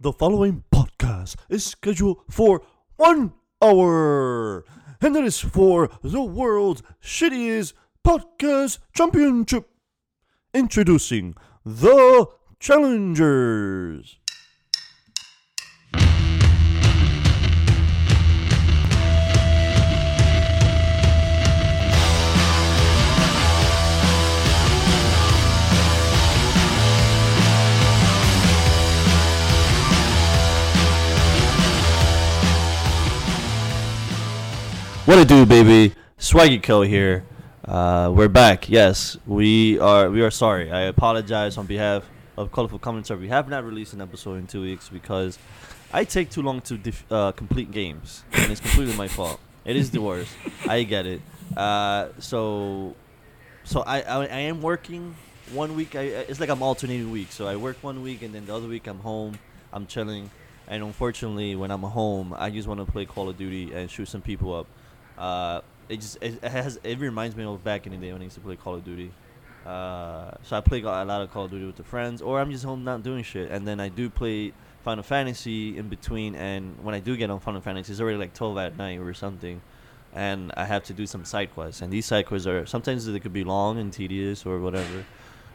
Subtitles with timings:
[0.00, 2.62] The following podcast is scheduled for
[2.96, 4.64] one hour,
[5.00, 9.70] and it is for the world's shittiest podcast championship.
[10.52, 12.26] Introducing the
[12.58, 14.18] challengers.
[35.14, 35.94] What it do, baby?
[36.18, 37.24] Swaggy Co here.
[37.64, 38.68] Uh, we're back.
[38.68, 40.10] Yes, we are.
[40.10, 40.72] We are sorry.
[40.72, 42.02] I apologize on behalf
[42.36, 43.20] of Colorful Commentary.
[43.20, 45.38] We have not released an episode in two weeks because
[45.92, 49.38] I take too long to def- uh, complete games, and it's completely my fault.
[49.64, 50.34] It is the worst.
[50.66, 51.20] I get it.
[51.56, 52.96] Uh, so,
[53.62, 55.14] so I, I I am working
[55.52, 55.94] one week.
[55.94, 57.36] I it's like I'm alternating weeks.
[57.36, 59.38] So I work one week, and then the other week I'm home.
[59.72, 60.28] I'm chilling.
[60.66, 64.08] And unfortunately, when I'm home, I just want to play Call of Duty and shoot
[64.08, 64.66] some people up.
[65.18, 68.24] Uh, it just it, has it reminds me of back in the day when I
[68.24, 69.12] used to play Call of Duty.
[69.66, 72.50] Uh, so I play a lot of Call of Duty with the friends, or I'm
[72.50, 73.50] just home not doing shit.
[73.50, 76.34] And then I do play Final Fantasy in between.
[76.34, 79.14] And when I do get on Final Fantasy, it's already like 12 at night or
[79.14, 79.62] something,
[80.12, 81.80] and I have to do some side quests.
[81.80, 85.04] And these side quests are sometimes they could be long and tedious or whatever.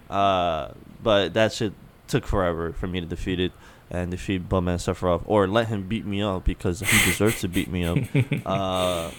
[0.10, 0.70] Uh,
[1.04, 1.74] but that shit
[2.08, 3.52] took forever for me to defeat it
[3.92, 7.70] and defeat Bumman Sephiroth, or let him beat me up because he deserves to beat
[7.70, 7.98] me up.
[8.46, 9.12] uh,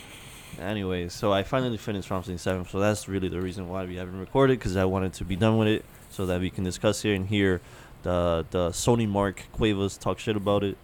[0.59, 4.19] anyways, so I finally finished Fantasy 7, so that's really the reason why we haven't
[4.19, 7.15] recorded because I wanted to be done with it so that we can discuss here
[7.15, 7.61] and hear
[8.03, 10.77] the the Sony Mark Cuevas talk shit about it.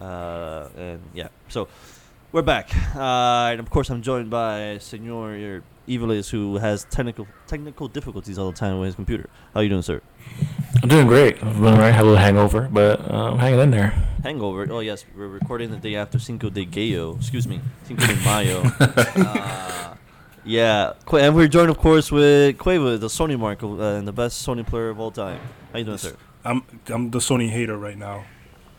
[0.00, 1.68] Uh, and yeah, so
[2.32, 7.88] we're back, uh, and of course I'm joined by Senor Evilis, who has technical technical
[7.88, 9.28] difficulties all the time with his computer.
[9.52, 10.00] How you doing, sir?
[10.82, 11.42] I'm doing great.
[11.42, 13.90] I've been right, had a little hangover, but uh, I'm hanging in there.
[14.22, 14.66] Hangover.
[14.70, 17.16] Oh yes, we're recording the day after Cinco de Gallo.
[17.16, 18.62] Excuse me, Cinco de Mayo.
[18.80, 19.94] uh,
[20.44, 24.44] yeah, and we're joined, of course, with Cueva, the Sony mark, uh, and the best
[24.46, 25.40] Sony player of all time.
[25.72, 26.16] How you doing, sir?
[26.44, 28.24] I'm I'm the Sony hater right now.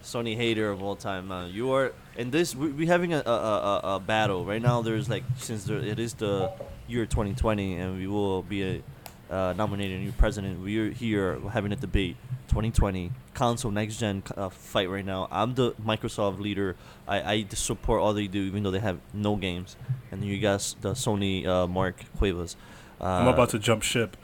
[0.04, 1.32] Sony hater of all time.
[1.32, 2.56] Uh, you are in this.
[2.56, 4.82] We we having a, a, a, a battle right now.
[4.82, 6.52] There's like since there, it is the
[6.88, 10.62] year 2020, and we will be a, uh, nominating a new president.
[10.62, 12.18] We're here having a debate.
[12.50, 15.28] 2020 console next gen uh, fight right now.
[15.32, 16.76] I'm the Microsoft leader.
[17.08, 19.76] I, I support all they do, even though they have no games.
[20.12, 22.56] And you guys, the Sony uh, Mark Cuevas.
[23.02, 24.16] Uh, I'm about to jump ship.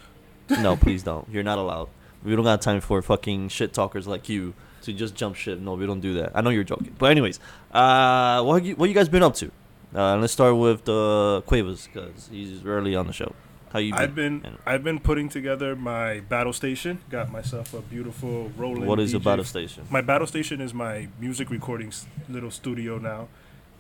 [0.50, 1.28] no, please don't.
[1.32, 1.90] You're not allowed.
[2.24, 4.54] We don't got time for fucking shit talkers like you
[4.84, 5.60] to just jump ship.
[5.60, 6.32] No, we don't do that.
[6.36, 7.40] I know you're joking, but anyways,
[7.72, 9.52] uh, what have you, what you guys been up to?
[9.94, 13.34] Uh, let's start with the Cuevas because he's early on the show.
[13.72, 13.94] How you?
[13.94, 14.02] Been?
[14.02, 17.00] I've been And I've been putting together my battle station.
[17.10, 18.88] Got myself a beautiful Roland.
[18.88, 19.86] what is a battle station?
[19.90, 21.92] My battle station is my music recording
[22.28, 23.28] little studio now.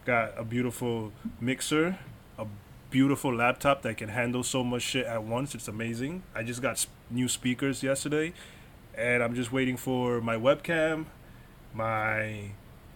[0.06, 1.98] Got a beautiful mixer,
[2.38, 2.46] a
[2.90, 5.56] beautiful laptop that can handle so much shit at once.
[5.56, 6.24] It's amazing.
[6.36, 8.34] I just got new speakers yesterday,
[9.00, 11.06] and I'm just waiting for my webcam,
[11.74, 12.52] my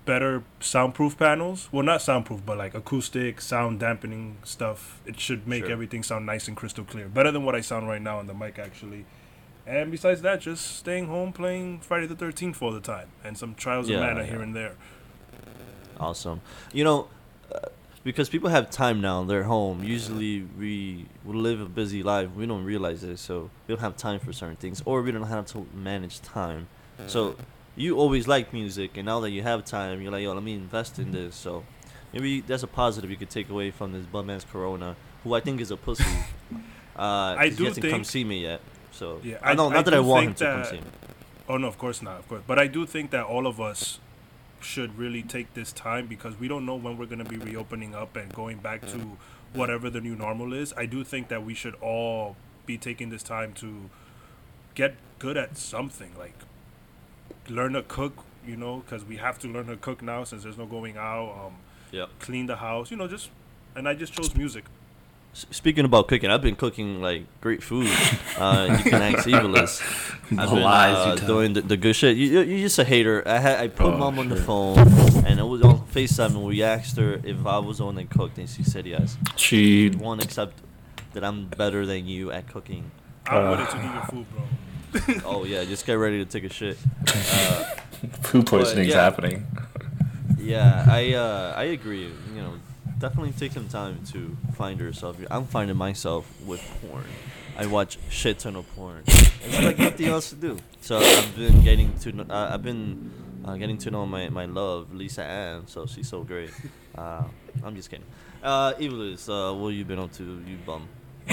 [0.06, 1.70] better soundproof panels.
[1.72, 5.02] Well, not soundproof, but like acoustic, sound dampening stuff.
[5.06, 5.72] It should make Sure.
[5.72, 7.08] everything sound nice and crystal clear.
[7.08, 9.06] Better than what I sound right now on the mic, actually.
[9.66, 13.56] And besides that, just staying home playing Friday the 13th all the time and some
[13.56, 14.30] Trials Yeah, of Mana yeah.
[14.32, 14.76] here and there.
[16.00, 16.42] Awesome.
[16.74, 17.08] You know,
[17.54, 17.60] uh,
[18.04, 19.84] because people have time now, they're home.
[19.84, 22.30] Usually, we we live a busy life.
[22.36, 25.24] We don't realize this, so we don't have time for certain things, or we don't
[25.28, 26.68] have to manage time.
[27.08, 27.36] So
[27.76, 30.54] you always like music, and now that you have time, you're like, yo, let me
[30.54, 31.36] invest in this.
[31.36, 31.64] So
[32.14, 35.40] maybe that's a positive you could take away from this bum ass Corona, who I
[35.40, 36.04] think is a pussy.
[36.96, 38.62] Uh, I do he hasn't come see me yet.
[38.92, 40.84] So Yeah, I I- know, I not that I want him to come see me.
[41.50, 42.44] Oh, no, of course not, of course.
[42.46, 44.00] But I do think that all of us
[44.64, 47.94] should really take this time because we don't know when we're going to be reopening
[47.94, 49.18] up and going back to
[49.54, 50.74] whatever the new normal is.
[50.76, 52.36] I do think that we should all
[52.66, 53.90] be taking this time to
[54.74, 56.34] get good at something, like
[57.50, 60.58] learn to cook, you know, because we have to learn to cook now since there's
[60.58, 61.46] no going out.
[61.46, 61.54] Um,
[61.92, 62.10] Yep.
[62.20, 63.30] clean the house, you know, just.
[63.76, 64.66] And I just chose music.
[65.34, 67.90] S- Speaking about cooking, I've been cooking like great food.
[68.38, 69.80] Uh, you can ask Evilis.
[70.40, 72.18] I've The been lies you uh, doing the, the good shit.
[72.18, 73.22] You, you- you're just a hater.
[73.28, 74.80] I had I put Oh, mom on the phone,
[75.28, 78.10] and it was on Facetime, and we asked her if I was the one that
[78.10, 79.18] cooked, and she said yes.
[79.36, 80.58] She She won't accept
[81.14, 82.90] that I'm better than you at cooking.
[83.28, 83.52] I'm Uh.
[83.52, 84.44] with it to eat your food, bro.
[85.32, 86.78] Oh yeah, just get ready to take a shit.
[87.08, 87.64] Uh,
[88.24, 89.04] food poisoning's yeah.
[89.04, 89.46] happening.
[90.40, 92.10] Yeah, I uh, I agree.
[92.36, 92.54] You know,
[93.04, 95.18] definitely take some time to find yourself.
[95.30, 97.04] I'm finding myself with porn.
[97.58, 99.04] I watch shit ton of porn.
[99.46, 100.58] It's like nothing else to do.
[100.80, 102.14] So I've been getting to.
[102.14, 103.12] kn- Uh, I've been
[103.44, 105.68] uh, getting to know my, my love, Lisa Ann.
[105.68, 106.52] So she's so great.
[106.96, 107.24] Uh,
[107.64, 108.06] I'm just kidding.
[108.44, 110.88] Uh, Evilus, uh, what you been up to, you bum?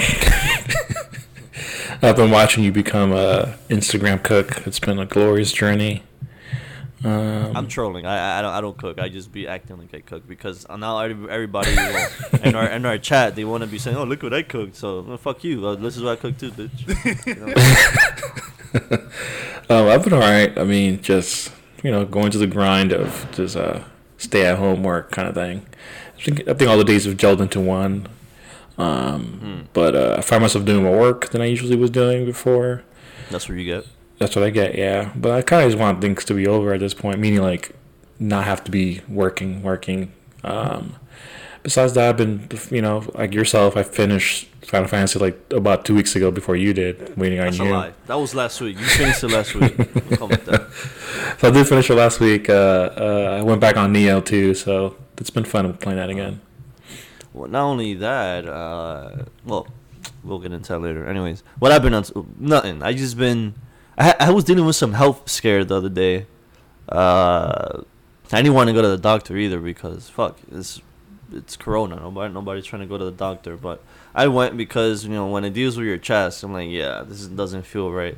[2.01, 4.65] I've been watching you become a Instagram cook.
[4.65, 6.01] It's been a glorious journey.
[7.03, 8.05] Um, I'm trolling.
[8.05, 8.99] I, I don't I don't cook.
[8.99, 11.71] I just be acting like I cook because now everybody
[12.43, 14.75] in our in our chat they want to be saying, "Oh, look what I cooked."
[14.75, 15.65] So well, fuck you.
[15.65, 17.25] Uh, this is what I cooked too, bitch.
[17.25, 17.53] You know?
[19.75, 20.57] Um, I've been alright.
[20.57, 21.51] I mean, just
[21.83, 23.81] you know, going to the grind of just uh,
[24.17, 25.65] stay at home work kind of thing.
[26.17, 28.07] I think I think all the days have gelled into one.
[28.77, 29.61] Um, Hmm.
[29.73, 32.83] But uh, I find myself doing more work than I usually was doing before.
[33.29, 33.85] That's what you get.
[34.21, 35.11] That's what I get, yeah.
[35.15, 37.71] But I kind of just want things to be over at this point, meaning like
[38.19, 40.11] not have to be working, working.
[40.43, 40.95] Um,
[41.63, 45.95] besides that, I've been, you know, like yourself, I finished Final Fantasy like about two
[45.95, 47.71] weeks ago before you did, waiting on That's a you.
[47.71, 47.93] lie.
[48.05, 48.77] That was last week.
[48.79, 49.75] You finished it last week.
[49.77, 50.67] We'll come with that.
[51.39, 52.49] So I did finish it last week.
[52.49, 52.53] Uh,
[52.95, 56.39] uh, I went back on Nioh 2, so it's been fun playing that again.
[57.33, 59.67] Well, not only that, uh, well,
[60.23, 61.07] we'll get into that later.
[61.07, 62.03] Anyways, what I've been on,
[62.37, 62.83] nothing.
[62.83, 63.55] I just been,
[64.01, 66.25] I, I was dealing with some health scare the other day.
[66.89, 67.83] Uh,
[68.31, 70.81] I didn't want to go to the doctor either because fuck, it's
[71.31, 71.97] it's Corona.
[71.97, 73.55] Nobody, nobody's trying to go to the doctor.
[73.57, 73.83] But
[74.15, 77.27] I went because you know when it deals with your chest, I'm like, yeah, this
[77.27, 78.17] doesn't feel right.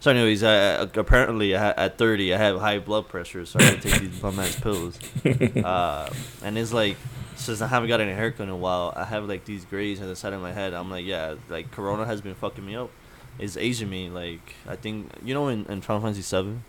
[0.00, 3.82] So, anyways, I, apparently I, at 30 I have high blood pressure, so I had
[3.82, 4.98] to take these bum ass pills.
[5.64, 6.08] Uh,
[6.42, 6.96] and it's like
[7.36, 10.08] since I haven't got any haircut in a while, I have like these grays on
[10.08, 10.72] the side of my head.
[10.72, 12.90] I'm like, yeah, like Corona has been fucking me up.
[13.38, 14.10] It's aging me.
[14.10, 16.64] Like I think you know in, in Final Fantasy Seven,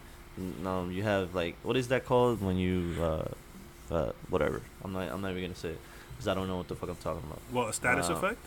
[0.66, 3.28] um, you have like what is that called when you uh,
[3.92, 4.62] uh, whatever.
[4.84, 5.80] I'm not I'm not even gonna say it
[6.12, 7.42] because I don't know what the fuck I'm talking about.
[7.52, 8.40] Well, a status Uh, effect.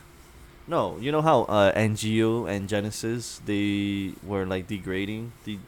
[0.68, 5.32] No, you know how uh, Angeal and Genesis they were like degrading.
[5.44, 5.58] The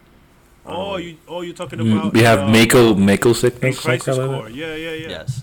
[0.66, 3.80] Oh, um, you oh you're talking Mm, about we have uh, Mako Mako in sickness.
[3.80, 4.26] Crisis like?
[4.26, 4.48] Core.
[4.48, 5.08] Yeah, yeah, yeah.
[5.10, 5.42] Yes,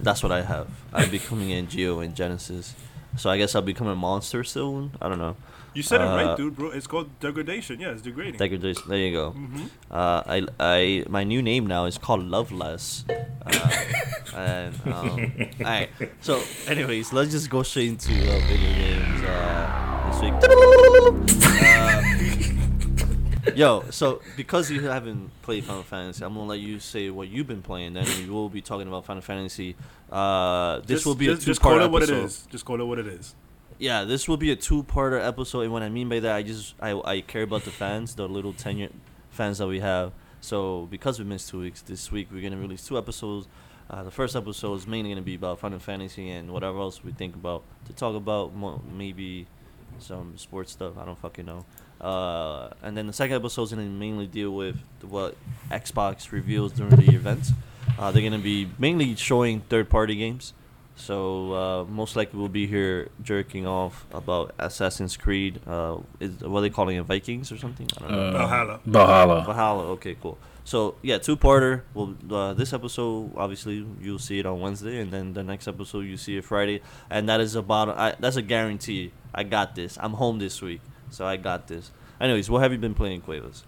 [0.00, 0.66] that's what I have.
[0.92, 2.74] I'm becoming Angeal and Genesis.
[3.16, 4.90] So I guess I'll become a monster soon.
[5.00, 5.36] I don't know.
[5.76, 6.70] You said it Uh, right, dude, bro.
[6.70, 7.80] It's called degradation.
[7.80, 8.38] Yeah, it's degrading.
[8.38, 8.82] Degradation.
[8.88, 9.30] There you go.
[9.32, 13.04] hmm Uh, I, I, my new name now is called Loveless.
[13.44, 13.70] Uh,
[14.34, 15.90] and um, alright.
[16.22, 20.34] So, anyways, let's just go straight into uh, video games uh, this week.
[23.46, 27.28] Uh, yo, so because you haven't played Final Fantasy, I'm gonna let you say what
[27.28, 27.92] you've been playing.
[27.94, 29.76] Then we will be talking about Final Fantasy.
[30.10, 32.24] Uh, this just, will be just, a two-part call it what it episode.
[32.24, 32.46] is.
[32.50, 33.34] Just call it what it is.
[33.78, 36.74] Yeah, this will be a two-parter episode, and what I mean by that, I just
[36.80, 38.92] I, I care about the fans, the little tenured
[39.30, 40.12] fans that we have.
[40.40, 43.48] So because we missed two weeks, this week we're gonna release two episodes.
[43.90, 47.12] Uh, the first episode is mainly gonna be about Final Fantasy and whatever else we
[47.12, 48.52] think about to talk about.
[48.90, 49.46] Maybe
[49.98, 50.96] some sports stuff.
[50.98, 51.66] I don't fucking know.
[52.00, 55.36] Uh, and then the second episode is gonna mainly deal with what
[55.70, 57.52] Xbox reveals during the events.
[57.98, 60.54] Uh, they're gonna be mainly showing third-party games.
[60.96, 65.60] So uh, most likely we'll be here jerking off about Assassin's Creed.
[65.66, 67.86] Uh, is what are they calling it, Vikings or something?
[67.98, 68.18] I don't know.
[68.18, 68.80] Uh, Valhalla.
[68.86, 69.44] Valhalla.
[69.44, 69.82] Valhalla.
[69.90, 70.38] Okay, cool.
[70.64, 71.82] So yeah, two parter.
[71.92, 76.00] Well, uh, this episode obviously you'll see it on Wednesday, and then the next episode
[76.06, 77.90] you see it Friday, and that is about.
[77.90, 79.12] I, that's a guarantee.
[79.34, 79.98] I got this.
[80.00, 81.92] I'm home this week, so I got this.
[82.18, 83.64] Anyways, what have you been playing, Quavers?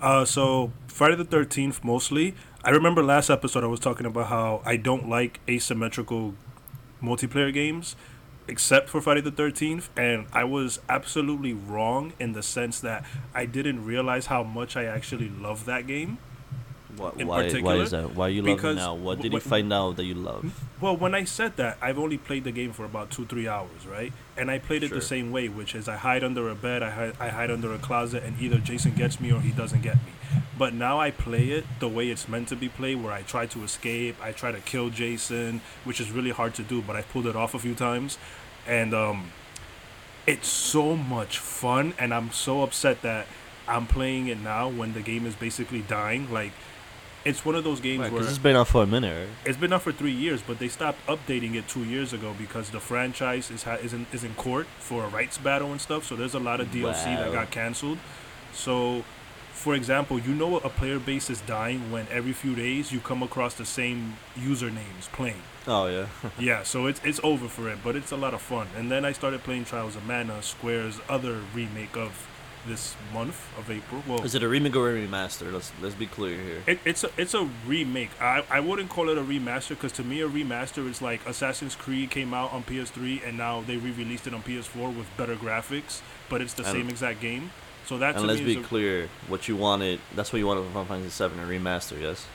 [0.00, 2.34] Uh, so Friday the Thirteenth mostly.
[2.64, 6.34] I remember last episode I was talking about how I don't like asymmetrical
[7.02, 7.96] multiplayer games,
[8.48, 13.04] except for Friday the Thirteenth, and I was absolutely wrong in the sense that
[13.34, 16.18] I didn't realize how much I actually love that game.
[17.00, 17.50] What, In why?
[17.60, 18.14] Why is that?
[18.14, 18.94] Why you love it now?
[18.94, 20.64] What did you find out that you love?
[20.82, 23.86] Well, when I said that, I've only played the game for about two, three hours,
[23.86, 24.12] right?
[24.36, 24.98] And I played it Sure.
[24.98, 27.72] the same way, which is I hide under a bed, I hide, I hide under
[27.72, 30.12] a closet, and either Jason gets me or he doesn't get me.
[30.58, 33.46] But now I play it the way it's meant to be played, where I try
[33.46, 37.02] to escape, I try to kill Jason, which is really hard to do, but I
[37.02, 38.18] pulled it off a few times,
[38.66, 39.30] and um,
[40.26, 43.26] it's so much fun, and I'm so upset that
[43.66, 46.30] I'm playing it now when the game is basically dying.
[46.32, 46.52] Like,
[47.24, 49.28] it's one of those games where it's been out for a minute.
[49.28, 49.36] Right?
[49.44, 52.70] it's been out for three years, but they stopped updating it two years ago because
[52.70, 56.04] the franchise is ha- is in, is in court for a rights battle and stuff.
[56.04, 57.98] So there's a lot of DLC that got canceled.
[58.52, 59.04] So,
[59.52, 63.22] for example, you know a player base is dying when every few days you come
[63.22, 65.42] across the same usernames playing.
[65.66, 66.06] Oh yeah.
[66.38, 68.68] yeah, so it's it's over for it, but it's a lot of fun.
[68.76, 72.26] And then I started playing Trials of Mana, Square's other remake of
[72.66, 74.02] this month of April.
[74.06, 75.52] Well, Is it a remake or a remaster?
[75.52, 76.62] Let's let's be clear here.
[76.66, 78.10] it, it's a it's a remake.
[78.20, 81.74] I, I wouldn't call it a remaster because to me a remaster is like Assassin's
[81.74, 86.00] Creed came out on PS3 and now they re-released it on PS4 with better graphics,
[86.28, 87.50] but it's the And- same exact game.
[87.86, 90.46] So that to And let's me be a- clear, what you wanted, that's what you
[90.46, 92.26] wanted from Final Fantasy VII, a remaster, yes?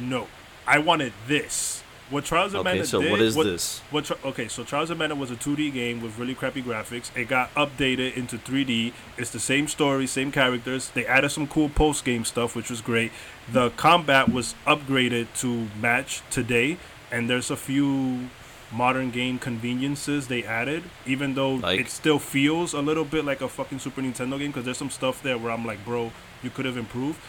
[0.00, 0.28] no.
[0.66, 1.82] I wanted this.
[2.10, 3.10] What Trials of Okay, Mana so did.
[3.12, 3.78] what is this?
[3.90, 7.16] What Tri- okay, so Trials of Mana was a 2D game with really crappy graphics.
[7.16, 8.92] It got updated into 3D.
[9.16, 10.88] It's the same story, same characters.
[10.90, 13.12] They added some cool post game stuff, which was great.
[13.52, 16.78] The combat was upgraded to match today,
[17.12, 18.28] and there's a few
[18.72, 20.82] modern game conveniences they added.
[21.06, 21.78] Even though Like?
[21.80, 24.90] it still feels a little bit like a fucking Super Nintendo game, because there's some
[24.90, 26.10] stuff there where I'm like, bro,
[26.42, 27.20] you could have improved.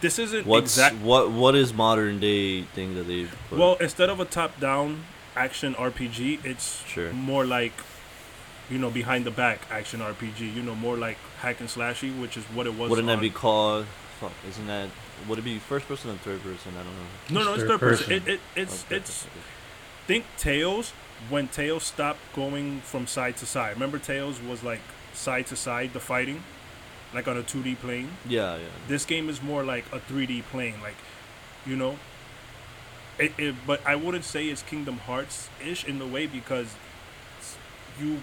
[0.00, 0.96] This isn't What's exact.
[0.96, 3.58] what what is modern day thing that they put?
[3.58, 7.12] Well, instead of a top-down action RPG, it's Sure.
[7.12, 7.72] more like,
[8.70, 10.54] you know, behind the back action RPG.
[10.54, 12.90] You know, more like hack and slashy, which is what it was.
[12.90, 13.86] wouldn't that be called?
[14.20, 14.88] Fuck, isn't that?
[15.28, 16.72] Would it be first person or third person?
[16.78, 17.40] I don't know.
[17.40, 18.06] No, no, it's Third third person.
[18.06, 18.28] person.
[18.28, 19.32] It, it, it's Okay, it's okay.
[20.06, 20.92] think Tales
[21.28, 23.74] when Tales stopped going from side to side.
[23.74, 24.80] Remember, Tales was like
[25.12, 26.42] side to side the fighting,
[27.14, 28.10] like on a 2D plane.
[28.28, 28.66] Yeah, yeah.
[28.86, 30.96] This game is more like a 3D plane, like,
[31.66, 31.98] you know.
[33.18, 36.74] It, it, but I wouldn't say it's Kingdom Hearts ish in the way because
[38.00, 38.20] you,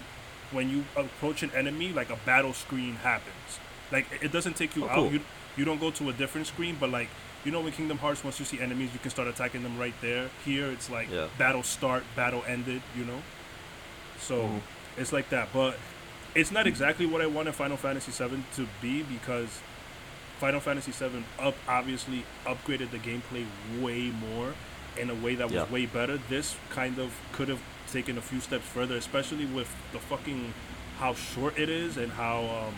[0.52, 3.58] when you approach an enemy, like a battle screen happens.
[3.92, 4.94] Like it- doesn't take you Oh, out.
[4.94, 5.12] cool.
[5.12, 5.20] You
[5.56, 7.08] you don't go to a different screen, but like
[7.44, 9.94] you know, in Kingdom Hearts, once you see enemies, you can start attacking them right
[10.00, 10.28] there.
[10.44, 11.28] Here, it's like Yeah.
[11.38, 12.82] battle start, battle ended.
[12.96, 13.22] You know.
[14.18, 14.60] So Mhm.
[14.96, 15.76] it's like that, but
[16.36, 19.60] it's not exactly what I wanted Final Fantasy VII to be because
[20.38, 23.44] Final Fantasy VII up obviously upgraded the gameplay
[23.80, 24.52] way more
[24.98, 25.64] in a way that was Yeah.
[25.64, 26.18] way better.
[26.28, 30.52] This kind of could have taken a few steps further, especially with the fucking
[30.98, 32.74] how short it is and how um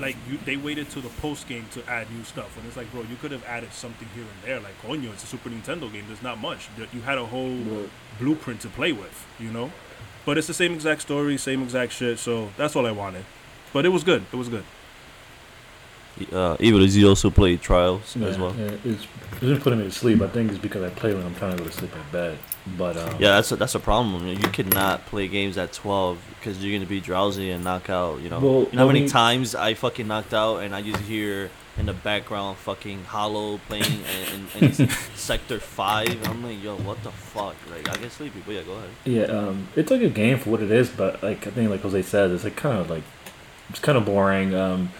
[0.00, 2.88] like you, they waited till the post game to add new stuff, and it's like,
[2.92, 4.60] bro, you could have added something here and there.
[4.60, 6.04] Like, coño, it's a Super Nintendo game.
[6.06, 6.68] There's not much.
[6.76, 9.72] That You had a whole Well- blueprint to play with, you know.
[10.24, 12.18] But it's the same exact story, same exact shit.
[12.18, 13.24] So that's all I wanted.
[13.72, 14.24] But it was good.
[14.32, 14.64] It was good.
[16.32, 18.52] Uh, Evil is you also played Trials Yeah, as well.
[18.58, 20.20] yeah, it's, it's been putting me to sleep.
[20.20, 22.38] I think it's because I play when I'm trying to go to sleep in bed.
[22.76, 24.26] But um, Yeah, that's a, that's a problem.
[24.26, 28.20] You cannot play games at twelve because you're gonna be drowsy and knock out.
[28.20, 28.40] You know.
[28.40, 31.50] Well, you know how many me- times I fucking knocked out and I just hear
[31.78, 36.28] in the background fucking Hollow playing in, in, in Sector Five.
[36.28, 37.54] I'm like, yo, what the fuck?
[37.70, 38.42] Like, I get sleepy.
[38.44, 38.90] But yeah, go ahead.
[39.04, 41.82] Yeah, um, it's like a game for what it is, but like I think, like
[41.82, 43.04] Jose said, it's like kind of like
[43.70, 44.54] it's kind of boring.
[44.54, 44.90] Um,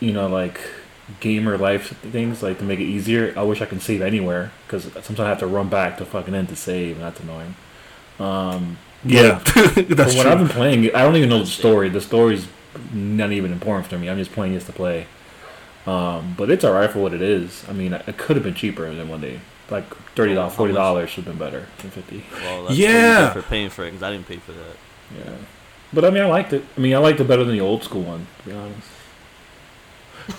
[0.00, 0.60] you know, like
[1.20, 3.32] gamer life things like to make it easier.
[3.36, 6.34] I wish I can save anywhere because sometimes I have to run back to fucking
[6.34, 7.54] end to save, and that's annoying.
[8.20, 9.54] Um, Yeah, but
[9.88, 10.30] that's when true.
[10.32, 11.88] I've been playing I don't even know the story.
[11.88, 12.48] The story's
[12.92, 14.08] not even important for me.
[14.08, 15.06] I'm just playing this to play.
[15.86, 17.64] Um, but it's alright for what it is.
[17.68, 19.40] I mean, it could have been cheaper than one day.
[19.70, 22.24] Like thirty Well, dollars, forty dollars should have been better than fifty.
[22.32, 22.88] Well, that's Yeah.
[22.88, 23.32] yeah.
[23.32, 24.76] for paying for it because I didn't pay for that.
[25.16, 25.36] Yeah.
[25.92, 26.64] But I mean, I liked it.
[26.76, 28.88] I mean, I liked it better than the old school one, to be honest.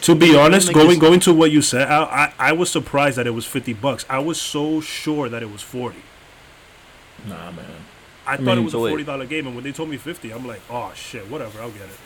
[0.02, 3.26] To be honest, going going to what you said, I, I I was surprised that
[3.26, 4.06] it was fifty bucks.
[4.10, 6.04] I was so sure that it was forty.
[7.28, 7.66] Nah, man.
[8.34, 9.98] I, thought mean- it was So a forty dollar game, and when they told me
[9.98, 12.00] fifty, I'm like, oh shit, whatever, I'll get it.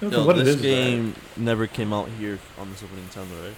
[0.00, 3.46] That's Yo, what this is, game never came out here on the Super Nintendo, right?
[3.46, 3.54] right?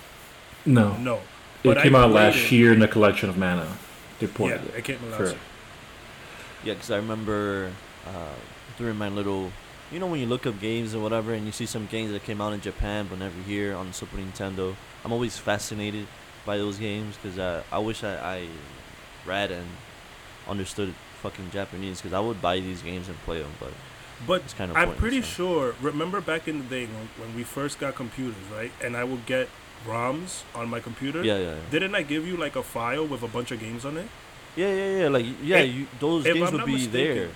[0.66, 0.96] No.
[0.98, 1.22] No, It
[1.64, 2.52] But I came out last it.
[2.52, 3.66] year in the collection of Mana.
[4.20, 4.74] They yeah, ported it.
[4.76, 5.40] it came out last year.
[6.64, 7.70] Yeah, because I remember
[8.06, 8.34] uh,
[8.78, 9.50] during my little,
[9.90, 12.24] you know, when you look up games or whatever, and you see some games that
[12.24, 14.74] came out in Japan but never here on the Super Nintendo.
[15.04, 16.06] I'm always fascinated
[16.44, 18.46] by those games because uh, I wish I, I
[19.24, 19.66] read and
[20.48, 20.94] understood
[21.28, 23.72] fucking Japanese because I would buy these games and play them, but
[24.26, 24.76] But it's kind of.
[24.76, 25.74] I'm pretty sure.
[25.80, 28.72] Remember back in the day when, when we first got computers, right?
[28.82, 29.48] And I would get
[29.86, 31.22] ROMs on my computer.
[31.22, 31.60] Yeah, yeah, yeah.
[31.70, 34.08] Didn't I give you like a file with a bunch of games on it?
[34.56, 35.08] Yeah, yeah, yeah.
[35.08, 37.28] Like, yeah, If- you, those games would be mistaken, there.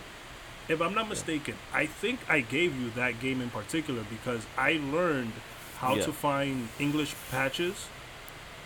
[0.69, 4.81] If I'm not mistaken, I think I gave you that game in particular because I
[4.97, 5.33] learned
[5.79, 6.05] how Yeah.
[6.07, 7.89] to find English patches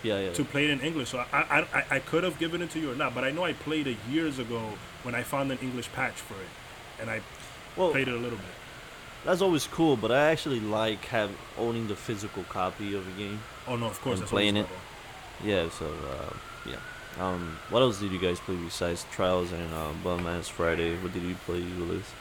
[0.05, 0.33] Yeah, yeah.
[0.33, 1.09] to play it in English.
[1.09, 3.31] So I, I, I, I could have given it to you or not, but I
[3.31, 4.61] know I played it years ago
[5.03, 7.21] when I found an English patch for it, and I
[7.75, 8.53] well, played it a little bit.
[9.25, 13.39] that's always cool, but I actually like have owning the physical copy of a game.
[13.67, 14.67] Oh no, of course, And that's playing it.
[14.67, 15.49] better.
[15.49, 16.33] Yeah, so uh,
[16.69, 16.77] yeah.
[17.19, 20.95] Um, what else did you guys play besides Trials and uh, Bum Ass Friday?
[20.97, 22.11] What did you play, Ulysses?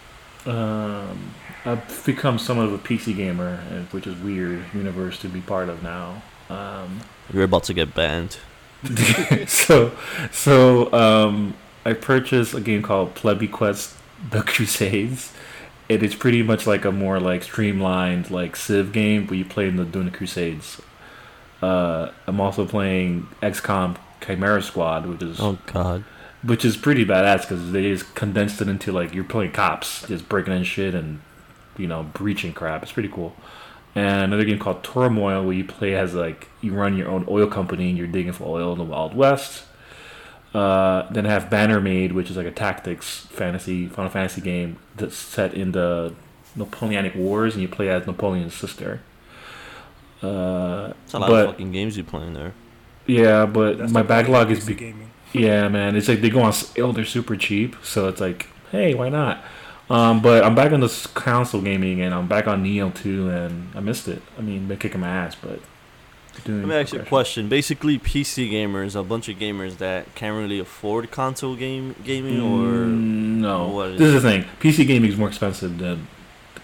[0.47, 3.57] Um, I've become somewhat of a PC gamer,
[3.91, 6.23] which is weird universe to be part of now.
[6.51, 7.01] Um,
[7.33, 8.37] You're about to get banned.
[9.47, 9.93] so,
[10.31, 11.55] so um,
[11.85, 13.95] I purchased a game called Plebby Quest:
[14.31, 15.33] The Crusades.
[15.89, 19.69] It is pretty much like a more like streamlined like Civ game, but you play
[19.69, 20.81] in the doing the Crusades.
[21.63, 26.05] Uh, I'm also playing XCOM Chimera Squad, which is Oh God.
[26.43, 30.29] which is pretty badass because they just condensed it into like you're playing cops, just
[30.29, 31.21] breaking in shit and
[31.79, 32.83] you know breaching crap.
[32.83, 33.35] It's pretty cool.
[33.97, 37.47] And another game called Turmoil, where you play as like you run your own oil
[37.47, 39.65] company and you're digging for oil in the Wild West.
[40.53, 44.79] Uh, then I have Banner Maid, which is like a tactics fantasy Final Fantasy game
[44.97, 46.15] that's set in the
[46.57, 49.01] Napoleonic Wars, and you play as Napoleon's sister.
[50.23, 52.53] Uh, It's a lot but of fucking games you playing there.
[53.07, 55.11] yeah, but That's my the point of backlog is PC be- gaming.
[55.33, 55.97] yeah, man.
[55.97, 56.93] It's like they go on sale.
[56.93, 59.43] They're super cheap, so it's like, hey, why not?
[59.91, 63.69] Um, but I'm back on the console gaming, and I'm back on Nioh 2, and
[63.75, 64.23] I missed it.
[64.39, 65.61] I mean, been kicking my ass, but.
[66.49, 67.49] Let me ask you a question.
[67.49, 72.87] Basically, PC gamers, a bunch of gamers that can't really afford console game gaming, or
[72.87, 73.69] Mm, no.
[73.69, 74.45] what is this is the thing.
[74.61, 76.09] PC gaming is more expensive than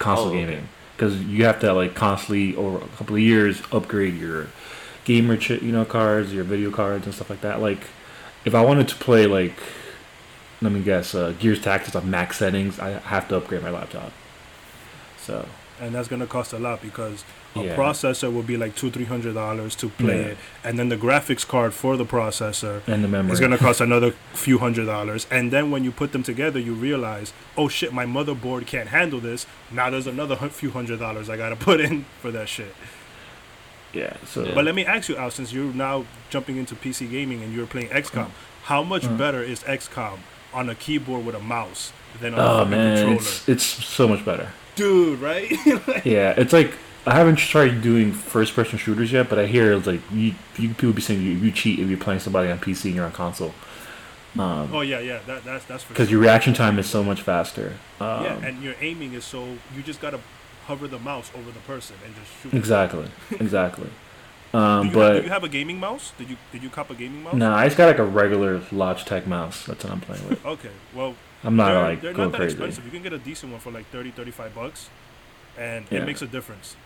[0.01, 4.15] console Oh, gaming because you have to like constantly over a couple of years upgrade
[4.17, 4.49] your
[5.05, 7.61] gamer chip, you know, cards, your video cards and stuff like that.
[7.63, 7.85] Like,
[8.45, 9.55] if I wanted to play like,
[10.63, 14.13] let me guess, uh, Gears Tactics on max settings, I have to upgrade my laptop.
[15.19, 15.47] So
[15.81, 17.25] and that's gonna cost a lot because
[17.57, 17.75] a Yeah.
[17.77, 20.27] processor will be like two three hundred dollars to play Yeah.
[20.33, 23.33] it, and then the graphics card for the processor and the memory.
[23.33, 25.27] is gonna cost another few hundred dollars.
[25.31, 29.21] And then when you put them together, you realize, oh shit, my motherboard can't handle
[29.21, 29.47] this.
[29.71, 32.75] Now there's another few hundred dollars I gotta put in for that shit.
[33.95, 34.17] yeah.
[34.27, 34.55] So Yeah.
[34.55, 37.67] But let me ask you, Al, since you're now jumping into PC gaming and you're
[37.67, 38.31] playing XCOM,
[38.65, 39.17] how much Mm.
[39.17, 40.19] better is XCOM
[40.53, 43.17] on a keyboard with a mouse than on a oh fucking man, controller?
[43.17, 44.53] it's it's so much better.
[44.75, 45.51] Dude, right?
[46.05, 46.75] Yeah, it's like
[47.07, 50.71] I haven't tried doing first person shooters yet, but I hear it's like you, you
[50.71, 53.13] people be saying you, you cheat if you're playing somebody on PC and you're on
[53.13, 53.55] console.
[54.39, 56.13] Um, oh yeah, yeah, that, that's that's because sure.
[56.13, 57.77] your reaction time is so much faster.
[58.01, 60.21] Um, yeah, and your aiming is so you just gotta
[60.67, 62.55] hover the mouse over the person and just shoot.
[62.55, 63.07] exactly,
[63.41, 63.89] exactly.
[64.53, 66.13] Do Um, you, have, do but you have a gaming mouse?
[66.19, 67.35] Did you did you cop a gaming mouse?
[67.35, 69.65] no, I just got like a regular Logitech mouse.
[69.67, 70.45] That's what I'm playing with.
[70.45, 72.55] Okay, well I'm not they're, like they're going not that crazy.
[72.57, 72.85] expensive.
[72.85, 74.91] You can get a decent one for like 30, 35 bucks,
[75.57, 75.99] and Yeah.
[75.99, 76.77] it makes a difference.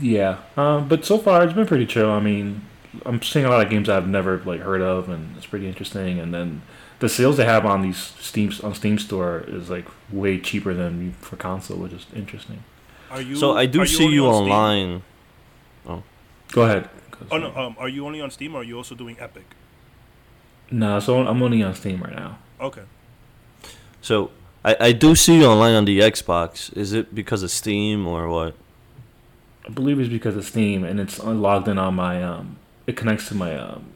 [0.00, 2.10] Yeah, um, but so far it's been pretty chill.
[2.10, 2.62] I mean,
[3.06, 6.18] I'm seeing a lot of games I've never like heard of, and it's pretty interesting.
[6.18, 6.62] And then
[6.98, 11.12] the sales they have on these Steam on Steam Store is like way cheaper than
[11.20, 12.64] for console, which is interesting.
[13.10, 13.36] Are you?
[13.36, 14.88] so I do are see only you online.
[14.88, 15.02] Steam?
[16.56, 16.62] Online.
[16.62, 16.90] Go ahead.
[17.30, 19.44] Oh no, um, are you only on Steam or are you also doing Epic?
[20.70, 22.38] No, so I'm only on Steam right now.
[22.60, 22.82] Okay.
[24.00, 24.30] So
[24.64, 26.74] I, I do see you online on the Xbox.
[26.76, 28.54] Is it because of Steam or what?
[29.66, 32.56] I believe it's because of Steam, and it's logged in on my um.
[32.86, 33.92] It connects to my um.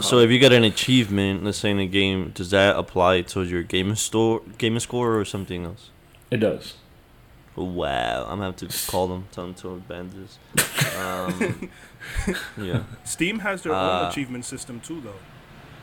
[0.00, 3.42] So if you get an achievement, let's say in a game, does that apply to
[3.42, 5.90] your game store, game score, or something else?
[6.30, 6.74] it does.
[7.54, 10.96] Wow, I'm gonna have to call them, tell them to abandon this.
[10.98, 11.70] Um,
[12.58, 15.14] yeah, Steam has their Uh, own achievement system too, though.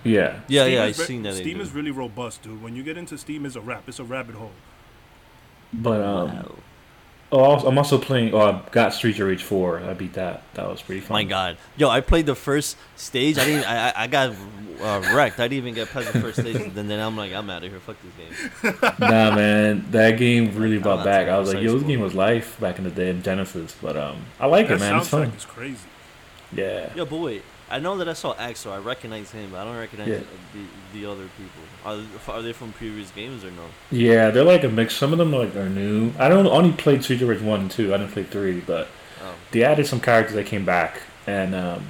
[0.03, 0.39] Yeah.
[0.47, 0.83] yeah, Steam yeah.
[0.83, 1.33] I is ve- seen that.
[1.35, 2.61] Steam is really robust, dude.
[2.63, 3.83] When you get into Steam, it's a rap.
[3.87, 4.51] It's a rabbit hole.
[5.73, 6.27] But um.
[6.35, 6.55] Wow.
[7.31, 8.33] Oh, I'm also playing.
[8.33, 9.81] Oh, I got Streets of Rage 4.
[9.81, 10.41] I beat that.
[10.55, 11.13] That was pretty fun.
[11.13, 13.37] My God, yo, I played the first stage.
[13.37, 13.65] I didn't.
[13.69, 14.31] I, I- I got
[14.81, 15.39] uh, wrecked.
[15.39, 16.55] I didn't even get past the first stage.
[16.75, 17.79] And then I'm like, I'm out of here.
[17.81, 18.73] Fuck this game.
[18.99, 21.27] nah, man, that game really I'm brought back.
[21.27, 23.75] I was like, yo, this game was life back in the day in Genesis.
[23.81, 24.95] But um, I like that it, man.
[24.97, 25.27] It's soundtrack fun.
[25.37, 25.87] is crazy.
[26.51, 26.91] Yeah.
[26.95, 27.43] Yo, but wait.
[27.71, 29.51] I know that I saw X, so I recognize him.
[29.51, 30.19] But I don't recognize Yeah.
[30.53, 31.61] the the other people.
[31.85, 33.65] Are are they from previous games or no?
[33.91, 34.95] Yeah, they're like a mix.
[34.95, 36.11] Some of them like are new.
[36.17, 37.93] I don't only played Streets of Rage 1 and 2.
[37.93, 38.87] I didn't play 3, but
[39.21, 39.33] Oh.
[39.51, 41.85] they added some characters that came back, and um,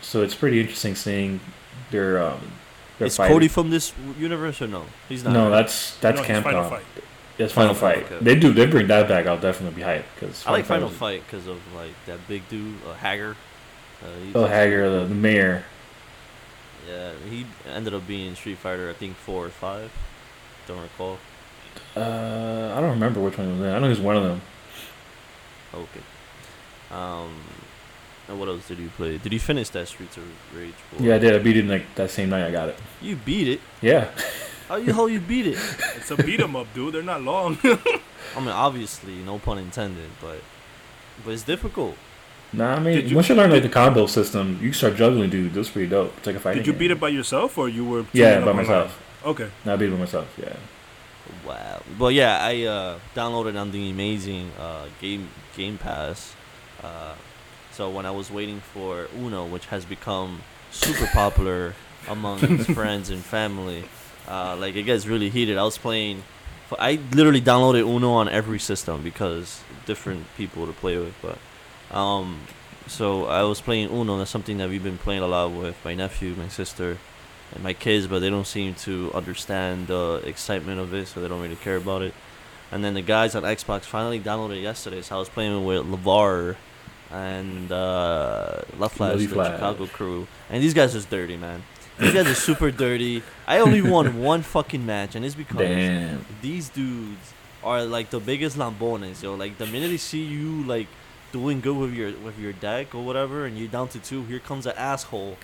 [0.00, 1.40] so it's pretty interesting seeing
[1.90, 2.52] their um.
[2.98, 3.34] Their Is fighting.
[3.34, 4.84] Cody from this universe or no?
[5.08, 5.32] He's not.
[5.34, 5.56] No, right?
[5.56, 6.70] that's that's no, it's Final Capcom.
[6.70, 6.82] Fight.
[7.38, 8.06] It's Final, Final Fight.
[8.06, 8.24] Fight, okay.
[8.24, 8.52] They do.
[8.54, 9.26] They bring that back.
[9.26, 12.76] I'll definitely be hyped because I like Final Fight because of like that big dude,
[12.88, 13.36] uh, Haggar.
[14.02, 15.64] Uh, he's Oh, just- Haggar, the, the mayor.
[16.88, 18.88] Yeah, he ended up being Street Fighter.
[18.88, 19.90] I think four or five.
[20.68, 21.18] Don't recall.
[21.96, 23.74] Uh, I don't remember which one he was in.
[23.74, 24.40] I know he was one of them.
[25.74, 26.00] Okay.
[26.90, 27.34] Um,
[28.28, 29.18] and what else did you play?
[29.18, 30.22] Did you finish that Streets of
[30.56, 30.74] Rage?
[30.96, 31.06] 4?
[31.06, 31.34] Yeah, I did.
[31.34, 32.78] I beat it like that same night I got it.
[33.02, 33.60] You beat it.
[33.80, 34.10] Yeah.
[34.68, 35.58] How the hell you beat it?
[35.96, 36.94] It's a beat 'em up, dude.
[36.94, 37.58] They're not long.
[37.64, 40.38] I mean, obviously, no pun intended, but
[41.24, 41.96] but it's difficult.
[42.56, 45.28] Nah, I mean, Did you- once you learn like the combo system, you start juggling,
[45.30, 45.52] dude.
[45.54, 46.14] That's pretty dope.
[46.18, 46.62] It's like a fighting.
[46.62, 48.04] Did you beat it by yourself or you were?
[48.12, 48.56] Yeah, by up online?
[48.56, 49.02] myself.
[49.24, 49.48] Okay.
[49.64, 50.26] No, I beat it by myself.
[50.40, 50.56] Yeah.
[51.46, 51.82] Wow.
[51.98, 56.34] Well, yeah, I uh, downloaded on the amazing uh, game Game Pass.
[56.82, 57.14] Uh,
[57.72, 60.40] so when I was waiting for Uno, which has become
[60.70, 61.74] super popular
[62.08, 62.38] among
[62.78, 63.84] friends and family,
[64.28, 65.58] uh, like it gets really heated.
[65.58, 66.22] I was playing.
[66.78, 71.14] I literally downloaded Uno on every system because different people to play with.
[71.22, 71.38] But
[71.90, 72.40] um,
[72.86, 74.18] so I was playing Uno.
[74.18, 76.98] That's something that we've been playing a lot with my nephew, my sister,
[77.54, 81.28] and my kids, but they don't seem to understand the excitement of it, so they
[81.28, 82.14] don't really care about it.
[82.72, 85.00] and then the guys on Xbox finally downloaded it yesterday.
[85.02, 86.56] So I was playing with Lavar
[87.12, 89.28] and uh, La Flash, the.
[89.28, 91.62] Chicago crew, and these guys are dirty, man.
[91.98, 93.22] These guys are super dirty.
[93.46, 96.26] I only won one fucking match, and it's because Damn.
[96.42, 97.32] these dudes
[97.64, 99.34] are like the biggest lambones, yo.
[99.34, 100.88] Like the minute they see you like
[101.32, 104.38] doing good with your with your deck or whatever, and you're down to two, here
[104.38, 105.36] comes an asshole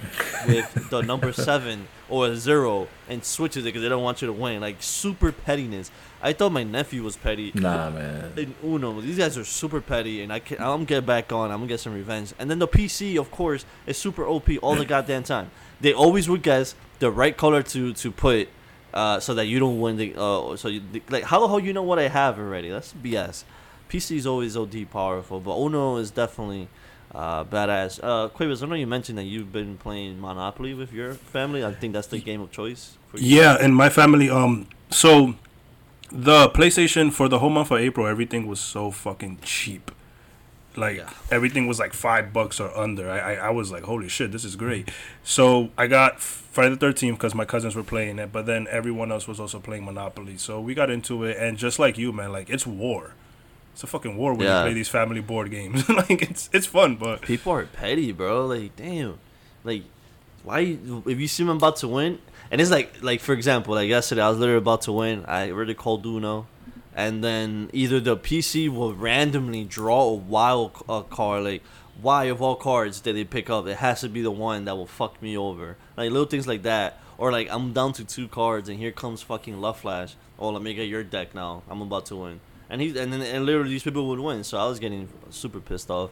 [0.47, 4.27] with the number seven or a zero and switches it because they don't want you
[4.27, 4.61] to win.
[4.61, 5.91] Like super pettiness.
[6.23, 7.51] I thought my nephew was petty.
[7.55, 8.33] Nah, man.
[8.37, 11.51] In Uno, these guys are super petty, and I can I'm get back on.
[11.51, 12.33] I'm gonna get some revenge.
[12.39, 15.51] And then the PC, of course, is super OP all the goddamn time.
[15.81, 18.49] They always would guess the right color to to put,
[18.95, 20.15] uh, so that you don't win the.
[20.17, 22.71] Uh, so you like how the hell you know what I have already?
[22.71, 23.45] That's BS.
[23.93, 26.69] PC is always OD powerful, but Uno is definitely
[27.15, 28.01] uh, badass.
[28.03, 31.63] Uh, Quavers, I know you mentioned that you've been playing Monopoly with your family.
[31.65, 33.39] I think that's the game of choice for you.
[33.41, 34.31] Yeah, and my family.
[34.31, 35.35] Um, so
[36.11, 39.91] the PlayStation for the whole month of April, everything was so fucking cheap.
[40.75, 41.11] Like Yeah.
[41.31, 43.11] everything was like five bucks or under.
[43.11, 44.91] I, I I was like, holy shit, this is great.
[45.23, 49.13] So I got Friday the Thirteenth because my cousins were playing it, but then everyone
[49.13, 50.39] else was also playing Monopoly.
[50.39, 53.13] So we got into it, and just like you, man, like it's war.
[53.73, 54.61] It's a fucking war when Yeah.
[54.61, 55.89] you play these family board games.
[55.89, 58.47] like it's it's fun, but People are petty, bro.
[58.47, 59.19] Like, damn.
[59.65, 59.85] Like,
[60.45, 60.77] why?
[61.07, 62.19] If you see them about to win,
[62.51, 65.25] and it's like, like for example, like yesterday, I was literally about to win.
[65.27, 66.47] I already called Uno,
[66.95, 71.63] and then either the PC will randomly draw a wild uh, card, like
[72.01, 74.77] why of all cards that they pick up, it has to be the one that
[74.77, 75.77] will fuck me over.
[75.97, 79.23] Like little things like that, or like I'm down to two cards, and here comes
[79.23, 80.17] fucking Love Flash.
[80.39, 81.63] Oh, let me get your deck now.
[81.71, 82.41] I'm about to win.
[82.73, 84.43] And he and then and literally these people would win.
[84.45, 86.11] So I was getting super pissed off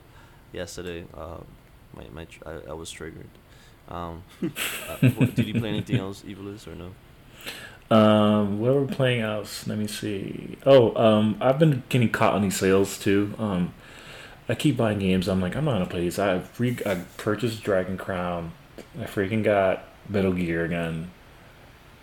[0.53, 1.07] yesterday.
[1.17, 1.39] Uh,
[1.97, 3.31] my my tr- I, I was triggered.
[3.89, 4.49] Um, uh,
[5.17, 6.91] what, did you play anything else, Evilus, or no?
[7.91, 9.67] Um, what were we playing else?
[9.67, 10.59] Let me see.
[10.67, 13.35] Oh, um, I've been getting caught on these sales too.
[13.39, 13.73] Um,
[14.47, 15.29] I keep buying games.
[15.29, 16.19] I'm like, I'm not gonna play these.
[16.19, 18.53] I re- I purchased Dragon Crown.
[19.01, 21.11] I freaking got Metal Gear again.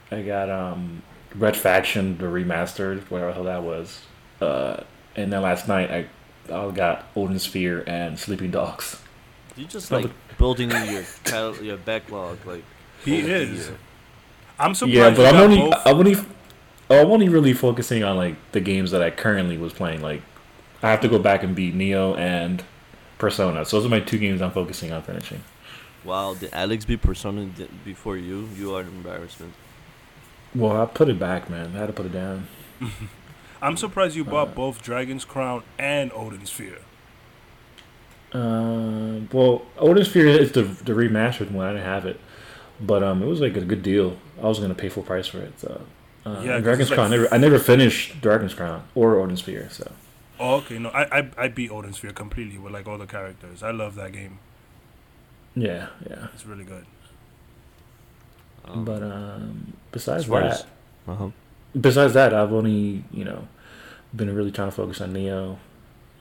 [0.10, 1.04] I got um
[1.36, 4.02] Red Faction the remastered, whatever the hell that was.
[4.42, 4.84] Uh,
[5.16, 6.08] and then last night I
[6.54, 9.02] I got Odin Sphere and Sleeping Dogs.
[9.56, 12.64] You just like building your cal- your backlog, like
[13.04, 13.72] he is.
[14.60, 14.96] I'm surprised.
[14.96, 15.82] Yeah, but I'm only both.
[15.86, 16.16] I'm only
[16.90, 20.02] I'm only really focusing on like the games that I currently was playing.
[20.02, 20.22] Like
[20.84, 22.64] I have to go back and beat Nioh and
[23.18, 23.66] Persona.
[23.66, 25.44] So those are my two games I'm focusing on finishing.
[26.04, 27.50] Wow, did Alex be Persona
[27.84, 28.48] before you?
[28.56, 29.54] You are an embarrassment.
[30.56, 31.76] Well, I put it back, man.
[31.76, 32.48] I had to put it down.
[33.62, 36.80] I'm surprised you bought Uh, both Dragon's Crown and Odin's Sphere.
[38.34, 41.66] Um, well, Odin's Sphere is the the remastered one.
[41.68, 42.20] I didn't have it,
[42.82, 44.18] but um, it was like a good deal.
[44.42, 45.60] I was gonna pay full price for it.
[45.60, 45.82] So.
[46.26, 47.14] Uh, Yeah, 'cause Dragon's it's like- Crown.
[47.14, 49.70] I never, I never finished Dragon's Crown or Odin's Sphere.
[49.72, 49.90] So
[50.40, 50.78] Oh, okay.
[50.78, 53.64] No, I, I I beat Odin's Sphere completely with like all the characters.
[53.64, 54.40] I love that game.
[55.56, 56.28] yeah, yeah.
[56.34, 56.86] It's really good.
[58.66, 60.66] Um, but um, besides that,
[61.08, 61.30] uh-huh.
[61.80, 63.48] Besides that, I've only you know
[64.16, 65.58] been really trying to focus on Nioh.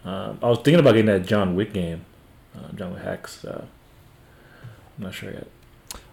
[0.05, 2.05] Um, I was thinking about getting that John Wick game,
[2.57, 3.45] uh, John Wick Hex.
[3.45, 3.65] Uh,
[4.97, 5.47] I'm not sure yet.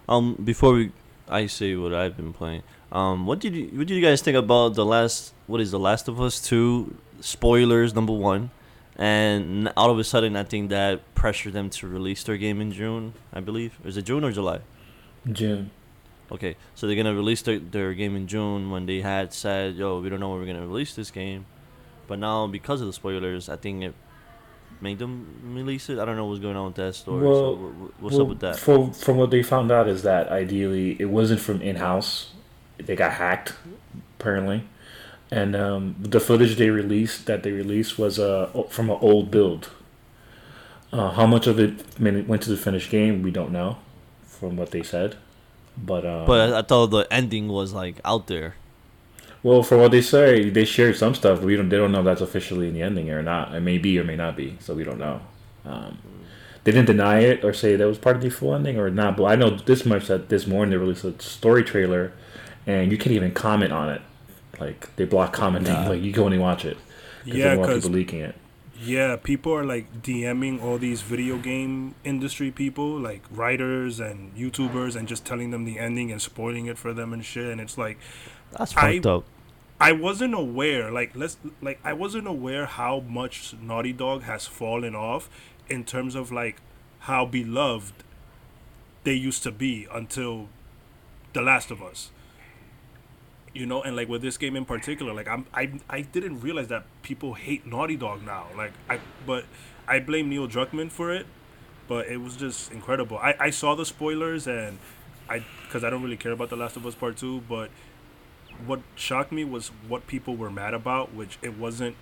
[0.07, 0.91] Um, before we,
[1.27, 2.63] I say what I've been playing.
[2.91, 5.33] Um, what did you what did you guys think about the last?
[5.47, 6.95] What is the Last of Us two?
[7.21, 8.51] Spoilers number one,
[8.97, 12.71] and all of a sudden, I think that pressured them to release their game in
[12.71, 13.13] June.
[13.31, 14.59] I believe is it June or July?
[15.31, 15.71] June.
[16.33, 19.99] Okay, so they're gonna release their, their game in June when they had said, "Yo,
[19.99, 21.45] we don't know when we're gonna release this game,"
[22.07, 23.93] but now because of the spoilers, I think it
[24.81, 25.99] made them release it.
[25.99, 27.27] I don't know what's going on with that story.
[27.27, 27.59] Well- so wh-
[27.99, 28.57] wh- what's Well, up with that?
[28.57, 32.31] For, from what they found out is that ideally it wasn't from in house.
[32.77, 33.53] They got hacked,
[34.19, 34.63] apparently,
[35.29, 39.69] and um, the footage they released that they released was uh, from an old build.
[40.91, 43.77] Uh, how much of it went to the finished game, we don't know,
[44.25, 45.15] from what they said.
[45.77, 48.55] But um, But I thought the ending was like out there.
[49.41, 51.39] well, for what they say, they shared some stuff.
[51.39, 51.69] But we don't.
[51.69, 53.53] They don't know if that's officially in the ending or not.
[53.53, 54.57] It may be or may not be.
[54.59, 55.21] So we don't know.
[55.65, 55.97] Um,
[56.63, 59.17] they didn't deny it or say that was part of the full ending or not.
[59.17, 62.13] But I know this much that this morning they released a story trailer,
[62.65, 64.01] and you can't even comment on it.
[64.59, 65.73] Like they block commenting.
[65.73, 65.89] Nah.
[65.89, 66.77] Like you can only watch it.
[67.25, 68.35] Cause Yeah, they because people leaking it.
[68.83, 74.95] Yeah, people are like DMing all these video game industry people, like writers and YouTubers,
[74.95, 77.45] and just telling them the ending and spoiling it for them and shit.
[77.51, 77.97] And it's like
[78.57, 79.23] That's I- fucked up.
[79.79, 84.95] I wasn't aware, like let's like I wasn't aware how much Naughty Dog has fallen
[84.95, 85.29] off
[85.67, 86.61] in terms of like
[86.99, 87.93] how beloved
[89.03, 90.47] they used to be until
[91.33, 92.11] The Last of Us.
[93.53, 96.69] You know, and like with this game in particular, like I'm I I didn't realize
[96.69, 98.47] that people hate Naughty Dog now.
[98.57, 99.45] Like I but
[99.87, 101.27] I blame Neil Druckmann for it,
[101.87, 103.17] but it was just incredible.
[103.17, 104.79] I I saw the spoilers and
[105.29, 107.69] I because I don't really care about The Last of Us Part Two, but
[108.65, 111.95] what shocked me was what people were mad about, which it wasn't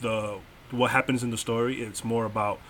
[0.00, 0.38] the
[0.70, 1.82] what happens in the story.
[1.82, 2.60] It's more about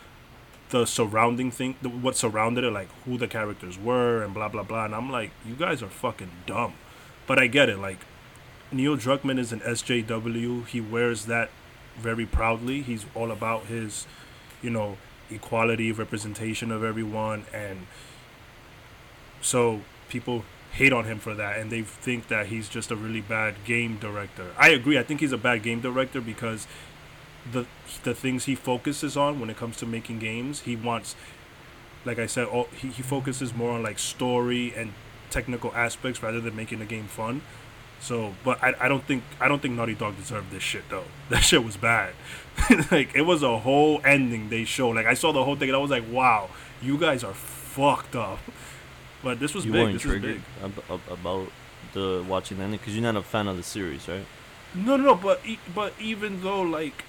[0.70, 4.62] the surrounding thing, the, what surrounded it, like who the characters were and blah blah
[4.62, 4.84] blah.
[4.84, 6.74] And I'm like, you guys are fucking dumb,
[7.28, 7.78] but I get it.
[7.78, 7.98] Like
[8.72, 10.66] Neil Druckmann is an SJW.
[10.66, 11.50] He wears that
[11.96, 12.82] very proudly.
[12.82, 14.08] He's all about his,
[14.60, 14.96] you know,
[15.30, 17.86] equality, representation of everyone, and
[19.40, 23.20] so people hate on him for that and they think that he's just a really
[23.20, 24.52] bad game director.
[24.56, 24.98] I agree.
[24.98, 26.66] I think he's a bad game director because
[27.50, 27.66] the
[28.04, 31.16] the things he focuses on when it comes to making games, he wants
[32.04, 34.92] like I said, all, he, he focuses more on like story and
[35.30, 37.42] technical aspects rather than making the game fun.
[38.00, 41.04] So, but I, I don't think I don't think Naughty Dog deserved this shit though.
[41.30, 42.14] That shit was bad.
[42.90, 44.96] like it was a whole ending they showed.
[44.96, 46.48] Like I saw the whole thing and I was like, wow,
[46.80, 48.38] you guys are fucked up.
[49.22, 49.92] But this was you big.
[49.94, 50.40] This was big.
[50.62, 51.50] ab- ab- about
[51.92, 54.24] the watching the ending because you're not a fan of the series, right?
[54.74, 55.14] No, no, no.
[55.16, 57.04] But e- but even though like,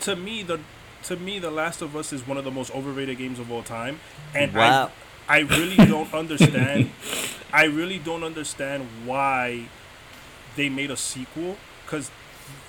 [0.00, 0.60] to me the
[1.04, 3.62] to me the Last of Us is one of the most overrated games of all
[3.62, 4.00] time,
[4.34, 4.86] and Wow.
[4.86, 4.90] I
[5.30, 6.90] I really don't understand.
[7.52, 9.66] I really don't understand why
[10.56, 12.10] they made a sequel because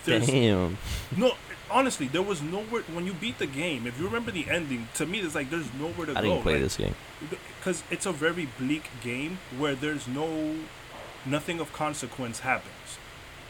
[0.05, 0.77] there's Damn.
[1.17, 1.33] no.
[1.69, 3.87] Honestly, there was nowhere when you beat the game.
[3.87, 6.21] If you remember the ending, to me, it's like there's nowhere to I go.
[6.21, 6.95] didn't play Like, this game.
[7.59, 10.55] because it's a very bleak game where there's no
[11.25, 12.97] nothing of consequence happens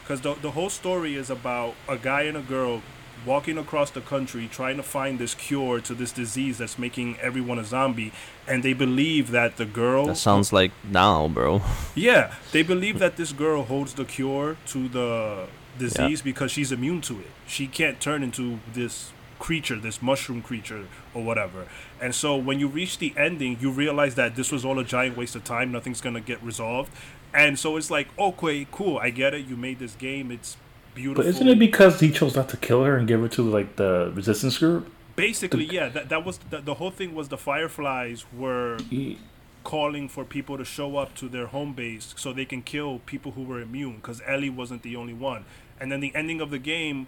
[0.02, 2.82] because the, the whole story is about a guy and a girl
[3.24, 7.58] walking across the country trying to find this cure to this disease that's making everyone
[7.58, 8.12] a zombie
[8.46, 11.62] and they believe that the girl That sounds like now, bro.
[11.94, 15.46] yeah they believe that this girl holds the cure to the
[15.78, 17.30] disease because she's immune to it.
[17.46, 21.66] She can't turn into this creature this mushroom creature or whatever.
[22.00, 25.16] And so when you reach the ending you realize that this was all a giant
[25.16, 25.72] waste of time.
[25.72, 26.92] Nothing's gonna get resolved.
[27.34, 29.46] And so it's like okay cool i get it.
[29.46, 30.30] You made this game.
[30.30, 30.56] It's
[30.94, 33.42] beautiful But isn't it because he chose not to kill her and give her to
[33.42, 34.92] like the resistance group?
[35.14, 39.18] basically yeah that, that was the, the whole thing was the fireflies were He,
[39.64, 43.32] calling for people to show up to their home base so they can kill people
[43.32, 45.44] who were immune because Ellie wasn't the only one.
[45.80, 47.06] And then the ending of the game,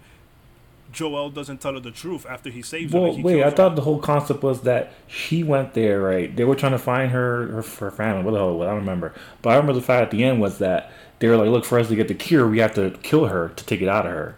[0.91, 3.01] Joel doesn't tell her the truth after he saves her.
[3.01, 3.41] well, like, he wait.
[3.43, 3.51] I her.
[3.51, 6.33] thought the whole concept was that she went there, right?
[6.35, 8.23] They were trying to find her, her, her family.
[8.23, 8.61] What the hell?
[8.63, 9.13] I don't remember.
[9.41, 11.79] But I remember the fact at the end was that they were like, "Look, for
[11.79, 14.11] us to get the cure, we have to kill her to take it out of
[14.11, 14.35] her."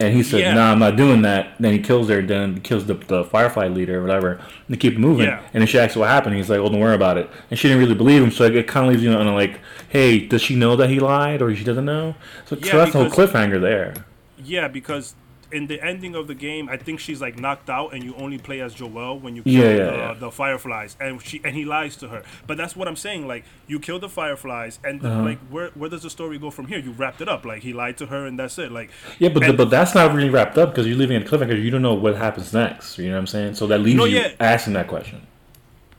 [0.00, 0.54] And he said, Yeah.
[0.54, 2.20] "No, I'm not doing that." Then he kills her.
[2.20, 4.32] Then he kills the, the Firefly leader or whatever.
[4.32, 5.26] And they keep moving.
[5.26, 5.40] Yeah.
[5.52, 6.34] And then she asks what happened.
[6.36, 8.66] He's like, "Well, don't worry about it." And she didn't really believe him, so it
[8.66, 11.64] kind of leaves you on like, "Hey, does she know that he lied, or she
[11.64, 13.94] doesn't know?" So, Yeah, so that's the whole cliffhanger there.
[14.42, 15.14] Yeah, because
[15.54, 18.38] in the ending of the game, I think she's like knocked out, and you only
[18.38, 20.14] play as Joel when you kill Yeah, yeah, the, yeah.
[20.24, 22.22] the fireflies, and she and he lies to her.
[22.48, 23.26] But that's what I'm saying.
[23.28, 25.22] Like you kill the fireflies, and Uh-huh.
[25.22, 26.78] like where where does the story go from here?
[26.78, 27.44] You wrapped it up.
[27.44, 28.70] Like he lied to her, and that's it.
[28.72, 31.56] Like Yeah, but and- but that's not really wrapped up because you're leaving a cliffhanger.
[31.62, 32.98] You don't know what happens next.
[32.98, 33.54] You know what I'm saying?
[33.54, 35.20] So that leaves No, you asking that question.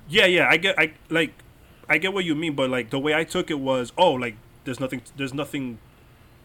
[0.08, 1.34] Yeah, yeah, I get, I like,
[1.90, 4.36] I get what you mean, but like the way I took it was, oh, like
[4.66, 5.80] there's nothing, there's nothing,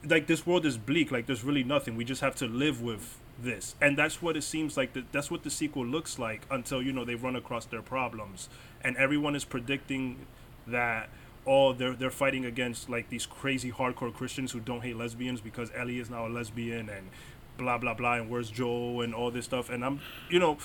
[0.05, 1.97] like this world is bleak, like there's really nothing.
[1.97, 4.93] We just have to live with this, and that's what it seems like.
[4.93, 8.49] The, that's what the sequel looks like until you know they run across their problems,
[8.83, 10.27] and everyone is predicting
[10.67, 11.09] that.
[11.47, 15.71] Oh, they're they're fighting against like these crazy hardcore Christians who don't hate lesbians because
[15.75, 17.09] Ellie is now a lesbian and
[17.57, 20.59] blah blah blah and where's Joe and all this stuff and I'm you know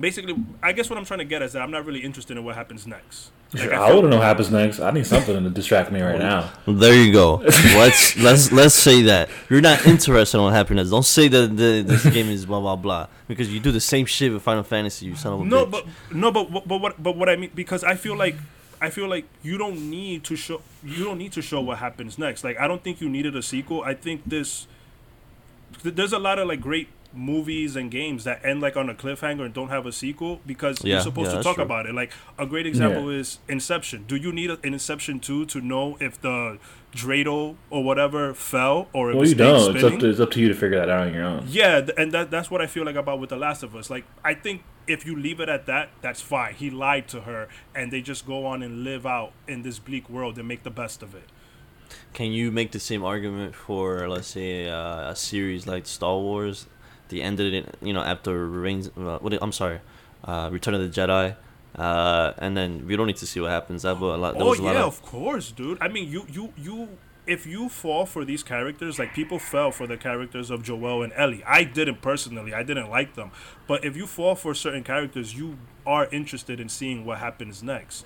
[0.00, 2.44] basically, I guess what I'm trying to get is that I'm not really interested in
[2.44, 3.30] what happens next.
[3.52, 4.78] Like, I, feel- wouldn't know what happens next.
[4.78, 6.50] I need something to distract me right oh, now.
[6.68, 7.36] There you go.
[7.36, 10.90] let's let's let's say that you're not interested in what happiness.
[10.90, 14.06] Don't say that the, this game is blah blah blah because you do the same
[14.06, 15.06] shit with Final Fantasy.
[15.06, 15.70] You son of a no, bitch.
[15.70, 18.36] but no, but but but what but what I mean because I feel like
[18.80, 22.18] I feel like you don't need to show you don't need to show what happens
[22.18, 22.44] next.
[22.44, 23.82] Like I don't think you needed a sequel.
[23.82, 24.68] I think this
[25.82, 28.94] th- there's a lot of like great movies and games that end like on a
[28.94, 31.64] cliffhanger and don't have a sequel because Yeah, you're supposed yeah, to talk true.
[31.64, 31.94] about it.
[31.94, 34.04] Like a great example is Inception.
[34.06, 36.58] Do you need a, an Inception 2 to know if the
[36.94, 39.76] dreidel or whatever fell or if Well, it you don't.
[39.76, 41.44] It's up to it's up to you to figure that out on your own.
[41.48, 43.90] Yeah, and that that's what I feel like about with The Last of Us.
[43.90, 46.54] Like I think if you leave it at that, that's fine.
[46.54, 50.08] He lied to her, and they just go on and live out in this bleak
[50.10, 51.24] world and make the best of it.
[52.12, 56.66] Can you make the same argument for let's say uh, a series like Star Wars?
[57.10, 58.88] The ended it, you know, after Reigns.
[58.96, 59.36] Uh, what?
[59.42, 59.80] I'm sorry,
[60.24, 61.36] uh, Return of the Jedi.
[61.76, 63.82] Uh, and then we don't need to see what happens.
[63.82, 64.34] That was a lot.
[64.34, 65.78] There Oh was a lot yeah, of, of course, dude.
[65.80, 66.98] I mean, you you you.
[67.26, 71.12] If you fall for these characters, like people fell for the characters of Joel and
[71.14, 71.44] Ellie.
[71.46, 72.52] I didn't personally.
[72.52, 73.30] I didn't like them.
[73.68, 78.04] But if you fall for certain characters, you are interested in seeing what happens next.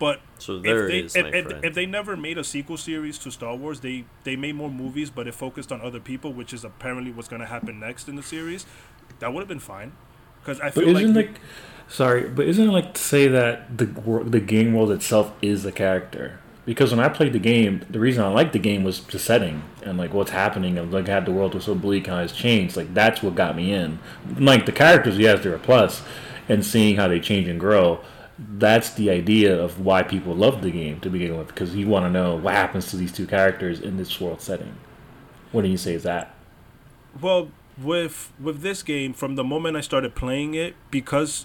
[0.00, 2.78] But So there if they, it is, if, if, if they never made a sequel
[2.78, 6.32] series to Star Wars, they they made more movies, but it focused on other people,
[6.34, 8.66] which is apparently what's gonna happen next in the series.
[9.20, 9.92] That would have been fine,
[10.42, 11.40] because I But feel isn't like, like,
[11.88, 13.86] sorry, but isn't it like to say that the
[14.24, 16.38] the game world itself is the character?
[16.66, 19.62] Because when I played the game, the reason I liked the game was the setting
[19.82, 22.32] and like what's happening and like how the world was so bleak, and how it's
[22.32, 22.76] changed.
[22.76, 23.98] Like that's what got me in.
[24.38, 26.02] Like the characters, yes, they're a plus,
[26.48, 28.00] and seeing how they change and grow.
[28.42, 32.06] That's the idea of why people love the game to begin with, because you want
[32.06, 34.74] to know what happens to these two characters in this world setting.
[35.52, 36.34] What do you say is that?
[37.20, 41.44] Well, with with this game, from the moment I started playing it, because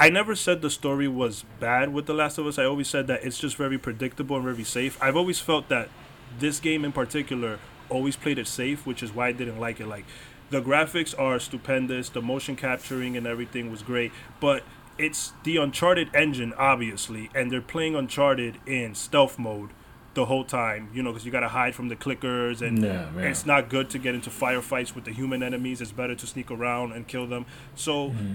[0.00, 2.58] I never said the story was bad with The Last of Us.
[2.58, 5.00] I always said that it's just very predictable and very safe.
[5.00, 5.90] I've always felt that
[6.38, 9.86] this game in particular always played it safe, which is why I didn't like it.
[9.86, 10.06] Like
[10.48, 14.64] the graphics are stupendous, the motion capturing and everything was great, but
[15.00, 19.70] it's the Uncharted engine, obviously, and they're playing Uncharted in stealth mode
[20.12, 22.82] the whole time, you know, because you got to hide from the clickers and
[23.16, 25.80] Yeah, it's not good to get into firefights with the human enemies.
[25.80, 27.46] It's better to sneak around and kill them.
[27.74, 28.34] So, mm-hmm.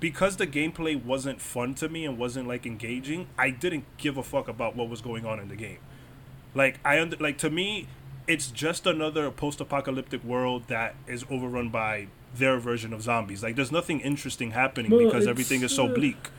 [0.00, 4.22] because the gameplay wasn't fun to me and wasn't like engaging, I didn't give a
[4.22, 5.78] fuck about what was going on in the game.
[6.54, 7.88] Like I under, like to me,
[8.26, 12.06] it's just another post-apocalyptic world that is overrun by
[12.38, 13.42] their version of zombies.
[13.42, 16.30] Like there's nothing interesting happening Well, because everything is so uh, bleak.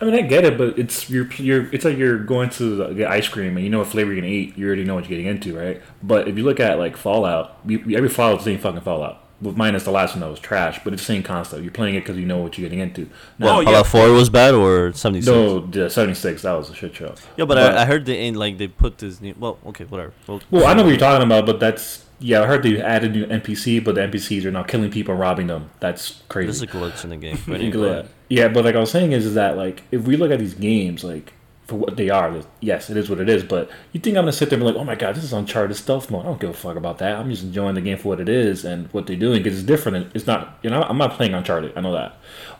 [0.00, 3.10] I mean, I get it, but it's you're, you're it's like you're going to get
[3.10, 4.56] ice cream and you know what flavor you're gonna eat.
[4.56, 5.82] You already know what you're getting into, right?
[6.02, 9.24] But if you look at like Fallout, you, every Fallout's the same fucking Fallout.
[9.40, 11.62] With minus the last one that was trash, but it's the same concept.
[11.62, 13.08] You're playing it because you know what you're getting into.
[13.08, 13.84] Oh, Now, yeah.
[13.84, 15.26] Fallout 4 was bad or 76?
[15.32, 17.14] no, the 76 that was a shit show.
[17.36, 19.36] Yeah, but, I, I heard they ain't like they put this new.
[19.38, 20.12] Well, okay, whatever.
[20.26, 22.42] Well, Well, I know what you're talking about, but that's yeah.
[22.42, 25.46] I heard they added new NPC, but the NPCs are now killing people, and robbing
[25.46, 25.70] them.
[25.80, 26.46] That's crazy.
[26.46, 27.38] This is a glitch in the game.
[27.46, 27.66] But Yeah.
[27.68, 30.38] anyway, Yeah, but like I was saying is, is that like if we look at
[30.38, 31.32] these games like
[31.66, 33.44] for what they are, yes, it is what it is.
[33.44, 35.32] But you think I'm gonna sit there and be like, oh my god, this is
[35.32, 36.22] Uncharted stealth mode.
[36.22, 37.16] I don't give a fuck about that.
[37.16, 39.66] I'm just enjoying the game for what it is and what they're doing because it's
[39.66, 40.10] different.
[40.14, 41.76] It's not, you know, I'm not playing Uncharted.
[41.76, 42.16] I know that.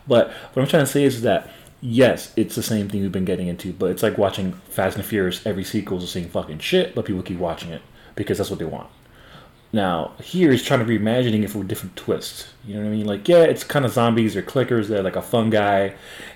[0.07, 1.49] But what I'm trying to say is that
[1.81, 5.05] yes, it's the same thing we've been getting into, but it's like watching Fast and
[5.05, 5.45] Furious.
[5.45, 7.81] Every sequel is the same fucking shit, but people keep watching it
[8.15, 8.89] because that's what they want.
[9.71, 12.47] Now, here he's trying to reimagining it for a different twist.
[12.65, 13.05] You know what I mean?
[13.05, 14.87] Like, yeah, it's kind of zombies or clickers.
[14.87, 15.91] They're like a fungi,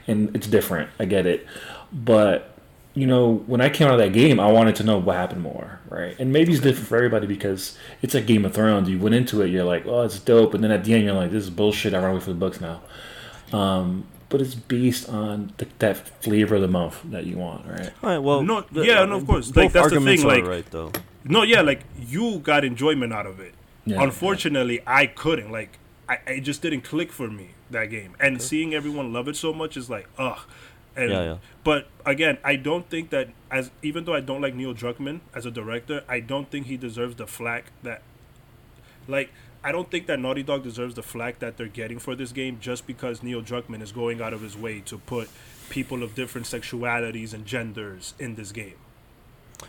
[0.07, 0.91] and it's different.
[0.99, 1.47] I get it.
[1.91, 2.55] But,
[2.93, 5.41] you know, when I came out of that game, I wanted to know what happened
[5.41, 6.15] more, right?
[6.19, 8.87] And maybe it's different for everybody because it's like Game of Thrones.
[8.87, 10.53] You went into it, you're like, oh, it's dope.
[10.53, 11.95] And then at the end, you're like, this is bullshit.
[11.95, 12.81] I run away from the books now.
[13.51, 17.91] Um, but it's based on the, that flavor of the month that you want, right?
[18.01, 18.17] all right.
[18.17, 19.49] Well, No, the- yeah, uh, no, of course.
[19.51, 20.91] both Like, that's the arguments thing, are like- right though.
[21.23, 23.53] No, yeah, like you got enjoyment out of it.
[23.85, 25.51] Yeah, Unfortunately, I couldn't.
[25.51, 25.77] Like,
[26.09, 28.15] I, it just didn't click for me that game.
[28.19, 30.39] And seeing everyone love it so much is like, ugh.
[30.95, 31.37] And, Yeah, yeah.
[31.63, 35.45] But again, I don't think that as even though I don't like Neil Druckmann as
[35.45, 38.01] a director, I don't think he deserves the flack that,
[39.07, 39.29] like.
[39.63, 42.57] I don't think that Naughty Dog deserves the flack that they're getting for this game
[42.59, 45.29] just because Neil Druckmann is going out of his way to put
[45.69, 48.75] people of different sexualities and genders in this game.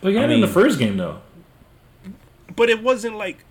[0.01, 1.21] But you I had it in the first game, though.
[2.55, 3.45] But it wasn't like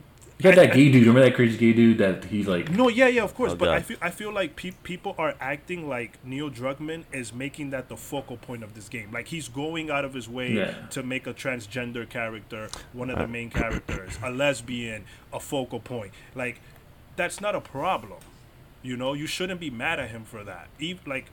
[0.44, 1.07] You had that gay dude.
[1.07, 3.52] Remember that crazy gay dude that he's like, No, yeah, yeah, of course.
[3.52, 7.33] Oh, but I feel I feel like pe- people are acting like Neil Druckmann is
[7.33, 9.11] making that the focal point of this game.
[9.11, 10.74] Like he's going out of his way Yeah.
[10.90, 15.80] to make a transgender character one of the uh, main characters, a lesbian, a focal
[15.80, 16.12] point.
[16.35, 16.61] Like
[17.16, 18.20] that's not a problem.
[18.83, 20.68] You know, you shouldn't be mad at him for that.
[20.78, 21.26] Even like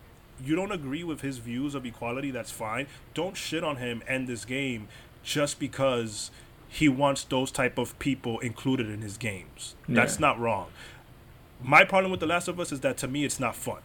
[0.43, 2.87] you don't agree with his views of equality, that's fine.
[3.13, 4.87] Don't shit on him and this game
[5.21, 6.31] just because
[6.73, 9.75] he wants those type of people included in his games.
[9.89, 10.21] That's Yeah.
[10.27, 10.67] not wrong.
[11.61, 13.81] My problem with The Last of Us is that to me it's not fun.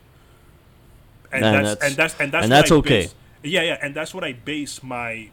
[1.33, 2.89] And And that's, that's- and that's and that's and that's okay.
[3.03, 5.29] base- yeah, yeah, and that's what I base my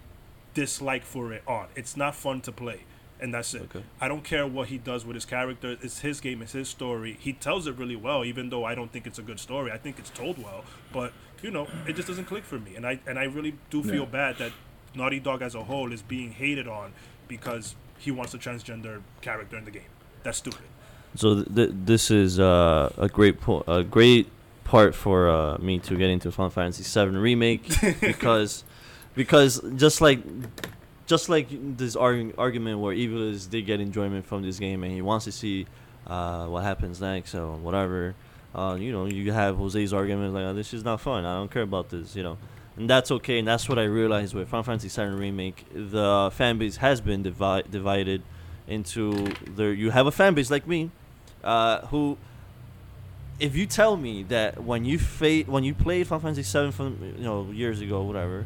[0.55, 1.67] dislike for it on.
[1.75, 2.79] It's not fun to play.
[3.19, 3.61] And that's it.
[3.73, 3.83] Okay.
[4.01, 5.77] I don't care what he does with his character.
[5.81, 6.41] It's his game.
[6.41, 7.17] It's his story.
[7.21, 9.71] He tells it really well, even though I don't think it's a good story.
[9.71, 12.75] I think it's told well, but you know, it just doesn't click for me.
[12.75, 14.19] And I and I really do feel Yeah.
[14.21, 14.51] bad that
[14.95, 16.91] Naughty Dog as a whole is being hated on
[17.38, 19.92] because he wants a transgender character in the game.
[20.23, 20.67] That's stupid.
[21.15, 24.27] So th- th- this is uh, a great po- a great
[24.63, 27.63] part for uh, me to get into Final Fantasy VII remake
[28.02, 28.63] because
[29.15, 30.19] because just like
[31.06, 35.02] just like this arg- argument where Evilus did get enjoyment from this game and he
[35.02, 35.65] wants to see
[36.08, 38.15] uh, what happens next or whatever.
[38.56, 41.25] Uh, you know, you have Jose's argument like, oh, "This is not fun.
[41.25, 42.38] I don't care about this." You know,
[42.78, 43.40] and that's okay.
[43.40, 45.65] And that's what I realized with Final Fantasy VII remake.
[45.74, 48.24] The fan base has been divi- divided
[48.67, 49.74] into there.
[49.74, 50.92] You have a fan base like me,
[51.44, 52.17] uh, who,
[53.40, 56.98] if you tell me that when you fa- when you played Final Fantasy VII from
[57.17, 58.46] you know years ago, whatever,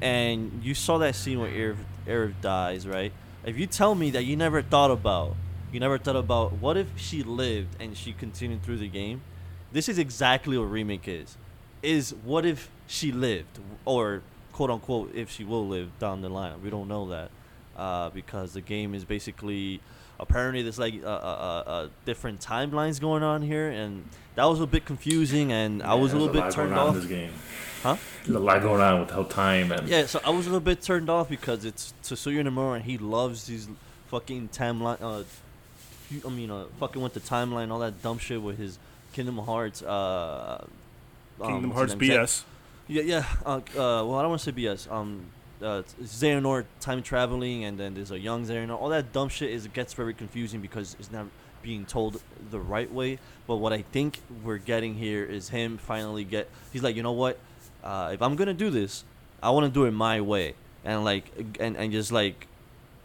[0.00, 3.12] and you saw that scene where Aerith, Aerith dies, right?
[3.44, 5.36] If you tell me that you never thought about,
[5.72, 9.22] you never thought about what if she lived and she continued through the game,
[9.72, 11.36] this is exactly what remake is.
[11.82, 14.22] Is what if she lived, or
[14.52, 16.62] quote unquote, if she will live down the line?
[16.62, 17.30] We don't know that
[17.76, 19.80] uh, because the game is basically
[20.18, 24.66] apparently there's like uh, uh, uh, different timelines going on here, and that was a
[24.66, 26.94] bit confusing, and I was a there's little bit lot turned going on off.
[26.94, 27.32] in this game.
[27.82, 27.96] Huh?
[28.24, 30.50] There's a lot going on with the whole time and Yeah, so I was a
[30.50, 33.68] little bit turned off because it's Tetsuya Nomura and he loves these
[34.08, 35.00] fucking timeline.
[35.00, 35.24] Uh,
[36.26, 38.78] I mean, uh, fucking with the timeline, all that dumb shit with his
[39.14, 39.80] Kingdom Hearts.
[39.82, 40.62] Uh,
[41.40, 42.18] um, Kingdom what's Hearts his name?
[42.18, 42.42] BS.
[42.90, 43.24] Yeah, yeah.
[43.46, 44.90] Uh, uh, well, I don't want to say BS.
[44.90, 45.22] Um,
[45.62, 48.80] uh, Xehanort time traveling, and then there's a young Xehanort.
[48.80, 51.26] All that dumb shit is gets very confusing because it's not
[51.62, 52.20] being told
[52.50, 53.20] the right way.
[53.46, 56.50] But what I think we're getting here is him finally get.
[56.72, 57.38] He's like, you know what?
[57.84, 59.04] Uh, if I'm gonna do this,
[59.40, 61.26] I want to do it my way, and like,
[61.60, 62.48] and and just like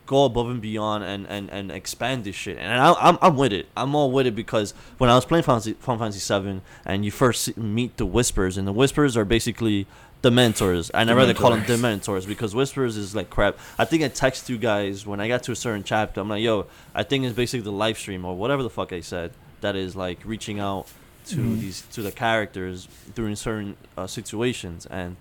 [0.05, 2.57] go above and beyond and, and, and expand this shit.
[2.57, 3.67] And I, I'm, I'm with it.
[3.75, 7.03] I'm all with it because when I was playing Final Fantasy, Final Fantasy 7 and
[7.05, 9.87] you first meet the Whispers, and the Whispers are basically
[10.21, 10.89] the mentors.
[10.93, 13.57] I never rather call them the mentors because Whispers is like crap.
[13.77, 16.21] I think I text you guys when I got to a certain chapter.
[16.21, 19.31] I'm like, yo, I think it's basically the Lifestream or whatever the fuck I said
[19.61, 20.87] that is like reaching out
[21.27, 21.59] to Mhm.
[21.59, 25.15] these to the characters during certain uh, situations and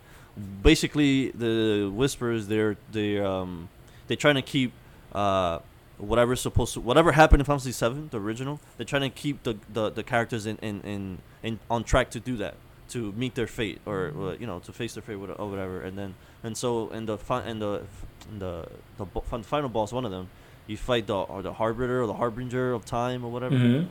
[0.63, 3.69] basically the whispers they're they um
[4.07, 4.73] they're trying to keep
[5.13, 5.59] uh
[5.99, 9.43] whatever's supposed to whatever happened in Final Fantasy Seven, the original, they're trying to keep
[9.45, 12.55] the, the, the characters in, in, in, in on track to do that.
[12.91, 15.81] To meet their fate or uh, you know, to face their fate or whatever.
[15.81, 17.83] And then and so in the fi- in the
[18.31, 18.67] in the
[18.99, 20.29] the bo- final boss one of them,
[20.67, 23.87] you fight the or the harbinger or the harbinger of time or whatever Mhm.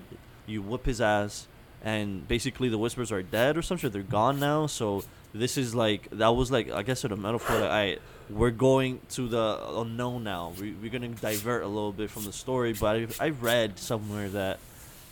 [0.45, 1.47] you whip his ass
[1.83, 5.03] and basically the whispers are dead or some shit they're gone now so
[5.33, 7.97] this is like that was like i guess sort of metaphor that i
[8.29, 10.53] we're going to the unknown now.
[10.59, 14.29] We, we're gonna divert a little bit from the story but i, I read somewhere
[14.29, 14.59] that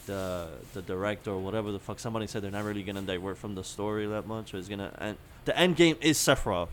[0.07, 3.55] the the director or whatever the fuck somebody said they're not really gonna divert from
[3.55, 6.69] the story that much it's gonna and the end game is sephiroth.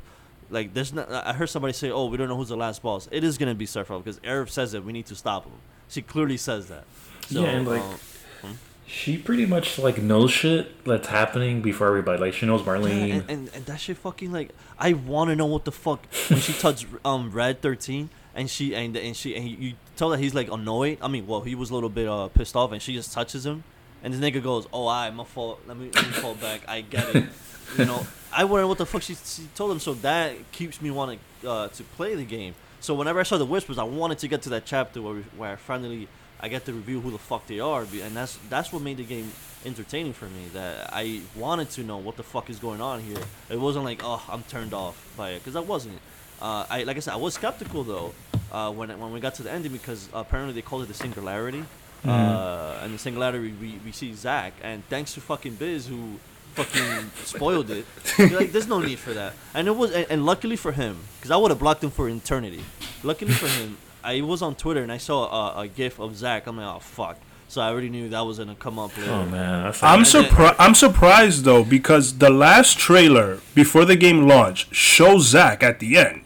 [0.51, 3.09] Like there's not i heard somebody say oh we don't know who's the last boss.
[3.11, 5.53] It is gonna be sephiroth because Aerith says it we need to stop him.
[5.89, 6.84] She clearly says that.
[7.28, 8.59] So, Yeah, and, like, um,
[8.89, 12.18] She pretty much like knows shit that's happening before everybody.
[12.18, 13.09] Like she knows Marlene.
[13.09, 16.07] Yeah, and, and, and that shit fucking like I want to know what the fuck
[16.28, 20.20] when she touched um red thirteen and she and and she and you tell that
[20.20, 20.97] he's like annoyed.
[21.03, 23.45] I mean, well, he was a little bit uh pissed off and she just touches
[23.45, 23.62] him,
[24.03, 25.61] and this nigga goes, "Oh, I my fault.
[25.66, 26.62] Let me let me fall back.
[26.66, 27.24] I get it."
[27.76, 29.78] You know, I wonder what the fuck she, she told him.
[29.78, 32.55] So that keeps me wanting uh, to play the game.
[32.80, 35.20] So whenever I saw the whispers, I wanted to get to that chapter where we,
[35.36, 36.09] where I finally
[36.41, 39.05] I get to review who the fuck they are, and that's that's what made the
[39.05, 39.32] game
[39.66, 40.47] entertaining for me.
[40.53, 43.18] That I wanted to know what the fuck is going on here.
[43.51, 45.99] It wasn't like oh I'm turned off by it because I wasn't.
[46.41, 48.14] Uh, I like I said I was skeptical though
[48.53, 51.64] uh, when when we got to the ending because apparently they called it the singularity.
[52.05, 52.11] Mhm.
[52.11, 56.20] Uh, and the singularity we, we see Zack and thanks to fucking Biz who
[56.55, 57.84] fucking spoiled it.
[58.18, 59.32] Like there's no need for that.
[59.55, 62.09] And it was and, and luckily for him because I would have blocked him for
[62.09, 62.62] eternity.
[63.03, 66.46] Luckily for him, I was on Twitter and I saw a, a gif of Zach.
[66.46, 67.18] I'm like oh fuck.
[67.49, 69.11] So I already knew that was gonna come up later.
[69.11, 70.57] oh man, I'm surprised.
[70.59, 75.96] I'm surprised though because the last trailer before the game launch shows Zach at the
[75.96, 76.22] end.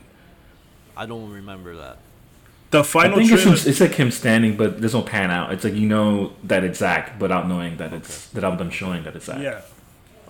[0.97, 1.99] I don't remember that.
[2.71, 3.57] The I final think it's, trailer.
[3.57, 5.53] him, it's like him standing, but there's no pan out.
[5.53, 9.05] It's like you know that it's Zach without knowing that it's that I'm them showing
[9.05, 9.41] that it's Zach.
[9.41, 9.61] yeah,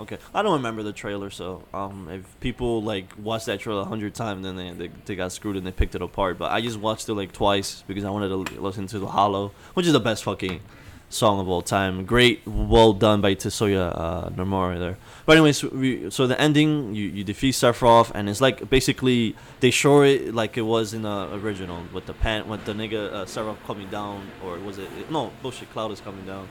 [0.02, 3.84] Okay, I don't remember the trailer, so um, if people like watched that trailer a
[3.84, 6.38] hundred times, then they, they they got screwed and they picked it apart.
[6.38, 9.52] But I just watched it like twice because I wanted to listen to the Hollow,
[9.74, 10.60] which is the best fucking
[11.08, 12.04] song of all time.
[12.04, 14.98] Great, well done by Tetsuya uh, Nomura there.
[15.24, 19.70] But anyways, we, so the ending, you, you defeat Sephiroth, and it's like basically they
[19.70, 23.24] show it like it was in the original with the pan, with the nigga uh,
[23.24, 25.70] Sephiroth coming down, or was it no bullshit?
[25.72, 26.48] Cloud is coming down,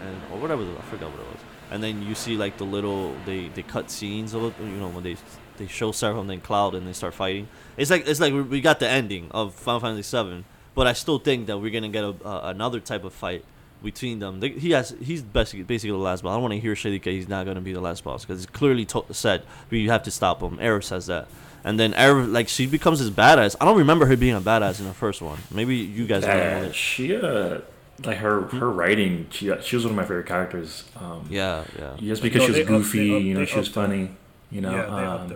[0.00, 0.62] and or whatever.
[0.62, 1.43] I forgot what it was.
[1.70, 4.88] And then you see like the little they they cut scenes a little, you know,
[4.88, 5.16] when they
[5.56, 7.48] they show Sephiroth and then Cloud and they start fighting.
[7.76, 10.44] It's like it's like we- got the ending of Final Fantasy VII,
[10.74, 13.44] but I still think that we're gonna get a, uh, another type of fight
[13.82, 14.40] between them.
[14.40, 16.30] They, he has he's basically basically the last boss.
[16.30, 17.06] I don't want to hear Shadika.
[17.06, 20.10] He's not gonna be the last boss because it's clearly to- said we have to
[20.10, 20.58] stop him.
[20.58, 21.28] Aerith says that,
[21.64, 23.56] and then Aerith like she becomes this badass.
[23.60, 25.38] I don't remember her being a badass in the first one.
[25.50, 26.22] Maybe you guys.
[26.22, 26.74] remember Uh, that.
[26.74, 27.58] she uh,
[28.04, 29.26] like her her writing.
[29.30, 30.84] She she was one of my favorite characters.
[31.00, 31.92] Um, Yeah, yeah.
[32.00, 33.82] just because No, she was they up- goofy, up- you know, she was upped her.
[33.82, 34.10] funny,
[34.50, 34.72] you know.
[34.72, 35.34] yeah, um,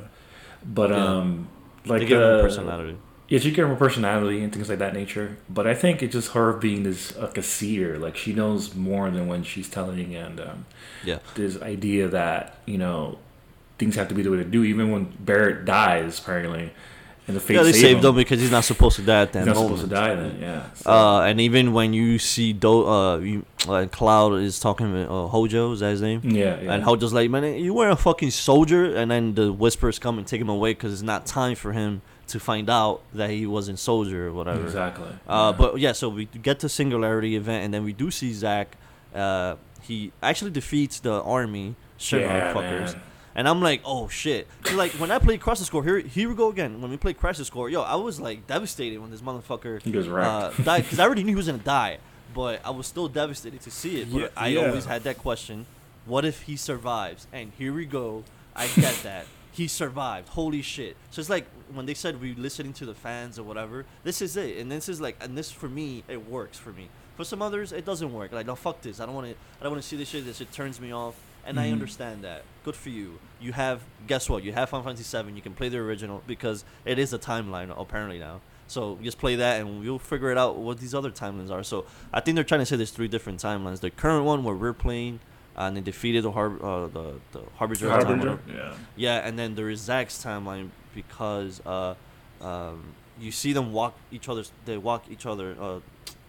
[0.64, 0.96] but Yeah.
[1.04, 1.48] um,
[1.84, 2.96] They like give her uh, personality.
[3.28, 5.36] Yeah, she gave her personality and things like that nature.
[5.50, 7.98] But I think it's just her being this like a seer.
[7.98, 10.64] Like she knows more than when she's telling, and um,
[11.04, 11.18] Yeah.
[11.34, 13.18] this idea that you know
[13.78, 14.64] things have to be the way to do.
[14.64, 16.72] Even when Barrett dies, apparently,
[17.28, 19.22] and the fate Yeah, they save saved him, him because he's not supposed to die
[19.22, 19.78] at that He's not moment.
[19.80, 20.38] supposed to die then.
[20.40, 20.62] Yeah.
[20.74, 25.08] So, Uh, and even when you see Do, uh, you, like Cloud is talking with
[25.08, 26.22] uh, Hojo, is that his name?
[26.24, 26.72] yeah, yeah.
[26.72, 30.26] And Hojo's like, man, you were a fucking soldier, and then the whispers come and
[30.26, 33.78] take him away because it's not time for him to find out that he wasn't
[33.78, 34.62] soldier or whatever.
[34.64, 35.08] exactly.
[35.28, 35.56] Uh, Yeah.
[35.58, 38.76] but yeah, so we get to singularity event, and then we do see Zack.
[39.14, 42.92] Uh, he actually defeats the army shit yeah, fuckers.
[42.92, 43.02] man.
[43.38, 44.48] And I'm like, oh shit.
[44.74, 46.80] like when I played Crisis Core, here here we go again.
[46.82, 50.58] When we played Crisis Core, yo, I was like devastated when this motherfucker He wrecked.
[50.58, 51.98] uh, died because I already knew he was gonna die,
[52.34, 54.12] but I was still devastated to see it.
[54.12, 54.66] But Yeah, I yeah.
[54.66, 55.66] always had that question:
[56.04, 57.28] What if he survives?
[57.32, 58.24] And here we go.
[58.56, 60.30] I get that he survived.
[60.30, 60.96] Holy shit!
[61.12, 63.84] So it's like when they said we listening to the fans or whatever.
[64.02, 66.88] This is it, and this is like, and this for me, it works for me.
[67.16, 68.32] For some others, it doesn't work.
[68.32, 68.98] Like, no, fuck this.
[68.98, 69.34] I don't want to.
[69.60, 70.24] I don't want to see this shit.
[70.24, 71.14] This shit turns me off.
[71.48, 71.72] And I Mhm.
[71.72, 72.42] understand that.
[72.64, 73.18] Good for you.
[73.40, 74.44] You have guess what?
[74.44, 75.32] You have Final Fantasy VII.
[75.34, 78.40] You can play the original because it is a timeline apparently now.
[78.66, 81.62] So just play that, and we'll figure it out what these other timelines are.
[81.62, 83.80] So I think they're trying to say there's three different timelines.
[83.80, 85.20] The current one where we're playing,
[85.56, 87.88] and they defeated the har- uh, the the Harbinger.
[87.88, 88.38] Harbinger.
[88.46, 88.74] Yeah.
[88.96, 91.94] Yeah, and then there is Zack's timeline because uh,
[92.42, 94.52] um, you see them walk each other's.
[94.66, 95.80] They walk each other uh,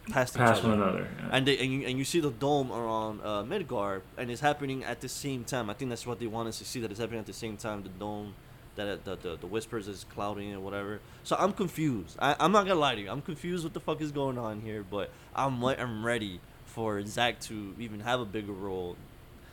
[0.10, 1.08] past Past one another.
[1.18, 1.30] Yeah.
[1.32, 4.84] And they and you, and you see the dome around uh, Midgar, and it's happening
[4.84, 5.70] at the same time.
[5.70, 7.58] I think that's what they want us to see that it's happening at the same
[7.58, 7.84] time.
[7.84, 8.34] The dome,
[8.76, 11.00] that the the, the whispers is clouding and whatever.
[11.24, 12.18] So I'm confused.
[12.20, 13.10] I, I'm not gonna lie to you.
[13.10, 13.64] I'm confused.
[13.64, 14.84] What the fuck is going on here?
[14.90, 18.96] But I'm I'm ready for Zach to even have a bigger role,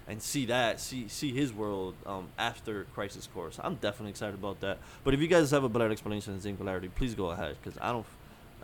[0.07, 3.51] and see that see see his world um, after Crisis Core.
[3.61, 4.79] I'm definitely excited about that.
[5.03, 7.93] But if you guys have a better explanation than Singularity, please go ahead because I
[7.93, 8.07] don't.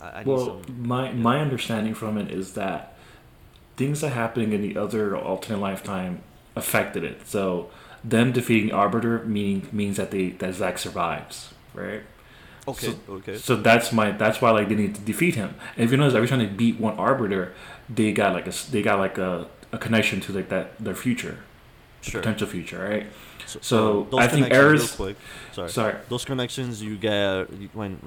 [0.03, 0.87] I, I Well, some.
[0.87, 2.97] my my understanding from it is that
[3.77, 6.23] things that happening in the other alternate lifetime
[6.57, 7.27] affected it.
[7.27, 7.71] So
[8.05, 12.03] them defeating Arbiter meaning means that they that Zack survives, right?
[12.69, 12.87] Okay.
[12.89, 13.37] so- okay.
[13.37, 15.55] So that's my that's why like they need to defeat him.
[15.77, 17.55] And if you notice, every time they beat one Arbiter,
[17.89, 21.39] they got like a they got like a, a connection to like that their future,
[22.03, 22.21] Sure.
[22.21, 23.07] potential future, right?
[23.53, 24.47] So, So, those I think
[24.97, 25.17] quick.
[25.53, 25.69] Sorry.
[25.71, 25.95] Sorry.
[26.09, 27.99] Those connections you get when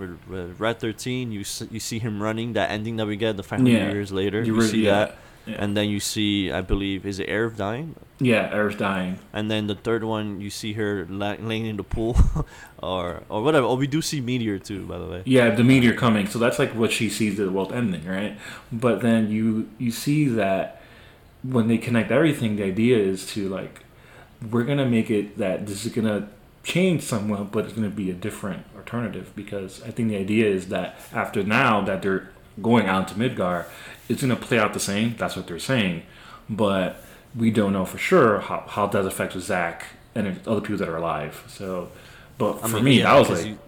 [0.58, 3.70] Red Thirteen, you s- you see him running that ending that we get the 500
[3.72, 3.92] Yeah.
[3.92, 4.40] years later.
[4.42, 4.92] You You, re- see yeah.
[4.92, 5.56] that, Yeah.
[5.62, 7.96] and then you see, I believe, is it Aerith dying?
[8.20, 9.20] Yeah, Aerith dying.
[9.34, 12.16] And then the third one, you see her laying in the pool,
[12.82, 13.68] or or whatever.
[13.68, 15.22] Oh, we do see Meteor too, by the way.
[15.26, 16.26] Yeah, the meteor coming.
[16.28, 18.34] So that's like what she sees the world ending, right?
[18.72, 20.82] But then you you see that
[21.44, 23.82] when they connect everything, the idea is to like
[24.52, 26.30] we're gonna make it that this is gonna
[26.64, 30.70] change somewhat, but it's gonna be a different alternative because I think the idea is
[30.70, 32.30] that after now that they're
[32.62, 33.66] going out to Midgar,
[34.10, 35.16] it's gonna play out the same.
[35.18, 36.04] That's what they're saying,
[36.50, 37.04] but
[37.36, 39.86] we don't know for sure how how that affects Zach
[40.16, 41.44] and the other people that are alive.
[41.48, 41.90] So,
[42.38, 43.46] but I for mean, me, yeah, that was like.
[43.46, 43.60] you-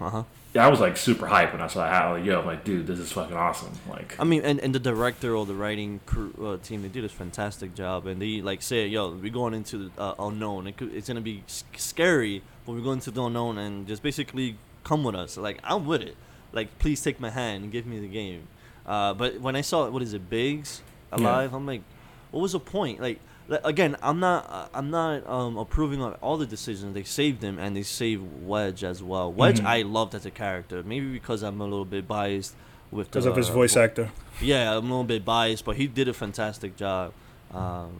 [0.00, 0.22] uh-huh.
[0.45, 2.86] Yeah, I was like super hyped when I saw how like, yo, I'm like dude,
[2.86, 3.72] this is fucking awesome.
[3.88, 7.04] Like, I mean, and, and the director or the writing crew uh, team, they did
[7.04, 10.66] a fantastic job, and they like say, "Yo, we're going into the uh, unknown.
[10.66, 14.02] It could, it's gonna be s- scary, but we're going to the unknown, and just
[14.02, 15.36] basically come with us.
[15.36, 16.16] Like I'm with it.
[16.52, 18.48] Like please take my hand and give me the game."
[18.86, 20.80] Uh, but when I saw what is it, Biggs
[21.10, 21.82] alive, I'm like,
[22.30, 23.00] what was the point?
[23.00, 23.18] Like,
[23.64, 26.94] again, I'm not, uh, I'm not um, approving of all the decisions.
[26.94, 29.32] They saved him and they saved Wedge as well.
[29.32, 29.66] Wedge, Mhm.
[29.66, 32.54] I loved as a character, maybe because I'm a little bit biased
[32.90, 34.10] with because the, of his uh, voice vo- actor.
[34.40, 37.12] yeah, I'm a little bit biased, but he did a fantastic job
[37.52, 37.90] um,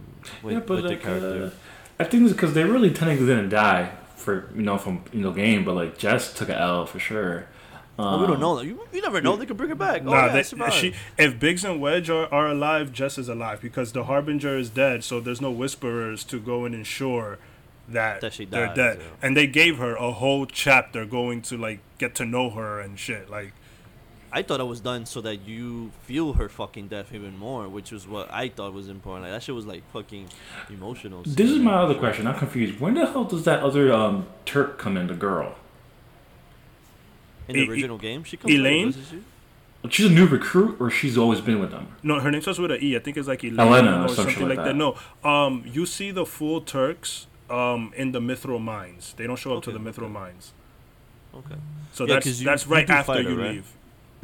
[0.43, 1.45] with, yeah, but with like, the character.
[1.47, 1.51] uh,
[1.99, 5.31] I think it's because they really technically didn't die for you know from you know
[5.33, 7.47] game, but like Jess took an L for sure.
[7.99, 8.67] Oh, we don't Um, know that.
[8.67, 9.37] You, you never know.
[9.37, 10.03] They could bring it back.
[10.03, 13.61] Oh, Nah, yeah, they, she, if Biggs and Wedge are, are alive, Jess is alive
[13.61, 17.39] because the Harbinger is dead, so there's no Whisperers to go and ensure
[17.89, 18.99] that, That she they're dead.
[19.01, 19.07] yeah.
[19.23, 22.99] And they gave her a whole chapter going to like get to know her and
[22.99, 23.31] shit.
[23.31, 23.53] Like,
[24.33, 27.93] I thought it was done so that you feel her fucking death even more, which
[27.93, 29.23] was what I thought was important.
[29.23, 30.29] Like that shit was like fucking
[30.69, 31.23] emotional.
[31.25, 32.27] This is my other question.
[32.27, 32.81] I'm confused.
[32.81, 35.07] When the hell does that other um Turk come in?
[35.07, 35.55] The girl.
[37.49, 38.53] In the E- E- original game, she comes.
[38.53, 38.87] later, Elaine?
[38.93, 39.25] doesn't?
[39.91, 41.87] She's a new recruit, or she's always been with them.
[42.03, 42.97] no, her name starts with an E.
[42.97, 44.77] I think it's like Elaine Elena or or some something like like that.
[44.77, 44.77] that.
[44.77, 49.15] No, um, you see the full Turks um in the Mithril mines.
[49.17, 50.13] They don't show up to the Mithril okay.
[50.13, 50.53] mines.
[51.35, 51.55] Okay.
[51.93, 53.51] So Yeah, that's 'cause you- that's right do after her, you right?
[53.53, 53.73] leave.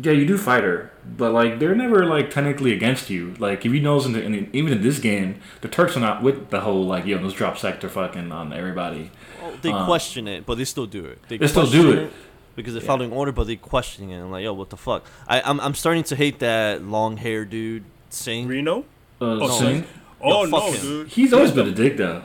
[0.01, 3.35] Yeah, you do fight her, but like they're never like technically against you.
[3.39, 6.01] Like if you notice, in, the, in the, even in this game, the Turks are
[6.01, 9.13] not with the whole like yo, let's drop sector fucking on everybody.
[9.41, 11.19] Well, they Uh, question it, but they still do it.
[11.29, 12.13] They still do question it.
[12.57, 12.87] Because they're Yeah.
[12.87, 14.21] following order, but they're questioning it.
[14.21, 15.05] I'm like, yo, what the fuck?
[15.29, 18.49] I, I'm I'm starting to hate that long hair dude saying.
[18.49, 18.81] Reno.
[19.21, 19.85] Uh, Oh, Singh?
[20.21, 20.81] Oh fuck no, him.
[20.83, 21.09] dude.
[21.09, 22.25] he's always been a dick though.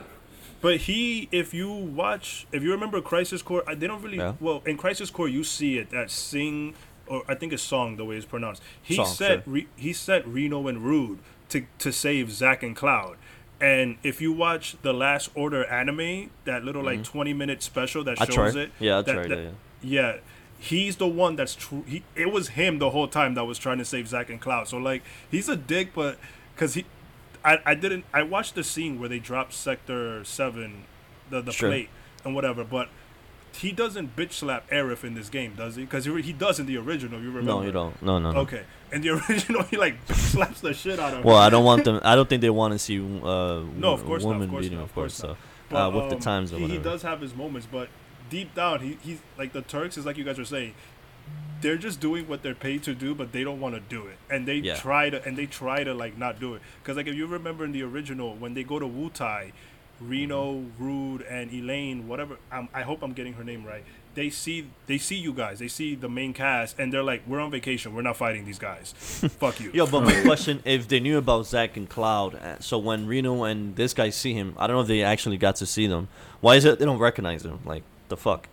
[0.59, 4.17] But he, if you watch, if you remember Crisis Core, they don't really.
[4.17, 4.33] Yeah.
[4.39, 6.73] Well, in Crisis Core, you see it that Sing,
[7.05, 8.61] or I think it's Song, the way it's pronounced.
[8.81, 9.53] He Song, said sure.
[9.53, 11.19] Re, he sent Reno and Rude
[11.49, 13.17] to to save Zack and Cloud.
[13.61, 18.17] And if you watch the Last Order anime, that little like twenty minute special that
[18.17, 18.23] Mm-hmm.
[18.31, 18.63] I shows tried.
[18.63, 19.49] it, Yeah, I that- tried that- it, yeah.
[19.81, 20.17] Yeah,
[20.59, 21.83] he's the one that's true.
[21.87, 24.67] He it was him the whole time that was trying to save Zack and Cloud.
[24.67, 26.17] So like he's a dick, but
[26.55, 26.85] because he,
[27.45, 30.83] I I didn't I watched the scene where they dropped Sector Seven,
[31.29, 31.69] the the Sure.
[31.69, 31.89] plate
[32.23, 32.89] and whatever, but.
[33.53, 35.81] He doesn't bitch slap Aerith in this game, does he?
[35.83, 37.19] Because he, he does in the original.
[37.19, 37.51] You remember?
[37.53, 37.99] No, you don't.
[38.03, 38.39] No, no, no.
[38.41, 38.61] Okay,
[38.91, 41.23] in the original, he like slaps the shit out of him.
[41.25, 41.99] Well, I don't want them.
[42.03, 44.77] I don't think they want to see uh, No, of course not, of course beating,
[44.77, 45.19] not, of course.
[45.19, 45.37] course
[45.71, 45.87] So, not.
[45.87, 47.87] uh, with the um, times or he, he does have his moments, but
[48.29, 50.73] deep down, he he's like the Turks is like you guys were saying.
[51.59, 54.17] They're just doing what they're paid to do, but they don't want to do it,
[54.29, 54.75] and they Yeah.
[54.75, 56.61] try to and they try to like not do it.
[56.83, 59.53] Because like if you remember in the original, when they go to Wutai,
[59.99, 62.37] Reno, Rude, and Elaine, whatever.
[62.51, 63.83] I'm, I hope I'm getting her name right.
[64.13, 65.57] They see they see you guys.
[65.59, 67.93] They see the main cast, and they're like, "We're on vacation.
[67.95, 68.93] We're not fighting these guys.
[69.39, 72.77] Fuck you." Yo, but my question: If they knew about Zack and Cloud, uh, so
[72.77, 75.65] when Reno and this guy see him, I don't know if they actually got to
[75.65, 76.07] see them.
[76.41, 77.59] Why is it they don't recognize him?
[77.65, 78.47] Like the fuck?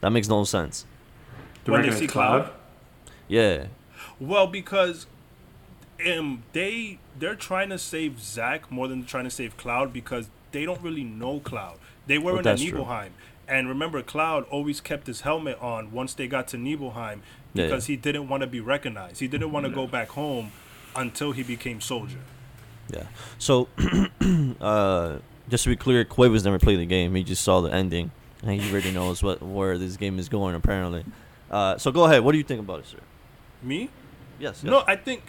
[0.00, 0.84] That makes no sense.
[1.64, 2.50] when they Recognize see Cloud.
[3.28, 3.66] Yeah,
[4.20, 5.06] Well, because
[6.06, 10.64] um they they're trying to save Zack more than trying to save Cloud because they
[10.64, 11.78] don't really know Cloud.
[12.06, 12.72] They were Well, in that's true.
[12.72, 13.12] Nibelheim.
[13.48, 17.22] And remember Cloud always kept his helmet on once they got to Nibelheim
[17.54, 17.64] Yeah.
[17.64, 19.20] because he didn't want to be recognized.
[19.20, 20.52] He didn't want to go back home
[20.94, 22.18] until he became soldier.
[22.92, 23.04] yeah.
[23.38, 23.68] So,
[24.60, 25.18] uh,
[25.48, 27.14] just to be clear, Cuevas never played the game.
[27.14, 28.10] He just saw the ending, and
[28.60, 30.54] he already knows what where this game is going.
[30.54, 31.04] Apparently.
[31.50, 32.22] Uh, so go ahead.
[32.24, 32.98] What do you think about it, sir?
[33.62, 33.88] Me?
[34.38, 34.62] Yes.
[34.62, 34.64] yes.
[34.64, 35.22] No, I think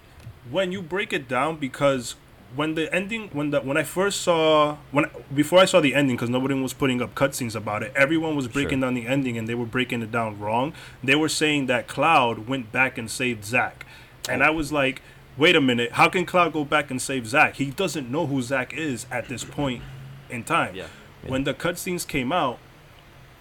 [0.50, 2.16] when you break it down, because
[2.56, 6.16] when the ending, when the when I first saw when before I saw the ending,
[6.16, 8.88] because nobody was putting up cutscenes about it, everyone was breaking Sure.
[8.88, 10.74] down the ending and they were breaking it down wrong.
[11.04, 13.86] They were saying that Cloud went back and saved Zack,
[14.30, 14.46] and Oh.
[14.48, 15.02] I was like,
[15.38, 17.56] wait a minute, how can Cloud go back and save Zack?
[17.56, 19.84] He doesn't know who Zack is at this point
[20.30, 20.74] in time.
[20.76, 20.88] Yeah.
[21.24, 21.30] yeah.
[21.30, 22.60] When the cutscenes came out,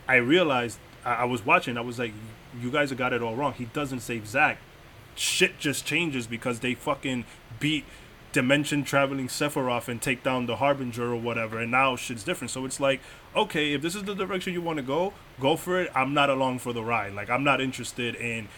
[0.08, 1.76] I realized I, I was watching.
[1.76, 2.12] I was like,
[2.60, 3.52] "You guys have got it all wrong.
[3.54, 4.58] He doesn't save Zack.
[5.14, 7.24] Shit just changes because they fucking
[7.58, 7.84] beat
[8.32, 12.50] dimension traveling Sephiroth and take down the Harbinger or whatever, and now shit's different.
[12.50, 13.00] So it's like,
[13.34, 15.90] okay, if this is the direction you want to go, go for it.
[15.94, 17.14] I'm not along for the ride.
[17.14, 18.48] Like I'm not interested in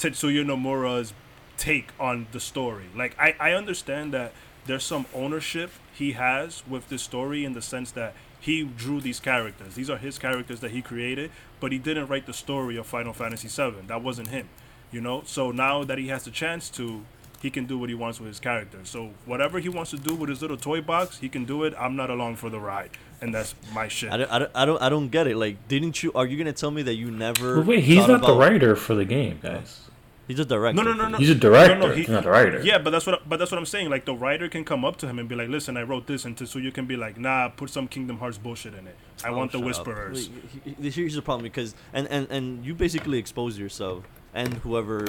[0.00, 1.12] Tetsuya Nomura's
[1.56, 2.86] take on the story.
[2.96, 4.32] Like I, I understand that
[4.66, 8.14] there's some ownership he has with this story in the sense that
[8.46, 9.74] he drew these characters.
[9.74, 13.12] These are his characters that he created, but he didn't write the story of Final
[13.12, 13.88] Fantasy VII.
[13.88, 14.48] That wasn't him,
[14.92, 15.24] you know.
[15.26, 17.04] So now that he has the chance to,
[17.42, 18.88] he can do what he wants with his characters.
[18.88, 21.74] So whatever he wants to do with his little toy box, he can do it.
[21.76, 22.90] I'm not along for the ride,
[23.20, 24.12] and that's my shit.
[24.12, 25.36] I don't, I, don't, I don't I don't get it.
[25.36, 26.12] Like, didn't you?
[26.14, 27.56] Are you gonna tell me that you never?
[27.56, 29.85] But wait, he's thought not the writer for the game, guys.
[30.28, 30.82] He's a director.
[30.82, 31.18] No, no, no, no.
[31.18, 31.76] He's a director.
[31.78, 32.60] No, no, he- he's not the writer.
[32.62, 33.90] Yeah, but that's what but that's what I'm saying.
[33.90, 36.24] Like the writer can come up to him and be like, "Listen, I wrote this,"
[36.24, 38.96] and so you can be like, "Nah, put some Kingdom Hearts bullshit in it.
[39.24, 39.66] I Oh, want the shut up.
[39.86, 44.04] whisperers." Wait, he- he- Here's the problem because and and and you basically expose yourself
[44.36, 45.06] and whoever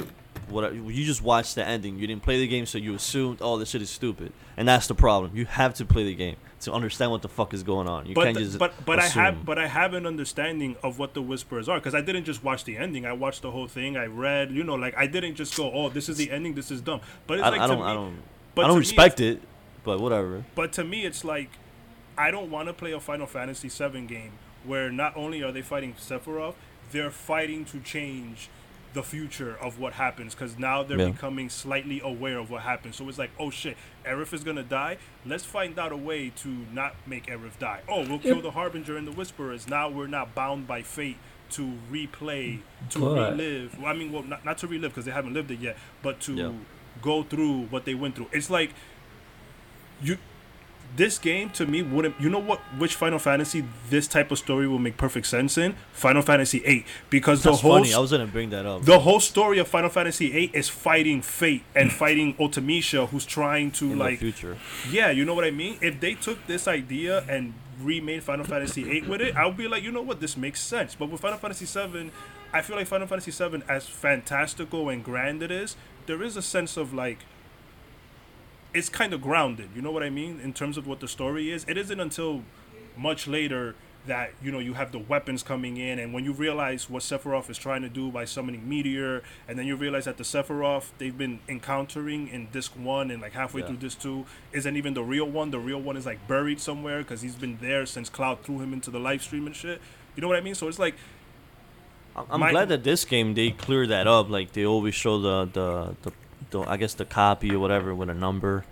[0.49, 1.99] what you just watched the ending.
[1.99, 4.87] You didn't play the game, so you assumed oh this shit is stupid, and that's
[4.87, 5.35] the problem.
[5.35, 8.07] You have to play the game to understand what the fuck is going on.
[8.07, 10.97] You But can't the- just but but I have but I have an understanding of
[10.97, 13.05] what the whisperers are because I didn't just watch the ending.
[13.05, 13.97] I watched the whole thing.
[13.97, 16.55] I read, you know, like I didn't just go, "Oh, this is the ending.
[16.55, 18.17] This is dumb." But it's I, like I don't me, I don't
[18.55, 19.41] but I don't me, respect it,
[19.83, 20.45] but whatever.
[20.55, 21.49] But to me, it's like
[22.17, 24.31] I don't want to play a Final Fantasy VII game
[24.63, 26.55] where not only are they fighting Sephiroth,
[26.91, 28.49] they're fighting to change
[28.93, 31.09] the future of what happens because now they're Yeah.
[31.09, 32.95] becoming slightly aware of what happens.
[32.95, 34.97] So it's like, oh shit, Aerith is gonna die.
[35.25, 37.81] Let's find out a way to not make Aerith die.
[37.87, 39.67] Oh, we'll kill the Harbinger and the Whisperers.
[39.67, 41.17] Now we're not bound by fate
[41.51, 42.59] to replay,
[42.89, 43.77] to But- relive.
[43.79, 46.19] Well, I mean, well, not, not to relive because they haven't lived it yet, but
[46.21, 46.51] to Yeah.
[47.01, 48.29] go through what they went through.
[48.31, 48.71] It's like
[50.01, 50.17] you
[50.95, 54.67] this game to me wouldn't you know what which final fantasy this type of story
[54.67, 57.93] will make perfect sense in final fantasy 8 because That's the whole funny.
[57.93, 58.83] I was gonna bring that up.
[58.83, 63.71] the whole story of final fantasy 8 is fighting fate and fighting Ultimecia who's trying
[63.71, 64.57] to in like the future.
[64.89, 68.89] yeah you know what i mean if they took this idea and remade final fantasy
[68.89, 71.21] 8 with it i would be like you know what this makes sense but with
[71.21, 72.11] final fantasy 7
[72.53, 75.75] I feel like Final Fantasy VII, as fantastical and grand it is,
[76.05, 77.19] there is a sense of like
[78.77, 79.69] it's kind of grounded.
[79.75, 81.65] You know what I mean in terms of what the story is.
[81.67, 82.43] It isn't until
[82.95, 83.75] much later
[84.05, 87.49] that you know you have the weapons coming in, and when you realize what Sephiroth
[87.49, 91.17] is trying to do by summoning Meteor, and then you realize that the Sephiroth they've
[91.17, 93.67] been encountering in Disc One and like halfway Yeah.
[93.67, 95.51] through Disc Two isn't even the real one.
[95.51, 98.71] The real one is like buried somewhere because he's been there since Cloud threw him
[98.73, 99.81] into the Lifestream and shit.
[100.15, 100.55] You know what I mean?
[100.55, 100.95] So it's like
[102.15, 104.29] I'm, My- glad that this game they clear that up.
[104.29, 106.11] Like they always show the the, the,
[106.51, 108.65] the I guess the copy or whatever with a number.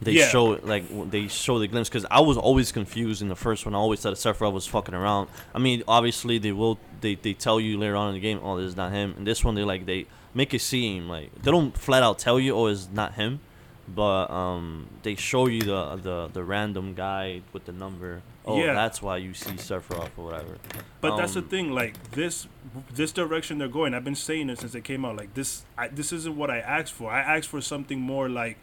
[0.00, 0.28] They Yeah.
[0.28, 3.66] show it like they show the glimpse because I was always confused in the first
[3.66, 3.74] one.
[3.74, 5.28] I always thought Sephiroth was fucking around.
[5.52, 8.56] I mean, obviously they will they, they tell you later on in the game, oh,
[8.58, 9.14] this is not him.
[9.18, 12.38] And this one they like they make it seem like they don't flat out tell
[12.38, 13.40] you, oh, it's not him,
[13.88, 18.22] but um they show you the the the random guy with the number.
[18.48, 18.72] Oh, Yeah.
[18.74, 20.56] that's why you see Sephiroth or whatever.
[21.00, 22.46] But that's the Um, thing, like this,
[22.92, 23.94] this direction they're going.
[23.94, 25.16] I've been saying it since it came out.
[25.16, 27.10] Like this, I, this isn't what I asked for.
[27.10, 28.56] I asked for something more like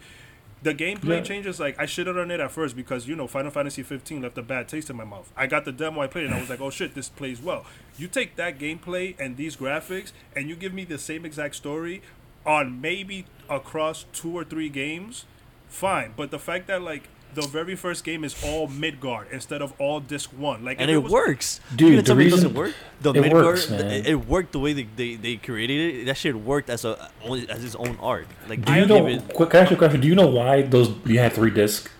[0.62, 1.20] the gameplay Yeah.
[1.22, 1.60] changes.
[1.60, 4.42] Like I shitted on it at first because you know Final Fantasy 15 left a
[4.42, 5.30] bad taste in my mouth.
[5.36, 7.40] I got the demo, I played it, and I was like, oh shit, this plays
[7.40, 7.64] well.
[7.96, 12.02] You take that gameplay and these graphics, and you give me the same exact story
[12.44, 15.24] on maybe across two or three games,
[15.68, 16.12] fine.
[16.16, 17.04] But the fact that like.
[17.34, 20.64] The very first game is all Midgard instead of all disc one.
[20.64, 21.60] Like and if it was- works.
[21.74, 22.74] Dude, the tell me it doesn't work?
[23.02, 23.90] The it Midgard, works, man.
[23.90, 26.04] It, it worked the way they, they, they created it.
[26.06, 27.10] That shit worked as a
[27.50, 28.26] as its own art.
[28.48, 29.06] Like Do you know?
[29.06, 30.00] it- Quick, can I ask you a question?
[30.00, 31.90] Do you know why those you had three discs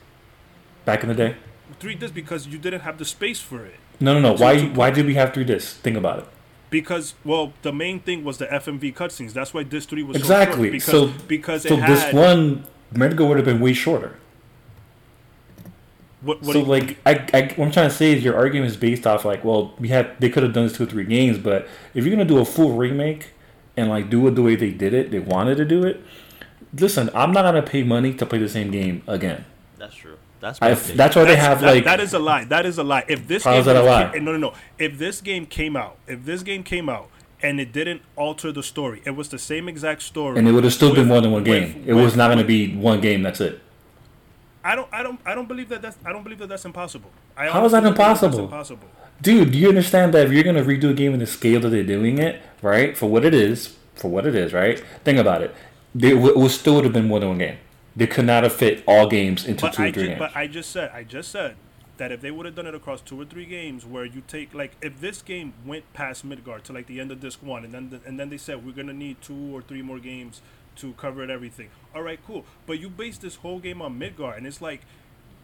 [0.85, 1.37] back in the day?
[1.79, 3.75] three discs because you didn't have the space for it.
[4.01, 4.37] No, no, no.
[4.37, 4.63] Two- Why?
[4.69, 5.75] Why did we have three discs?
[5.75, 6.25] Think about it.
[6.71, 9.35] Because well, the main thing was the FMV cutscenes.
[9.35, 10.81] That's why disc three was Exactly.
[10.81, 12.65] So short, So- because because So it this one
[12.95, 14.17] Medigo would have been way shorter.
[16.27, 18.71] What, what so you- like I, I what I'm trying to say is your argument
[18.71, 21.05] is based off like well we had they could have done this two or three
[21.05, 23.33] games but if you're gonna do a full remake
[23.77, 26.03] and like do it the way they did it they wanted to do it
[26.79, 29.45] listen I'm not gonna pay money to play the same game again
[29.79, 30.17] That's true.
[30.41, 30.97] That's I, my take.
[30.97, 32.45] that's why they have that- like that is a lie.
[32.45, 33.05] That is a lie.
[33.09, 34.05] If this How game is that a lie?
[34.13, 37.09] ca- no no no if this game came out if this game came out
[37.43, 40.65] and it didn't alter the story it was the same exact story and it would
[40.65, 43.01] have still been more than one with- game it was with- not gonna be one
[43.01, 43.61] game that's it
[44.71, 47.11] I don't I don't I don't believe that that's I don't believe that that's impossible.
[47.37, 48.45] I How is that impossible?
[48.51, 48.89] impossible.
[49.27, 51.71] dude do you understand that if you're gonna redo a game in the scale that
[51.75, 55.41] they're doing it right for what it is for what it is right think about
[55.47, 55.55] it
[55.95, 57.59] they w- it would still would have been more than one game
[57.95, 60.19] they could not have fit all games into But two I, or three ju- games
[60.19, 61.57] but I just said, I just said
[61.97, 64.53] that if they would have done it across two or three games, where you take
[64.53, 67.73] like if this game went past Midgard to like the end of disc one, and
[67.73, 70.43] then the, and then they said we're gonna need two or three more games
[70.77, 71.69] to cover it everything.
[71.95, 72.45] All right, cool.
[72.67, 74.83] But you base this whole game on Midgard, and it's like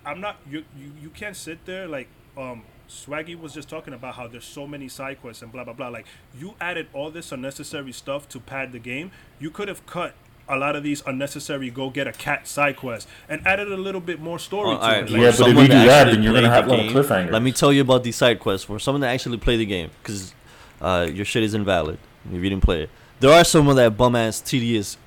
[0.05, 4.17] I'm not you you, you can't sit there like um Swaggy was just talking about
[4.17, 5.89] how there's so many side quests and blah blah blah.
[5.89, 6.07] Like
[6.39, 9.11] you added all this unnecessary stuff to pad the game.
[9.41, 10.15] You could have cut
[10.49, 14.01] a lot of these unnecessary go get a cat side quest and added a little
[14.01, 15.11] bit more story Oh, to alright, it.
[15.11, 16.81] Like, Yeah, but if you do that, actually then you're gonna have the a lot
[16.81, 17.31] of game- cliffhangers.
[17.33, 18.67] Let me tell you about these side quests.
[18.67, 20.35] For someone that actually played the game, because
[20.83, 22.91] uh, your shit is invalid if you didn't play it.
[23.21, 24.99] There are some of that bum ass tedious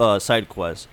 [0.00, 0.88] uh, side quest,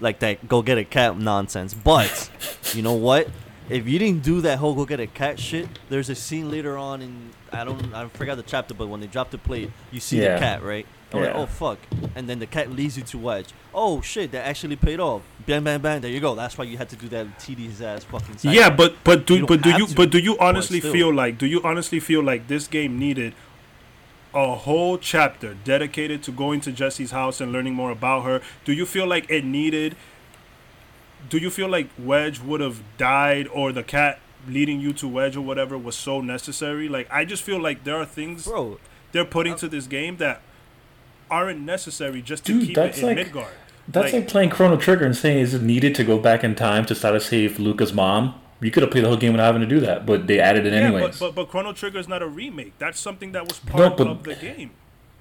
[0.00, 1.74] like that go get a cat nonsense.
[1.74, 2.30] But
[2.74, 3.28] you know what?
[3.68, 6.78] If you didn't do that whole go get a cat shit, there's a scene later
[6.78, 10.00] on in I don't I forgot the chapter, but when they drop the plate, you
[10.00, 10.34] see Yeah.
[10.34, 10.86] the cat, right?
[11.10, 11.78] I'm like, oh fuck,
[12.14, 13.46] and then the cat leads you to watch.
[13.72, 15.22] Oh shit, that actually paid off.
[15.46, 16.02] Bam, bam, bam.
[16.02, 16.34] There you go.
[16.34, 18.36] That's why you had to do that tedious ass fucking.
[18.36, 21.12] Side yeah, but but do You but do you to, but do you honestly feel
[21.12, 23.34] like do you honestly feel like this game needed
[24.38, 28.40] a whole chapter dedicated to going to Jesse's house and learning more about her?
[28.64, 29.96] Do you feel like it needed?
[31.28, 35.36] Do you feel like Wedge would have died or the cat leading you to Wedge
[35.36, 36.88] or whatever was so necessary?
[36.88, 38.78] Like I just feel like there are things bro,
[39.12, 40.40] they're putting uh, to this game that
[41.30, 43.54] aren't necessary just to Dude, keep that's it in like- Midgard.
[43.90, 46.84] That's like, playing Chrono Trigger and saying, is it needed to go back in time
[46.86, 48.34] to try to save Lucca's mom?
[48.60, 50.66] You could have played the whole game without having to do that, but they added
[50.66, 51.18] it yeah, anyways.
[51.18, 52.72] but, but but Chrono Trigger is not a remake.
[52.78, 54.70] That's something that was No, part but- of the game.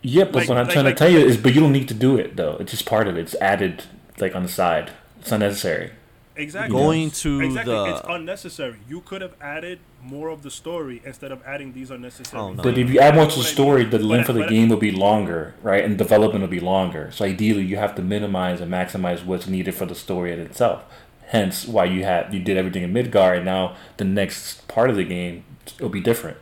[0.02, 1.72] yeah, but like- what I'm like- trying like- to tell you is, but you don't
[1.74, 2.58] need to do it though.
[2.60, 3.22] It's just part of it.
[3.22, 3.84] It's added
[4.20, 4.92] like on the side.
[5.20, 5.92] It's unnecessary.
[6.36, 6.78] Exactly.
[6.78, 7.74] Going to exactly.
[7.74, 8.76] the- It's unnecessary.
[8.88, 12.40] You could have added more of the story instead of adding these unnecessary.
[12.42, 12.62] Oh, no.
[12.64, 14.92] But if you add more to the story, the length of the game will be
[14.92, 15.84] longer, right?
[15.84, 17.10] And development will be longer.
[17.12, 20.84] So ideally, you have to minimize and maximize what's needed for the story in itself.
[21.28, 24.96] Hence, why you had you did everything in Midgar, and now the next part of
[24.96, 25.44] the game
[25.80, 26.38] will be different,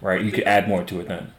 [0.00, 0.22] right?
[0.22, 1.32] You could add more to it then.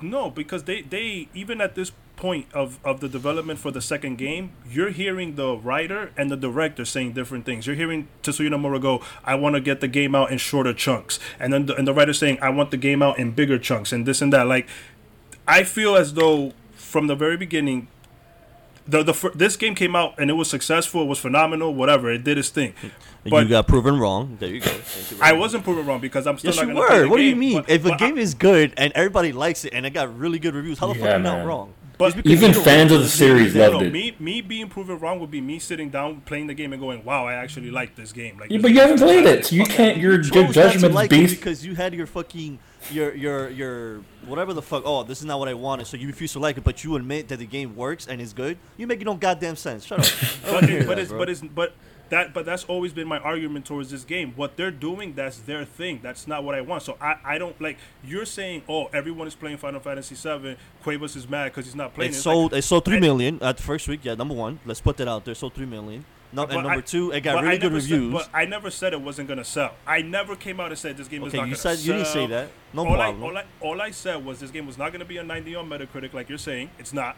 [0.00, 4.16] No, because they they even at this point of of the development for the second
[4.16, 7.66] game, you're hearing the writer and the director saying different things.
[7.66, 11.18] You're hearing Tetsuya Nomura go, "I want to get the game out in shorter chunks,"
[11.40, 13.92] and then the, and the writer saying, "I want the game out in bigger chunks,"
[13.92, 14.46] and this and that.
[14.46, 14.68] Like
[15.48, 17.88] I feel as though from the very beginning,
[18.86, 21.02] the the fir- this game came out and it was successful.
[21.02, 21.74] It was phenomenal.
[21.74, 22.74] Whatever, it did its thing.
[23.24, 24.36] But you got proven wrong.
[24.40, 24.66] There you go.
[24.70, 27.02] Thank you I wasn't proven wrong because I'm still Yes, not you gonna play were.
[27.04, 27.58] the What do you mean?
[27.62, 30.38] but- if a but game is good and everybody likes it and it got really
[30.40, 31.46] good reviews, how the fuck Yeah, are you not man.
[31.46, 31.72] wrong?
[31.98, 33.92] But Even fans of the series loved no, it.
[33.92, 37.04] me me being proven wrong would be me sitting down playing the game and going,
[37.04, 39.54] "Wow, I actually like this game." Like, Yeah, this but you haven't played it, so
[39.54, 39.98] you can't.
[39.98, 41.36] Your chose your not to judgment's like based.
[41.36, 42.58] because you had your fucking
[42.90, 44.82] your your your whatever the fuck.
[44.84, 46.96] Oh, this is not what I wanted, so you refuse to like it, but you
[46.96, 48.58] admit that the game works and is good.
[48.76, 49.84] You make no goddamn sense.
[49.84, 50.06] Shut up.
[50.52, 51.74] But, it, but that, it's but it's but
[52.10, 54.32] that but that's always been my argument towards this game.
[54.36, 56.00] What they're doing, that's their thing.
[56.02, 56.82] That's not what I want.
[56.82, 60.56] So I, I don't like you're saying, oh, everyone is playing Final Fantasy VII.
[60.84, 62.10] Quavos is mad because he's not playing.
[62.10, 62.52] It It's sold.
[62.52, 64.00] Like, it sold three million at the first week.
[64.02, 64.60] Yeah, number one.
[64.66, 65.34] Let's put that out there.
[65.34, 66.04] Sold three million.
[66.32, 68.12] No, and number I- two, it got really good never said- reviews.
[68.14, 69.74] but I never said it wasn't gonna sell.
[69.86, 71.92] I never came out and said this game is okay, not you gonna said you
[71.92, 72.50] didn't say that.
[72.72, 73.22] No all problem.
[73.22, 75.54] I, all I all I said was this game was not gonna be a 90
[75.56, 76.70] on Metacritic like you're saying.
[76.78, 77.16] It's not.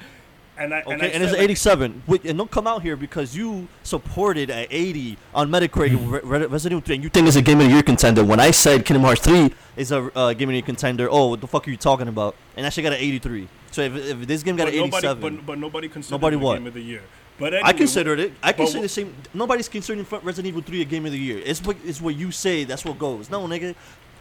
[0.57, 2.03] And I Okay, and, I and, it's said, an like, 87.
[2.07, 6.47] Wait, and don't come out here because you supported at 80 on Metacritic Re- Re-
[6.47, 8.23] Resident Evil 3, and you think it's a Game of the Year contender.
[8.25, 11.27] When I said Kingdom Hearts 3 is a uh, Game of the Year contender, oh,
[11.31, 12.37] what the fuck are you talking about?
[12.57, 13.49] And that shit got an 83.
[13.73, 16.37] So if, if this game got but an nobody, 87, but, but nobody considered Nobody
[16.37, 16.59] it the what?
[16.59, 17.03] game of the year.
[17.39, 18.33] But I anyway, considered it.
[18.43, 19.15] I consider the same.
[19.33, 21.43] Nobody's considering Resident Evil 3 a Game of the Year.
[21.45, 22.65] It's what it's what you say.
[22.65, 23.29] That's what goes.
[23.31, 23.75] No, nigga.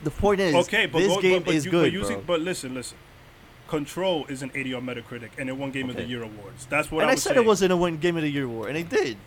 [0.04, 2.22] The point is, Okay, but this go, game but, but is you, good, but, using,
[2.28, 2.98] but listen, listen.
[3.70, 6.66] Control is an 80 on Metacritic, and it won Game of the Year awards.
[6.66, 7.44] That's what and I I said saying.
[7.44, 9.18] it wasn't a win Game of the Year award, and it did.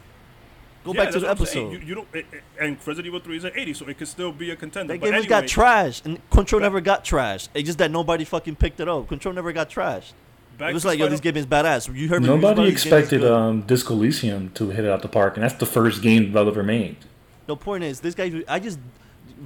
[0.84, 1.66] Go Yeah, back to the what I'm saying.
[1.68, 1.82] episode.
[1.82, 4.06] You, you don't, it, it- and Resident Evil 3 is an 80, so it could
[4.06, 4.92] still be a contender.
[4.92, 7.48] That but game anyway, just got trashed, and Control never got trashed.
[7.54, 9.08] It's just that nobody fucking picked it up.
[9.08, 10.12] Control never got trashed.
[10.58, 11.94] Back it was like, yo, this game is badass.
[11.94, 12.28] You heard me.
[12.28, 15.44] Nobody it, this game expected um, Disco Elysium to hit it out the park, and
[15.44, 16.96] that's the first game developer made.
[17.46, 18.42] The point is, this guy.
[18.48, 18.78] I just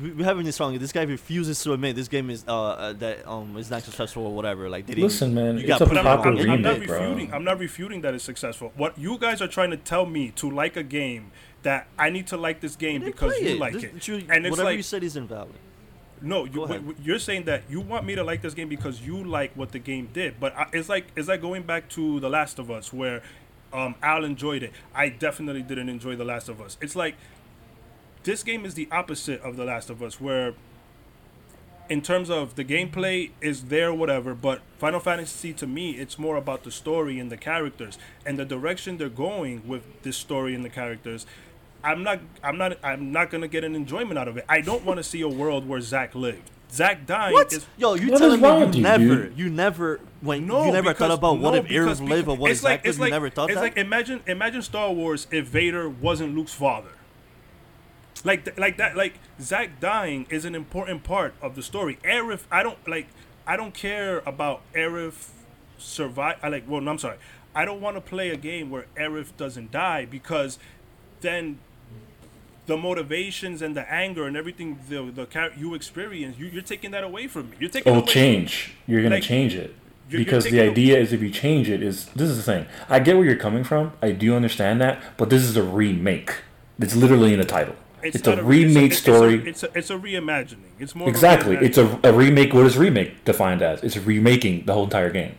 [0.00, 0.78] we- we're having this song.
[0.78, 4.24] This guy refuses to admit this game is uh, uh that um is not successful
[4.26, 4.68] or whatever.
[4.70, 6.62] Like, didn't- Listen, man, you it's got a put But it I'm, proper I'm, I'm
[6.62, 7.00] not remake, bro.
[7.00, 7.34] refuting.
[7.34, 8.72] I'm not refuting that it's successful.
[8.76, 11.32] What you guys are trying to tell me to like a game
[11.62, 13.58] that I need to like this game because you it.
[13.58, 15.52] like This- it, you- and it's whatever like you said is invalid.
[16.22, 19.22] No, you, w- you're saying that you want me to like this game because you
[19.24, 20.38] like what the game did.
[20.38, 23.22] But I, it's like it's like going back to The Last of Us, where
[23.72, 24.72] um, Al enjoyed it.
[24.94, 26.76] I definitely didn't enjoy The Last of Us.
[26.80, 27.16] It's like
[28.24, 30.54] this game is the opposite of The Last of Us, where
[31.88, 34.34] in terms of the gameplay is there, whatever.
[34.34, 38.44] But Final Fantasy to me, it's more about the story and the characters and the
[38.44, 41.26] direction they're going with this story and the characters.
[41.82, 44.44] I'm not, I'm not, I'm not gonna get an enjoyment out of it.
[44.48, 46.50] I don't want to see a world where Zach lived.
[46.72, 47.52] Zach dying What?
[47.52, 49.38] is Yo, you What telling me wrong you you, never, dude?
[49.38, 50.66] you never, when no.
[50.66, 52.70] you never because, thought about what no, if because- lived or what it's if like,
[52.70, 52.86] Zack lived?
[52.88, 53.62] it's You like, never thought it's that.
[53.62, 56.90] like imagine, imagine Star Wars if Vader wasn't Luke's father.
[58.22, 61.98] Like, th- like that, like Zach dying is an important part of the story.
[62.04, 63.08] Aerith, I don't like,
[63.46, 65.30] I don't care about Aerith
[65.78, 66.36] survive.
[66.42, 67.16] I like, well, no, I'm sorry,
[67.54, 70.58] I don't want to play a game where Aerith doesn't die because
[71.22, 71.58] then
[72.70, 75.26] the motivations and the anger and everything the the
[75.62, 77.56] you experience, you, you're taking that away from me.
[77.60, 78.72] You're taking Oh, away change.
[78.86, 79.74] You're gonna Like, change it you're-
[80.10, 82.46] you're because the taking a- idea is if you change it is this is the
[82.52, 82.66] thing.
[82.88, 83.84] I get where you're coming from.
[84.02, 86.30] I do understand that, but this is a remake.
[86.84, 87.76] It's literally in the title.
[88.02, 89.34] It's, a not remake it's a- story.
[89.34, 90.70] It's a, it's a, it's a reimagining.
[90.78, 91.56] It's more exactly.
[91.66, 92.54] It's a, a remake.
[92.54, 93.82] What is remake defined as?
[93.82, 95.34] It's remaking the whole entire game.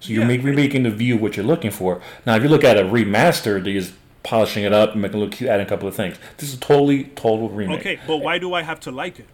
[0.00, 2.02] So you're Yeah, make, remaking the view of what you're looking for.
[2.26, 3.92] Now, if you look at a remaster, just
[4.22, 6.16] polishing it up and making it look cute, adding a couple of things.
[6.38, 7.80] This is totally total remake.
[7.80, 9.26] okay, but why do I have to like it?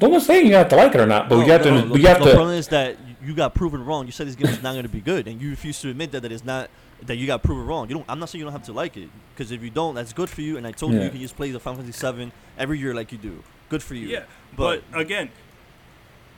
[0.00, 1.80] No one's saying you have to like it or not, but No, you have no,
[1.82, 1.86] to.
[1.88, 2.30] no, you have the to.
[2.32, 4.04] problem is that you got proven wrong.
[4.06, 6.12] You said this game is not going to be good, and you refuse to admit
[6.12, 6.68] that that it's not.
[7.02, 7.88] That you got proven wrong.
[7.90, 8.06] You don't.
[8.08, 10.30] I'm not saying you don't have to like it, because if you don't, that's good
[10.30, 10.56] for you.
[10.56, 11.04] And I told you Yeah.
[11.04, 13.42] you can just play the Final Fantasy Seven every year like you do.
[13.68, 14.08] Good for you.
[14.08, 14.24] Yeah,
[14.56, 15.28] but, again,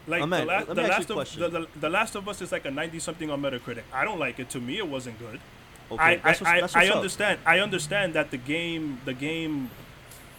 [0.09, 2.15] like Oh, man, the, la- the me ask you last of the, the, the Last
[2.17, 3.83] of Us is like a ninety something on Metacritic.
[3.93, 4.51] I don't like it.
[4.51, 5.39] To me, it wasn't good.
[5.93, 6.97] Okay, I I, that's what's- I, that's I what's up.
[6.97, 7.39] understand.
[7.47, 9.71] I understand that the game the game,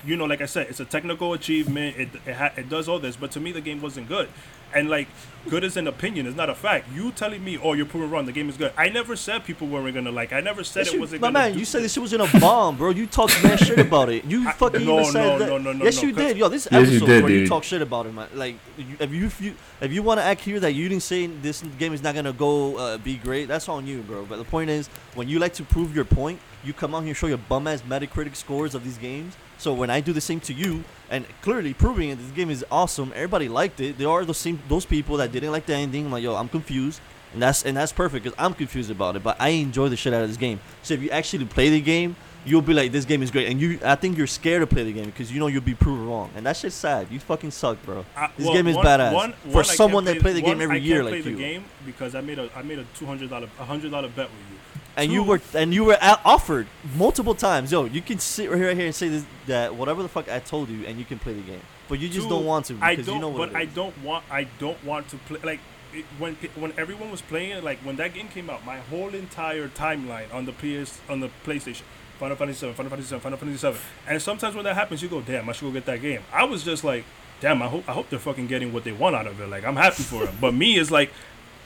[0.06, 1.98] you know, like I said, it's a technical achievement.
[1.98, 4.30] It it, ha- it does all this, but to me, the game wasn't good.
[4.74, 5.08] And like,
[5.50, 6.28] good is an opinion.
[6.28, 6.88] It's not a fact.
[6.94, 8.26] You telling me, oh, you're proven wrong.
[8.26, 8.74] The game is good.
[8.78, 10.34] I never said people weren't gonna like.
[10.34, 11.40] I never said Yes, it you- wasn't my gonna.
[11.40, 12.90] man, do- you said this shit was in a bomb, bro.
[12.90, 14.26] You talked mad shit about it.
[14.26, 15.50] You I- fucking no, even said no, that.
[15.50, 16.38] no, no, no, yes, no, you 'cause- did.
[16.38, 18.28] Yo, this Yes, you episode did, where you talk shit about it, man.
[18.36, 21.04] Like, you, if you if you if you want to act here that you didn't
[21.04, 24.26] say this game is not gonna go uh, be great, that's on you, bro.
[24.26, 27.10] But the point is, when you like to prove your point, you come out here
[27.10, 29.36] and show your bum ass Metacritic scores of these games.
[29.58, 32.64] So when I do the same to you, and clearly proving it, this game is
[32.72, 33.12] awesome.
[33.14, 33.98] Everybody liked it.
[33.98, 36.06] There are those same those people that didn't like the ending.
[36.08, 37.00] I'm like, yo, I'm confused.
[37.34, 39.24] and that's and that's perfect because I'm confused about it.
[39.24, 40.60] But I enjoy the shit out of this game.
[40.84, 42.16] So if you actually play the game,
[42.46, 44.84] you'll be like, this game is great, and you I think you're scared to play
[44.84, 47.08] the game because you know you'll be proven wrong, and that shit's sad.
[47.12, 48.04] You fucking suck, bro.
[48.18, 50.34] Uh, This well, game is one- badass one- for one, I can't someone that play
[50.34, 51.38] the game every I year can't like play the you.
[51.38, 54.28] game because I made a I made a two hundred dollar a hundred dollar bet
[54.30, 54.58] with you.
[54.98, 56.66] and you were and you were offered
[56.98, 57.72] multiple times.
[57.72, 60.28] Yo, you can sit right here, right here and say this, that whatever the fuck
[60.32, 62.68] I told you, and you can play the game, but you just Two, don't want
[62.68, 64.24] to I don't, you know what but I don't want.
[64.32, 65.60] I don't want to play like
[65.94, 67.64] it, when when everyone was playing it.
[67.64, 71.30] Like when that game came out, my whole entire timeline on the PS on the
[71.44, 71.82] PlayStation,
[72.20, 75.10] Final Fantasy Seven, Final Fantasy Seven, Final Fantasy Seven, and sometimes when that happens, you
[75.10, 77.06] go, "Damn, I should go get that game." I was just like,
[77.42, 79.66] "Damn, I hope I hope they're fucking getting what they want out of it." Like
[79.66, 81.12] I'm happy for them, but me is like.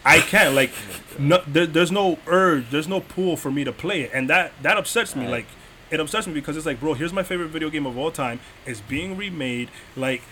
[0.06, 0.72] I can't like,
[1.18, 4.52] no, there, there's no urge, there's no pull for me to play it, and that
[4.62, 5.24] that upsets me.
[5.24, 5.32] Right.
[5.32, 5.46] Like,
[5.94, 8.40] it upsets me because it's like, bro, here's my favorite video game of all time.
[8.66, 9.70] It's being remade.
[9.96, 10.24] Like,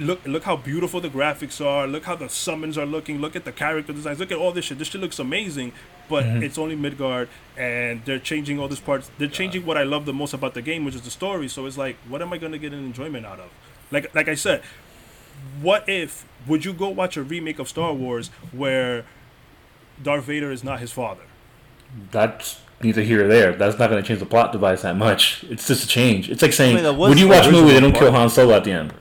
[0.00, 1.86] look look how beautiful the graphics are.
[1.86, 3.20] Look how the summons are looking.
[3.20, 4.18] Look at the character designs.
[4.18, 4.80] Look at all this shit.
[4.80, 5.72] This shit looks amazing,
[6.08, 6.42] but mm-hmm.
[6.42, 9.12] it's only Midgar, and they're changing all these parts.
[9.16, 11.46] They're changing what I love the most about the game, which is the story.
[11.46, 13.50] So it's like, what am I gonna get an enjoyment out of?
[13.92, 14.60] Like like I said,
[15.62, 19.04] what if would you go watch a remake of Star Wars where
[20.02, 21.22] Darth Vader is not his father?
[22.10, 23.52] That's neither here or there.
[23.54, 25.44] That's not going to change the plot device that much.
[25.44, 26.30] It's just a change.
[26.30, 28.14] It's like saying that was when you watch a movie, they don't kill part.
[28.14, 28.94] Han Solo at the end.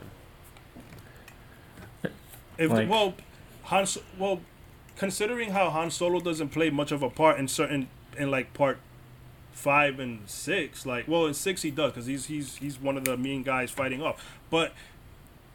[2.57, 3.13] If Like- well,
[3.63, 3.85] Han
[4.17, 4.41] well,
[4.97, 8.79] considering how Han Solo doesn't play much of a part in certain in like part
[9.51, 13.05] five and six, like well in six he does because he's he's he's one of
[13.05, 14.73] the main guys fighting off, but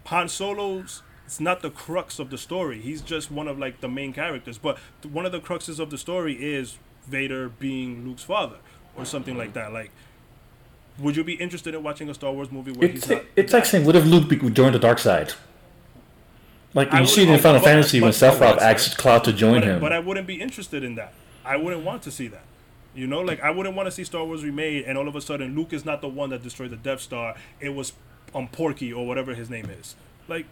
[0.07, 2.81] Han Solo's it's not the crux of the story.
[2.81, 5.91] He's just one of like the main characters, but th- one of the cruxes of
[5.91, 8.57] the story is Vader being Luke's father
[8.97, 9.73] or something like that.
[9.73, 9.91] Like,
[10.99, 13.25] would you be interested in watching a Star Wars movie where It's he's not?
[13.37, 15.35] it's like saying, what if Luke joined the dark side?
[16.75, 19.65] Like I you see it in Final Fantasy when Sephiroth asks Cloud to join but,
[19.65, 19.81] him.
[19.81, 21.15] But I wouldn't be interested in that.
[21.45, 22.45] I wouldn't want to see that.
[22.95, 25.21] You know, like I wouldn't want to see Star Wars remade, and all of a
[25.21, 27.35] sudden Luke is not the one that destroyed the Death Star.
[27.61, 27.93] It was
[28.35, 29.95] um Porky or whatever his name is.
[30.27, 30.47] Like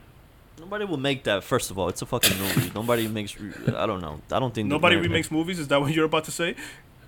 [0.63, 1.43] Nobody will make that.
[1.43, 2.71] First of all, it's a fucking movie.
[2.75, 3.39] nobody makes.
[3.39, 4.21] re- I don't know.
[4.31, 5.59] I don't think nobody they're- remakes movies.
[5.59, 6.55] Is that what you're about to say?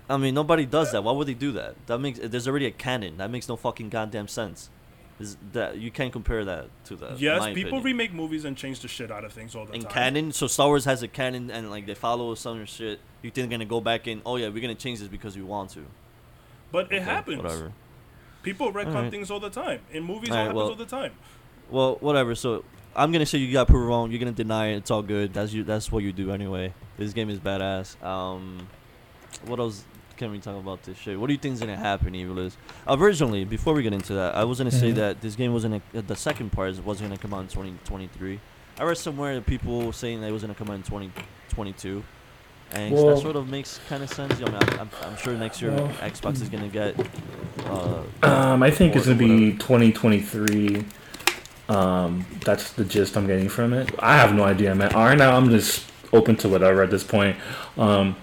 [0.09, 1.03] I mean, nobody does that.
[1.03, 1.75] Why would they do that?
[1.87, 2.19] That makes.
[2.21, 3.17] There's already a canon.
[3.17, 4.69] That makes no fucking goddamn sense.
[5.17, 7.17] Is that you can't compare that to that?
[7.21, 7.83] yes, people opinion.
[7.83, 9.81] remake movies and change the shit out of things all the time.
[9.81, 10.31] in canon.
[10.33, 12.99] So Star Wars has a canon, and like they follow some shit.
[13.21, 14.21] You think they're gonna go back in?
[14.25, 15.85] Oh yeah, we're gonna change this because we want to.
[16.71, 17.41] but it happens.
[17.41, 17.71] Whatever.
[18.43, 19.11] People retcon Alright.
[19.11, 19.79] things all the time.
[19.91, 21.13] In movies, Alright, it happens well- all the time.
[21.71, 22.35] Well, whatever.
[22.35, 22.63] So
[22.95, 24.11] I'm gonna say you got proven wrong.
[24.11, 24.77] You're gonna deny it.
[24.77, 25.33] It's all good.
[25.33, 25.63] That's you.
[25.63, 26.73] That's what you do anyway.
[26.97, 28.01] This game is badass.
[28.03, 28.67] Um,
[29.45, 29.83] what else
[30.17, 31.19] can we talk about this shit?
[31.19, 32.53] What do you think is gonna happen, Evilis?
[32.87, 34.95] Originally, before we get into that, I was gonna say Mhm.
[34.95, 35.81] that this game wasn't.
[35.93, 38.39] A, the second part is- wasn't gonna come out in 2023.
[38.79, 42.03] I read somewhere that people saying that it was gonna come out in 2022.
[42.71, 44.35] And Well- that sort of makes kind of sense.
[44.41, 46.95] I mean, I'm, I'm, I'm sure next year Well- Xbox is gonna get.
[47.65, 50.85] Uh, Um, I think it's gonna be 2023.
[51.69, 53.89] Um, that's the gist I'm getting from it.
[53.99, 54.91] I have no idea, man.
[54.93, 57.37] Right now, I'm just open to whatever at this point.
[57.77, 58.15] Um,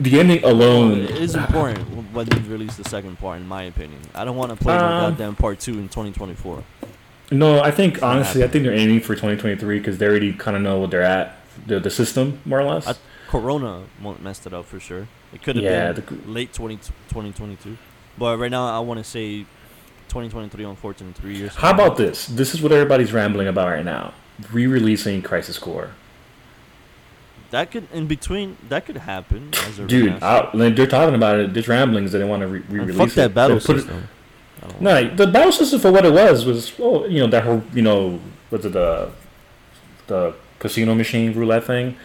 [0.00, 1.00] the ending alone.
[1.00, 1.78] It is important
[2.12, 4.00] when they release the second part, in my opinion.
[4.14, 6.62] I don't want to play no Um, goddamn part two in 2024.
[7.32, 10.62] No, I think honestly, I think they're aiming for 2023 because they already kind of
[10.62, 11.36] know what they're at,
[11.66, 12.86] the the system more or less.
[12.86, 12.94] I-
[13.28, 13.82] Corona
[14.22, 15.08] messed it up for sure.
[15.34, 16.76] It could have Yeah, been the- late 20,
[17.08, 17.76] 2022.
[18.16, 19.44] But right now, I want to say
[20.08, 21.54] 2023, unfortunately, three years.
[21.54, 22.26] How about this?
[22.26, 24.12] This is what everybody's rambling about right now:
[24.52, 25.90] re-releasing Crisis Core.
[27.50, 27.70] that?
[27.70, 30.22] Could in between that could happen as a Dude.
[30.22, 31.54] I, they're talking about it.
[31.54, 33.14] There's ramblings that they want to re- And re-release fuck it.
[33.16, 34.08] that battle put it- system.
[34.80, 37.62] No, like, the battle system for what it was was, oh, you know, that whole,
[37.72, 38.18] you know,
[38.50, 39.10] was it, the
[40.08, 41.96] the casino machine roulette thing.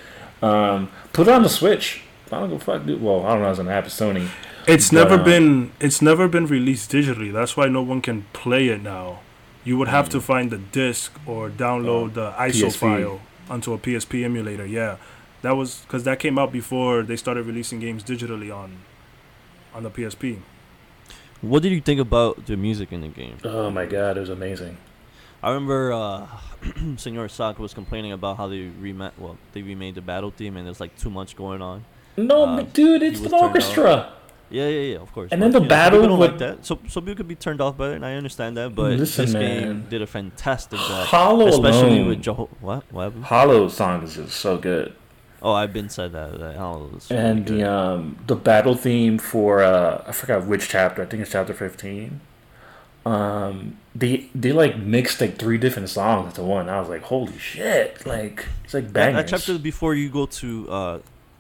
[0.44, 2.02] Um, put it on the Switch.
[2.32, 3.02] I don't give a fuck, dude.
[3.02, 3.50] Well, I don't know.
[3.50, 4.28] It's an app of Sony.
[4.68, 7.32] It's But, never uh, been it's never been released digitally.
[7.34, 9.20] That's why no one can play it now.
[9.64, 10.22] You would have to Mm.
[10.24, 12.78] find the disc or download the ISO PSP.
[12.80, 14.66] file onto a PSP emulator.
[14.66, 14.98] Yeah,
[15.42, 18.78] that was because that came out before they started releasing games digitally on
[19.74, 20.40] on the PSP.
[21.42, 23.38] What did you think about the music in the game?
[23.44, 24.78] Oh my god, it was amazing.
[25.44, 26.28] I remember uh,
[26.98, 30.66] Senor Saka was complaining about how they remade well they remade the battle theme and
[30.68, 31.84] there's like too much going on.
[32.18, 34.14] No, Uh, but dude, it's was the turned orchestra.
[34.52, 35.32] Yeah, yeah, yeah, of course.
[35.32, 36.66] And then the know, battle people don't like with- that.
[36.66, 38.76] So, some people could be turned off by it, and I understand that.
[38.76, 39.62] But Listen, this man.
[39.64, 42.08] game did a fantastic job, Hollow especially alone.
[42.10, 42.28] with
[42.62, 42.84] what?
[42.92, 43.26] What happened?
[43.26, 44.94] Hollow song is so good.
[45.44, 46.38] Oh, I've been said that.
[46.40, 47.58] that Hollow really and good.
[47.62, 51.02] the um the battle theme for uh I forgot which chapter.
[51.02, 52.22] I think it's chapter fifteen.
[53.06, 56.70] Um, they they like mixed like three different songs into one.
[56.70, 58.06] I was like, holy shit!
[58.06, 61.00] Like it's like that, that chapter before you go to uh,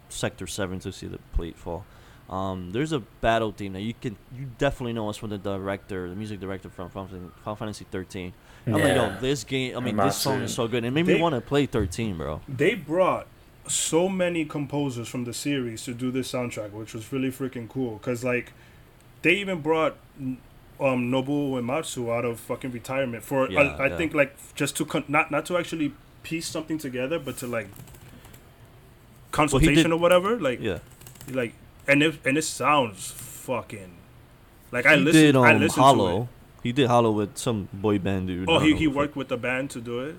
[0.10, 1.86] Sector Seven to see the plate fall.
[2.32, 6.08] Um, there's a battle theme that you can you definitely know it's from the director,
[6.10, 7.10] the music director from Final
[7.44, 8.32] Final Fantasy 13.
[8.68, 9.76] I'm like, yo, this game.
[9.76, 10.86] I mean, this song is so good.
[10.86, 12.40] It made me want to play 13, bro.
[12.48, 13.28] They brought
[13.68, 18.00] so many composers from the series to do this soundtrack, which was really freaking cool.
[18.00, 18.54] Cause like,
[19.24, 19.98] they even brought
[20.80, 23.98] um Nobuo Uematsu out of fucking retirement for Yeah, I, I yeah.
[23.98, 27.68] think like just to con- not not to actually piece something together, but to like
[29.32, 30.40] consultation did- or whatever.
[30.40, 30.80] Like Yeah.
[31.30, 31.54] like
[31.88, 33.94] and it and it sounds fucking
[34.72, 35.24] like I he listened.
[35.24, 36.22] did um, I listened to Hollow.
[36.24, 36.28] it.
[36.64, 38.48] He did Hollow with some boy band dude.
[38.48, 40.16] Oh, he, he worked with the band to do it.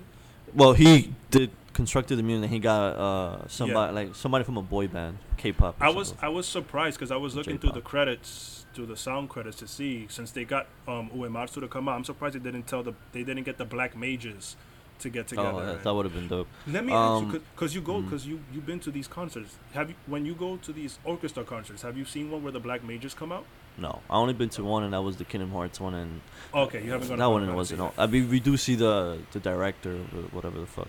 [0.53, 2.43] Well, he did constructed the music.
[2.45, 5.75] and He got uh somebody like somebody from a boy band, K-pop.
[5.79, 6.25] I was something.
[6.25, 9.67] I was surprised because I was looking through the credits, through the sound credits to
[9.67, 11.95] see since they got um Uematsu to come out.
[11.95, 14.55] I'm surprised they didn't tell the they didn't get the Black Mages
[15.03, 15.49] to get together.
[15.53, 16.47] Oh, that, that would have been dope.
[16.67, 18.03] Let me um, ask you, because you go, mm.
[18.05, 19.55] because you you've been to these concerts.
[19.73, 21.81] Have you when you go to these orchestra concerts?
[21.83, 23.45] Have you seen one where the Black Mages come out?
[23.77, 26.21] No, I only been to one, and that was the Kingdom Hearts one, and
[26.53, 27.17] Okay, you haven't gone.
[27.17, 27.79] that one Final wasn't.
[27.79, 27.97] Fantasy.
[27.99, 29.93] all- I mean, we do see the the director,
[30.31, 30.87] whatever the fuck.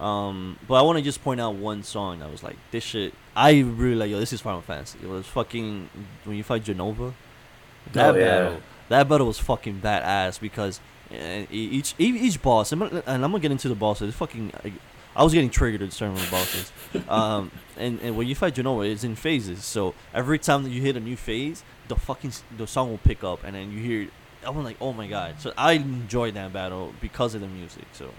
[0.00, 3.14] Um, but I want to just point out one song that was like this shit.
[3.36, 4.10] I really like.
[4.10, 4.98] Yo, this is Final Fantasy.
[5.02, 5.88] It was fucking
[6.24, 7.12] when you fight Jenova.
[7.92, 8.24] That Oh, yeah.
[8.24, 10.80] battle, that battle was fucking badass because
[11.50, 14.14] each each, boss, and I'm gonna- and I'm gonna get into the bosses.
[14.14, 14.52] Fucking.
[14.64, 14.72] I,
[15.14, 16.72] I was getting triggered at certain bosses.
[17.08, 19.64] Um, and, and when you fight Jenova, it's in phases.
[19.64, 23.22] So every time that you hit a new phase, the fucking the song will pick
[23.24, 24.08] up, and then you hear.
[24.44, 25.40] I'm like, oh my god!
[25.40, 27.84] So I enjoyed that battle because of the music.
[27.92, 28.10] So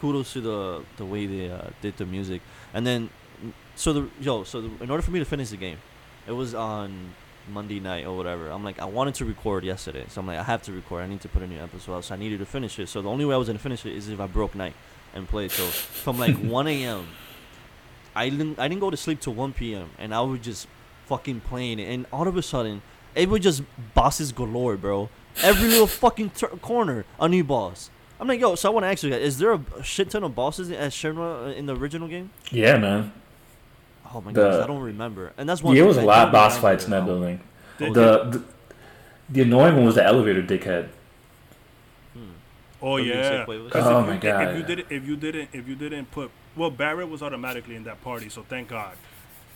[0.00, 2.42] kudos to the the way they uh, did the music.
[2.74, 3.10] And then,
[3.76, 5.78] so the yo, so the, in order for me to finish the game,
[6.26, 7.14] it was on
[7.52, 8.48] Monday night or whatever.
[8.50, 11.02] I'm like, I wanted to record yesterday, so I'm like, I have to record.
[11.02, 12.88] I need to put a new episode out, so I needed to finish it.
[12.88, 14.74] So the only way I was gonna finish it is if I broke night
[15.14, 15.48] and play.
[15.48, 17.06] So from like 1 a.m.
[18.16, 19.90] I didn't I didn't go to sleep till 1 p.m.
[19.98, 20.68] and I was just
[21.06, 22.82] fucking playing it, and all of a sudden
[23.14, 23.62] it was just
[23.94, 25.08] bosses galore, bro.
[25.42, 27.90] Every little fucking tur corner, a new boss.
[28.20, 30.22] I'm like, yo, so I want to ask you guys, is there a shit ton
[30.22, 32.30] of bosses at Shinra uh, in the original game?
[32.50, 33.12] Yeah, man.
[34.14, 35.32] Oh my The- gosh, I don't remember.
[35.36, 35.74] And that's one.
[35.76, 37.40] Yeah, it was a lot of boss fights in that building.
[37.78, 38.42] Did- The, the
[39.30, 40.88] the annoying one was the elevator dickhead.
[42.12, 42.20] Hmm.
[42.80, 43.44] Oh What were you gonna say, yeah.
[43.46, 43.70] Quavo?
[43.70, 44.48] 'Cause Oh if my you, God.
[44.48, 47.84] If you didn't, if you didn't, if you didn't put, well, Barrett was automatically in
[47.84, 48.96] that party, so thank God.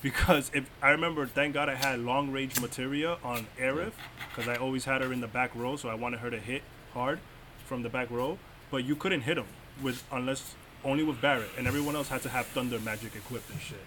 [0.01, 3.93] Because if I remember, thank God I had long range materia on Aerith,
[4.29, 6.63] because I always had her in the back row, so I wanted her to hit
[6.95, 7.19] hard
[7.67, 8.39] from the back row.
[8.71, 9.47] But you couldn't hit him
[9.83, 10.55] with unless
[10.85, 13.79] only with Barrett, and everyone else had to have thunder magic equipped and shit.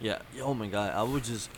[0.00, 0.18] Yeah.
[0.42, 1.50] Oh my god, I was just,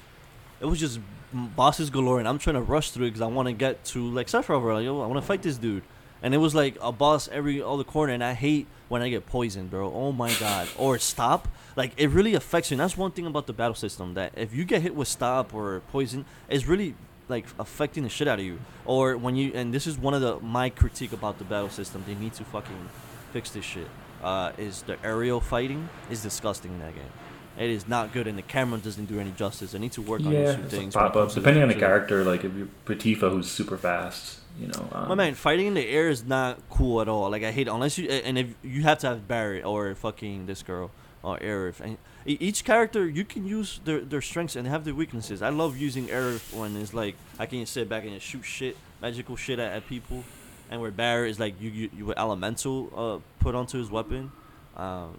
[0.61, 1.01] it was just
[1.33, 4.11] bosses galore, and I'm trying to rush through it because I want to get to
[4.11, 4.75] like Sephiroth.
[4.75, 5.83] Like, yo, I want to fight this dude,
[6.23, 9.25] and it was like a boss every other corner, and I hate when I get
[9.25, 9.91] poisoned, bro.
[9.93, 10.69] Oh my god.
[10.79, 11.49] Or stop.
[11.77, 12.75] Like it really affects you.
[12.75, 15.55] And that's one thing about the battle system that if you get hit with stop
[15.55, 16.95] or poison, it's really
[17.27, 18.59] like affecting the shit out of you.
[18.85, 22.05] Or when you and this is one of the my critique about the battle system.
[22.07, 22.89] They need to fucking
[23.33, 23.89] fix this shit.
[24.23, 27.13] Uh, is the aerial fighting is disgusting in that game.
[27.59, 29.75] It is not good, and the camera doesn't do any justice.
[29.75, 30.95] I need to work on these two things.
[30.97, 32.25] like pop ups depending on the character.
[32.25, 34.89] Like if you put Tifa, who's super fast, you know.
[34.93, 37.29] Um, My man, fighting in the air is not cool at all.
[37.31, 40.63] Like I hate unless you and if you have to have Barry or fucking this
[40.63, 40.91] girl
[41.23, 41.81] or Aerith.
[41.81, 45.43] And e- each character you can use their their strengths and have their weaknesses.
[45.43, 48.77] I love using Aerith when it's like I can sit back and just shoot shit,
[49.03, 50.25] magical shit at, at people,
[50.71, 54.33] and where Barry is like you you, you with elemental uh put onto his weapon,
[54.77, 55.15] um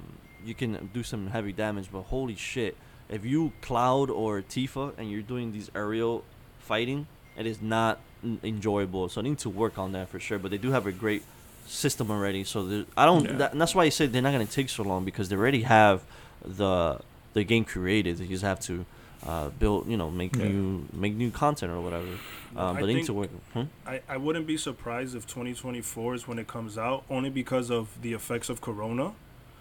[0.46, 1.89] you can do some heavy damage.
[1.91, 2.76] But holy shit,
[3.10, 6.24] if you Cloud or Tifa and you're doing these aerial
[6.60, 9.10] fighting, it is not n- enjoyable.
[9.10, 10.39] So I need to work on that for sure.
[10.39, 11.24] But they do have a great
[11.66, 12.44] system already.
[12.44, 13.26] So I don't.
[13.26, 13.34] Yeah.
[13.34, 15.62] That, and that's why I say they're not gonna take so long because they already
[15.64, 16.04] have
[16.44, 17.00] the
[17.34, 18.18] the game created.
[18.18, 18.86] They just have to
[19.26, 20.50] uh, build, you know, make Yeah.
[20.50, 22.07] new make new content or whatever.
[22.56, 23.30] Um, I but think- to work.
[23.53, 23.64] Hmm?
[23.88, 27.88] I, I wouldn't be surprised if 2024 is when it comes out, only because of
[28.02, 29.14] the effects of Corona.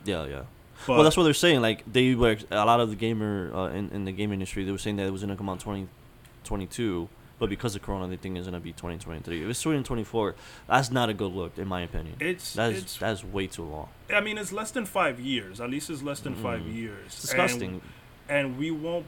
[0.05, 0.43] Yeah, yeah.
[0.87, 1.61] But well, that's what they're saying.
[1.63, 4.65] Like they were a lot of the gamer uh, in in the game industry.
[4.65, 8.17] They were saying that it was gonna come out 2022, but because of Corona, they
[8.17, 9.43] think it's gonna be 2023.
[9.45, 10.35] If it's 2024,
[10.69, 12.17] that's not a good look, in my opinion.
[12.21, 12.97] it's That's it's.
[12.99, 13.89] that's way too long.
[14.13, 15.61] I mean, it's less than five years.
[15.61, 16.75] At least it's less than five Mm.
[16.75, 17.07] years.
[17.07, 17.81] It's disgusting.
[18.29, 19.07] And, and we won't.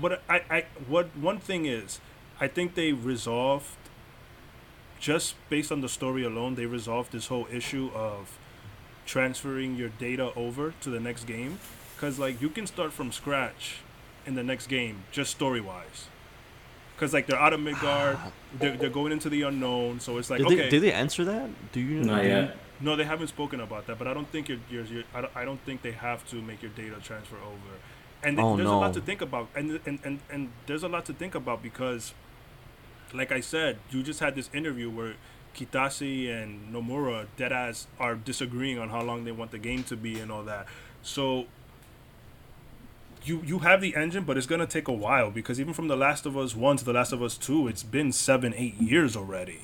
[0.00, 2.00] What I, I what one thing is,
[2.40, 3.76] I think they resolved.
[5.00, 8.38] Just based on the story alone, they resolved this whole issue of
[9.06, 11.58] transferring your data over to the next game,
[11.96, 13.76] because like you can start from scratch
[14.26, 16.06] in the next game, just story wise.
[16.94, 18.32] Because like they're out of Midgar, ah.
[18.58, 20.56] they're, they're going into the unknown, so it's like did, okay.
[20.56, 21.50] they, did they answer that?
[21.72, 22.56] Do you Not yet.
[22.80, 25.36] No, they haven't spoken about that, but I don't think your your, your I, don't,
[25.36, 27.78] I don't think they have to make your data transfer over.
[28.22, 30.88] and th- Oh, there's a lot to think about, and, and and and there's a
[30.88, 32.14] lot to think about because,
[33.12, 35.14] like I said, you just had this interview where
[35.54, 40.18] Kitase and Nomura deadass are disagreeing on how long they want the game to be
[40.20, 40.66] and all that.
[41.02, 41.46] So
[43.24, 45.96] you you have the engine, but it's gonna take a while because even from The
[45.96, 49.16] Last of Us One to The Last of Us Two, it's been seven, eight years
[49.16, 49.60] already,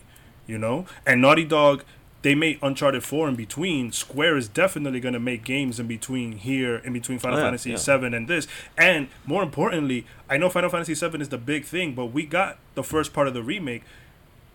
[0.46, 0.86] you know.
[1.06, 1.84] And Naughty Dog,
[2.22, 3.92] they made Uncharted Four in between.
[3.92, 7.70] Square is definitely gonna make games in between here, in between Final Oh, yeah, Fantasy
[7.70, 7.76] yeah.
[7.76, 8.46] Seven and this.
[8.78, 12.58] And more importantly, I know Final Fantasy Seven is the big thing, but we got
[12.74, 13.82] the first part of the remake.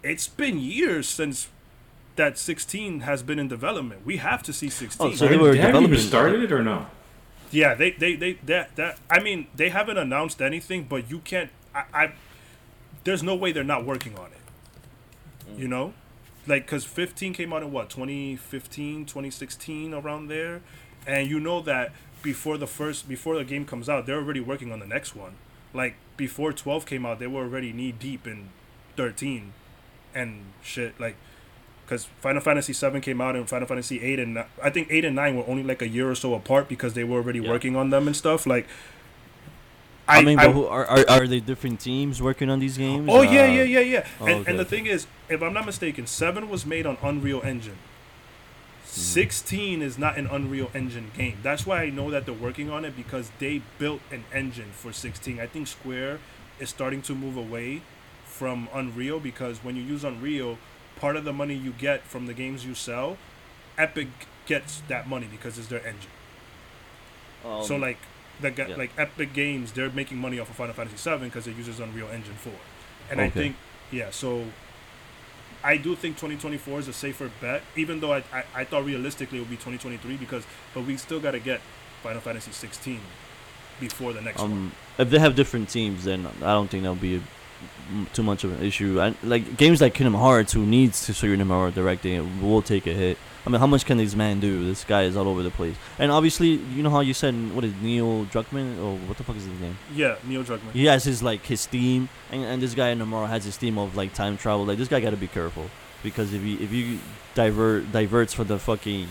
[0.05, 1.47] It's been years since
[2.15, 4.05] that 16 has been in development.
[4.05, 5.05] We have to see 16.
[5.05, 6.87] Oh, so they were Have you even started it or no?
[7.51, 11.49] Yeah, they they they that that I mean they haven't announced anything, but you can't.
[11.73, 12.13] I, I
[13.03, 15.51] there's no way they're not working on it.
[15.51, 15.59] Mm.
[15.59, 15.93] You know,
[16.47, 20.61] like because 15 came out in what 2015, 2016 around there,
[21.07, 21.91] and you know that
[22.21, 25.35] before the first before the game comes out, they're already working on the next one.
[25.73, 28.49] Like before 12 came out, they were already knee deep in
[28.97, 29.53] 13
[30.15, 30.99] and shit.
[30.99, 31.15] Like
[31.85, 35.15] because Final Fantasy VII came out and Final Fantasy eight and I think eight and
[35.15, 37.49] nine were only like a year or so apart because they were already Yeah.
[37.51, 38.47] working on them and stuff.
[38.47, 38.65] Like,
[40.07, 43.07] I, mean, but who, are, are are they different teams working on these games?
[43.11, 44.07] oh yeah, Uh, yeah, yeah, yeah.
[44.19, 46.97] oh, and, okay, and the thing is, if I'm not mistaken, seven was made on
[47.03, 47.77] Unreal Engine.
[47.77, 48.89] Hmm.
[49.01, 51.37] Sixteen is not an Unreal Engine game.
[51.43, 54.91] That's why I know that they're working on it because they built an engine for
[54.93, 55.39] sixteen.
[55.39, 56.19] I think Square
[56.59, 57.81] is starting to move away
[58.35, 60.57] from Unreal because when you use Unreal,
[60.97, 63.17] part of the money you get from the games you sell,
[63.77, 64.07] Epic
[64.45, 66.11] gets that money because it's their engine.
[67.45, 67.97] Um, so like
[68.41, 68.75] the ga- yeah.
[68.75, 72.07] like Epic Games, they're making money off of Final Fantasy VII because it uses Unreal
[72.09, 72.53] Engine 4.
[73.11, 73.55] And I think
[73.91, 74.45] yeah, so
[75.63, 79.37] I do think 2024 is a safer bet, even though I, I, I thought realistically
[79.37, 80.43] it would be 2023 because
[80.73, 81.61] but we still got to get
[82.03, 82.99] Final Fantasy 16
[83.79, 84.51] before the next one.
[84.51, 87.27] um, if they have different teams, then I don't think that'll be a, m-
[88.13, 88.99] too much of an issue.
[88.99, 92.87] I, like games like Kingdom Hearts, who needs to Suga Nomura directing it, will take
[92.87, 93.17] a hit.
[93.45, 94.65] I mean, how much can these man do?
[94.65, 95.75] This guy is all over the place.
[95.99, 99.35] And obviously, you know how you said what is Neil Druckmann or what the fuck
[99.35, 99.77] is his name?
[99.93, 100.71] Yeah, Neil Druckmann.
[100.71, 103.95] He has his like his theme, and, and this guy Nomura has his theme of
[103.95, 104.65] like time travel.
[104.65, 105.69] Like this guy got to be careful
[106.01, 106.99] because if you if you
[107.35, 109.07] divert diverts for the fucking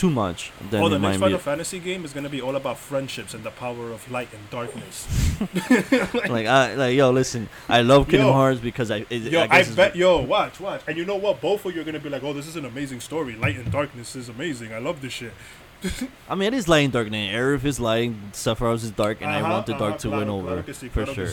[0.00, 1.18] too much, then oh, the next.
[1.18, 4.48] Final Fantasy game is gonna be all about friendships and the power of light and
[4.50, 5.06] darkness.
[6.36, 8.32] like I like yo, listen, I love Kingdom Yo.
[8.32, 9.94] Hearts because I it, Yo, I, I, bet.
[9.94, 11.42] Yo, watch, watch, and you know what?
[11.42, 13.34] Both of you are gonna be like, "Oh, this is an amazing story.
[13.36, 14.72] Light and darkness is amazing.
[14.72, 15.34] I love this shit."
[16.30, 17.06] I mean, it is light and dark.
[17.06, 20.10] And Aerith is light, Sephiroth is dark, and I Uh-huh, want the dark uh-huh, to
[20.10, 21.32] win over for sure.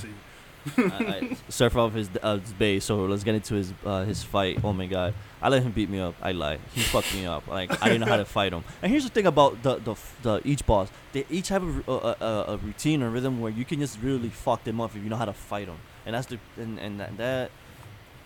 [0.78, 4.60] I, I, Sephiroth is uh, is base, so let's get into his uh, his fight.
[4.64, 6.16] Oh my god, I let him beat me up.
[6.22, 6.60] I lie.
[6.74, 7.48] He fucked me up.
[7.48, 8.64] Like I didn't know how to fight him.
[8.82, 10.90] And here's the thing about the the, the each boss.
[11.14, 14.96] They each have a routine or rhythm where you can just really fuck them up
[14.96, 15.78] if you know how to fight them.
[16.06, 17.52] And that's the and and that, that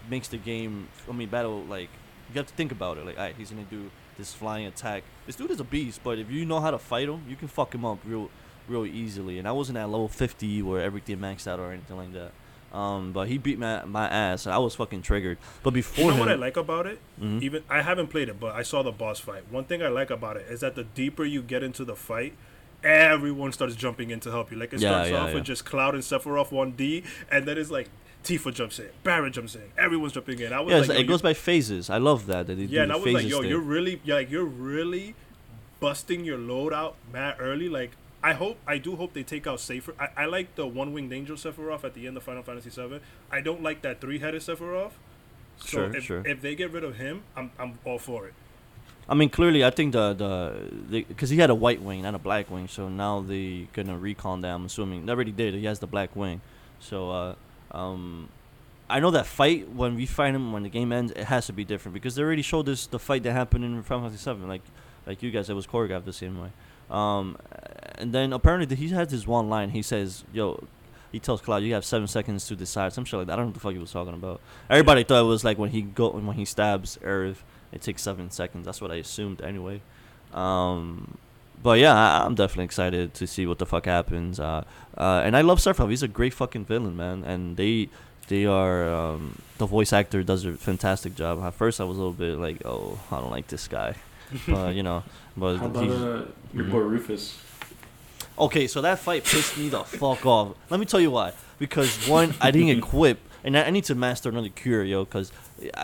[0.09, 0.87] makes the game.
[1.09, 1.89] I mean, battle like
[2.29, 3.05] you have to think about it.
[3.05, 5.03] Like, alright, he's gonna do this flying attack.
[5.25, 7.47] This dude is a beast, but if you know how to fight him, you can
[7.47, 8.29] fuck him up real,
[8.71, 9.37] real easily.
[9.39, 12.31] And I wasn't at level 50 where everything maxed out or anything like that.
[12.75, 15.37] Um, but he beat my my ass, and I was fucking triggered.
[15.61, 16.99] But before You know him, what I like about it?
[17.21, 17.41] Mhm.
[17.43, 19.43] Even I haven't played it, but I saw the boss fight.
[19.51, 22.33] One thing I like about it is that the deeper you get into the fight,
[22.81, 24.57] everyone starts jumping in to help you.
[24.57, 25.35] Like it Yeah, starts yeah, off yeah.
[25.35, 27.89] with just Cloud and Sephiroth one D, and then it's like
[28.23, 30.53] Tifa jumps in, Barrett jumps in, everyone's jumping in.
[30.53, 31.89] I was yeah, like, it goes by phases.
[31.89, 33.49] I love that that yeah, do and I was like, yo, thing.
[33.49, 35.15] you're really, yeah, like you're really
[35.79, 37.67] busting your load out mad early.
[37.67, 37.91] Like
[38.23, 39.95] I hope, I do hope they take out safer.
[39.99, 42.99] I, I like the one winged angel Sephiroth at the end of Final Fantasy VII.
[43.31, 44.91] I don't like that three headed Sephiroth.
[45.57, 46.23] So Sure, if, sure.
[46.25, 48.33] if they get rid of him, I'm I'm all for it.
[49.09, 52.19] I mean, clearly, I think the the because he had a white wing, not a
[52.19, 52.67] black wing.
[52.67, 54.53] So now they gonna retcon that.
[54.53, 55.53] I'm assuming they already did.
[55.53, 56.41] He has the black wing.
[56.79, 57.35] So uh,
[57.71, 58.29] um,
[58.89, 61.53] I know that fight when we fight him when the game ends, it has to
[61.53, 64.47] be different because they already showed us the fight that happened in Final Fantasy Seven.
[64.47, 64.61] Like
[65.05, 66.49] like you guys, it was choreographed the same way.
[66.91, 67.37] Um,
[67.95, 69.69] and then apparently he has this one line.
[69.71, 70.63] He says, "Yo."
[71.11, 73.33] He tells Cloud, "You have seven seconds to decide." Some shit like that.
[73.33, 74.39] I don't know what the fuck he was talking about.
[74.69, 77.37] Everybody thought it was like when he go when he stabs Aerith,
[77.71, 78.65] it takes seven seconds.
[78.65, 79.81] That's what I assumed anyway.
[80.33, 81.17] Um,
[81.61, 84.39] but yeah, I, I'm definitely excited to see what the fuck happens.
[84.39, 84.63] Uh,
[84.97, 85.89] uh, and I love Sephiroth.
[85.89, 87.23] He's a great fucking villain, man.
[87.23, 87.89] And they
[88.27, 91.41] they are um, the voice actor does a fantastic job.
[91.43, 93.95] At first, I was a little bit like, oh, I don't like this guy,
[94.47, 95.03] but you know,
[95.37, 96.71] but How about he's- uh, your Mhm.
[96.71, 97.37] boy Rufus?
[98.39, 100.55] Okay, so that fight pissed me the fuck off.
[100.69, 101.33] Let me tell you why.
[101.59, 105.05] Because one, I didn't equip, and I I need to master another cure, yo.
[105.05, 105.31] Because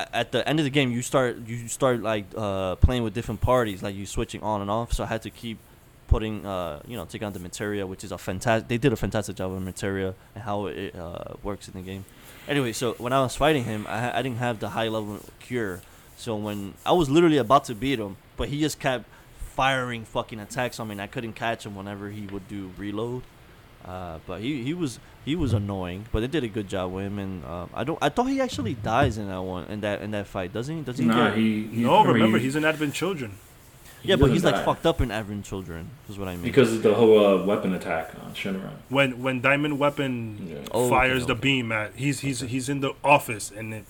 [0.02, 3.42] at the end of the game, you start you start like uh, playing with different
[3.42, 4.94] parties, like you switching on and off.
[4.94, 5.60] So I had to keep
[6.08, 8.70] putting uh you know taking on the materia, which is a fantastic.
[8.70, 12.06] They did a fantastic job of materia and how it uh, works in the game.
[12.48, 15.82] Anyway, so when I was fighting him, I I didn't have the high level cure.
[16.18, 19.06] So when I was literally about to beat him, but he just kept
[19.56, 23.24] firing fucking attacks on me, and I couldn't catch him whenever he would do reload.
[23.86, 27.06] Uh, but he, he was he was annoying, but they did a good job with
[27.06, 30.02] him, and um, I don't I thought he actually dies in that one in that
[30.02, 30.82] in that fight, doesn't he?
[30.84, 31.06] Does he?
[31.06, 33.32] Nah, get- he, he no, he- remember he's in Advent Children.
[34.02, 36.42] he yeah, but he's doesn't like fucked up in Advent Children, is what I mean.
[36.42, 38.72] because of the whole uh, weapon attack on Shinra.
[38.90, 40.56] When when Diamond Weapon Yeah.
[40.72, 41.42] Oh, okay, fires the okay.
[41.42, 43.86] beam at he's he's he's in the office and it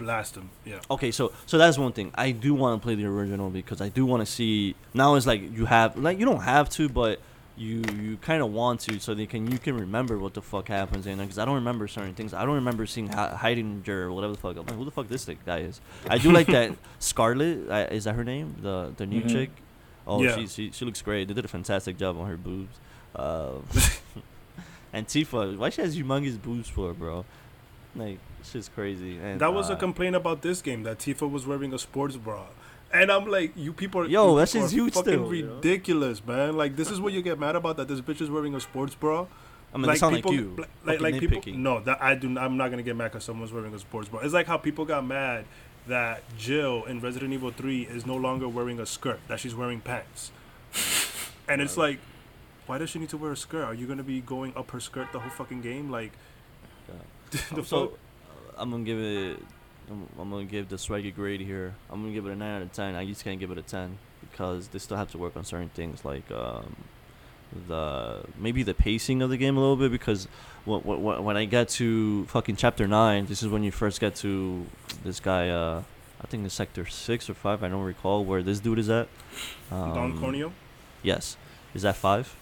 [0.00, 0.50] blasts them.
[0.64, 0.80] Yeah.
[0.90, 2.10] Okay, so so that's one thing.
[2.14, 4.74] I do want to play the original because I do want to see.
[4.94, 7.20] Now it's like you have like you don't have to, but
[7.56, 10.68] you you kind of want to, so they can you can remember what the fuck
[10.68, 12.32] happens in because I don't remember certain things.
[12.32, 14.56] I don't remember seeing ha- Heidinger or whatever the fuck.
[14.56, 15.80] I'm like, who the fuck this guy is?
[16.08, 17.68] I do like that Scarlet.
[17.68, 18.56] Uh, is that her name?
[18.62, 19.30] The the new Mhm.
[19.30, 19.50] chick.
[20.06, 20.34] Oh, Yeah.
[20.36, 21.28] she, she she looks great.
[21.28, 22.74] They did a fantastic job on her boobs.
[23.14, 23.58] Uh,
[24.92, 27.24] and Tifa, why she has humongous boobs for, bro?
[27.94, 29.18] Like, shit's crazy.
[29.18, 32.16] And, That was a uh, complaint about this game that Tifa was wearing a sports
[32.16, 32.46] bra.
[32.92, 35.46] And I'm like, you people are Yo, you that people shit's huge fucking still, you
[35.46, 35.54] know?
[35.56, 36.56] ridiculous, man.
[36.56, 38.94] Like this is what you get mad about that this bitch is wearing a sports
[38.94, 39.26] bra.
[39.72, 40.66] I mean, like people, you.
[40.84, 41.40] like like, people.
[41.54, 42.36] No, that I do.
[42.36, 44.20] I'm not gonna get mad because someone's wearing a sports bra.
[44.20, 45.44] It's like how people got mad
[45.86, 49.80] that Jill in Resident Evil 3 is no longer wearing a skirt; that she's wearing
[49.80, 50.32] pants.
[51.48, 51.98] And it's like,
[52.66, 53.64] why does she need to wear a skirt?
[53.64, 55.90] Are you gonna be going up her skirt the whole fucking game?
[55.90, 56.12] Like,
[57.50, 57.98] the Um, so fuck?
[58.58, 59.38] I'm gonna give it.
[59.90, 61.74] I'm, I'm gonna give the swaggy grade here.
[61.90, 62.94] I'm gonna give it a nine out of ten.
[62.94, 65.70] I just can't give it a ten because they still have to work on certain
[65.70, 66.76] things like um,
[67.68, 70.28] the maybe the pacing of the game a little bit because
[70.64, 74.14] when, when, when I get to fucking chapter nine, this is when you first get
[74.16, 74.66] to
[75.04, 75.48] this guy.
[75.48, 75.82] Uh,
[76.22, 77.64] I think it's sector six or five.
[77.64, 79.08] I don't recall where this dude is at.
[79.70, 80.52] Um, Don Corneo.
[81.02, 81.36] Yes,
[81.74, 82.36] is that five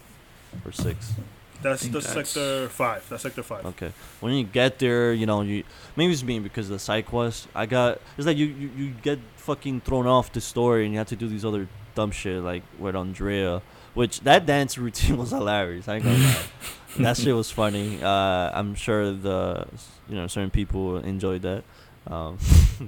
[0.65, 1.13] or six?
[1.61, 3.07] That's the that's- sector five.
[3.09, 3.65] That's sector five.
[3.65, 3.91] Okay.
[4.21, 5.63] When you get there, you know, you
[5.95, 7.47] maybe it's me because of the side quest.
[7.53, 10.99] I got it's like you, you you get fucking thrown off the story and you
[10.99, 13.61] have to do these other dumb shit like with Andrea,
[13.93, 15.87] which that dance routine was hilarious.
[15.87, 16.45] I ain't gonna lie.
[16.99, 18.01] that shit was funny.
[18.01, 19.67] Uh, I'm sure the
[20.07, 21.63] you know certain people enjoyed that.
[22.07, 22.37] Um,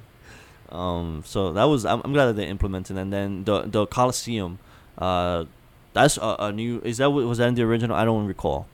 [0.69, 4.59] um, so that was I'm, I'm glad that they implemented and then the the Coliseum.
[4.97, 5.45] Uh,
[5.93, 6.81] that's a, a new.
[6.83, 7.95] Is that was that in the original?
[7.95, 8.67] I don't recall.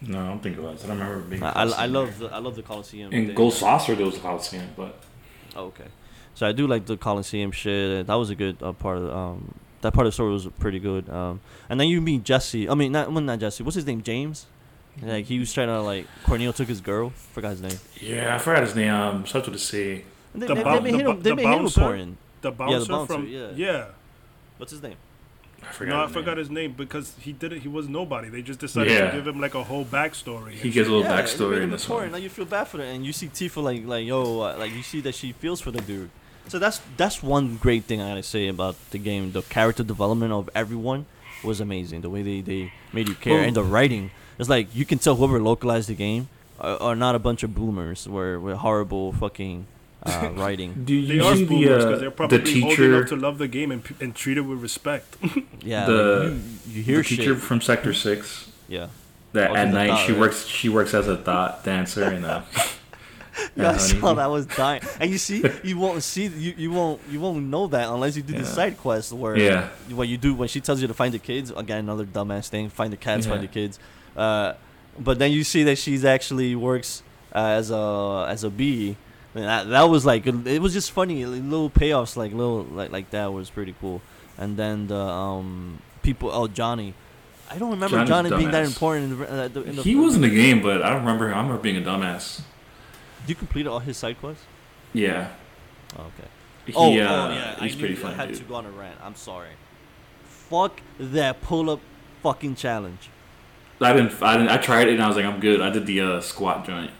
[0.00, 0.84] No, I don't think it was.
[0.84, 1.42] I don't remember being.
[1.42, 2.28] I, I, I Coliseum love there.
[2.28, 3.12] the I love the Coliseum.
[3.12, 4.98] In They- Gold Saucer, there was a Coliseum, but
[5.56, 5.86] Oh, okay.
[6.34, 8.06] So I do like the Coliseum shit.
[8.08, 10.80] That was a good uh, part of um that part of the story was pretty
[10.80, 11.08] good.
[11.08, 12.68] Um and then you meet Jesse.
[12.68, 13.62] I mean not well, not Jesse.
[13.62, 14.02] What's his name?
[14.02, 14.46] James.
[15.02, 17.10] Like he was trying to like Corneo took his girl.
[17.10, 17.78] Forgot his name.
[18.00, 18.92] yeah, I forgot his name.
[18.92, 20.04] Um, starts with a C.
[20.34, 21.22] They, The they, bou- they made the him.
[21.22, 21.80] They the made him bouncer?
[21.80, 22.18] important.
[22.42, 23.48] The the bouncer, bouncer, from yeah.
[23.54, 23.86] yeah.
[24.58, 24.96] What's his name?
[25.68, 25.90] I forgot.
[25.92, 26.38] No, I his forgot name.
[26.38, 27.62] his name because he did it.
[27.62, 28.28] He was nobody.
[28.28, 29.10] They just decided Yeah.
[29.10, 30.52] to give him like a whole backstory.
[30.52, 32.12] He gets a little yeah, backstory in him this important.
[32.12, 32.20] one.
[32.20, 34.72] Like you feel bad for it, and you see Tifa like like yo, uh, like
[34.72, 36.10] you see that she feels for the dude.
[36.48, 39.32] So that's that's one great thing I gotta say about the game.
[39.32, 41.06] The character development of everyone
[41.42, 42.02] was amazing.
[42.02, 44.10] The way they, they made you care, Well- and the writing.
[44.38, 46.28] It's like you can tell whoever localized the game
[46.60, 48.08] are, are not a bunch of boomers.
[48.08, 49.66] Were with horrible fucking
[50.04, 50.72] uh, writing.
[50.84, 52.94] Do They you are see boomers the because uh, they're the probably old teacher?
[52.96, 55.16] enough to love the game and, and treat it with respect.
[55.62, 56.32] Yeah, The- like,
[56.68, 57.18] you, you hear the shit.
[57.20, 58.50] teacher from Sector Six.
[58.68, 58.88] Yeah.
[59.32, 60.20] That Oh, at night thought, she right?
[60.20, 60.46] works.
[60.46, 62.44] She works as a thought dancer in a.
[63.56, 64.26] Yeah, I saw that.
[64.30, 64.80] Was dying.
[65.00, 68.22] And you see, you won't see, you, you won't you won't know that unless you
[68.22, 69.70] do the side quest where Yeah.
[69.90, 71.50] what you do when she tells you to find the kids.
[71.50, 72.68] Again, another dumbass thing.
[72.68, 73.80] Find the cats, find the kids.
[74.16, 74.52] Uh,
[75.00, 77.02] but then you see that she's actually works
[77.34, 78.96] uh, as a as a bee.
[79.34, 81.26] That, that was like it was just funny.
[81.26, 84.00] Little payoffs like little like like that was pretty cool.
[84.38, 86.30] And then the um people.
[86.32, 86.94] Oh, Johnny.
[87.50, 89.12] I don't remember Johnny being that important.
[89.12, 91.26] In the, uh, the, in the He was in the game, but I don't remember.
[91.26, 92.42] I remember being a dumbass.
[93.22, 94.44] Did you complete all his side quests.
[94.92, 95.30] Yeah.
[95.98, 96.28] Oh, okay.
[96.66, 98.38] He, oh, uh, oh yeah, he's I pretty knew I had dude.
[98.38, 98.98] to go on a rant.
[99.02, 99.50] I'm sorry.
[100.24, 101.80] Fuck that pull-up
[102.22, 103.10] fucking challenge.
[103.80, 104.22] I didn't.
[104.22, 104.50] I didn't.
[104.50, 105.60] I tried it and I was like, I'm good.
[105.60, 106.90] I did the uh, squat joint.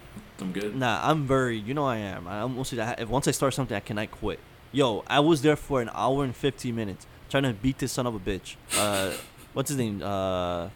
[0.40, 0.74] I'm good.
[0.76, 1.58] Nah, I'm very.
[1.58, 2.26] You know I am.
[2.26, 4.40] I almost if once I start something, I cannot quit.
[4.72, 8.06] Yo, I was there for an hour and 15 minutes trying to beat this son
[8.06, 8.56] of a bitch.
[8.76, 9.12] Uh,
[9.52, 10.02] what's his name?
[10.02, 10.68] Uh,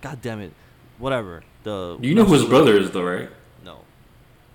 [0.00, 0.52] God damn it.
[0.98, 1.42] Whatever.
[1.64, 3.30] The You know who his brother is, though, right?
[3.64, 3.80] No.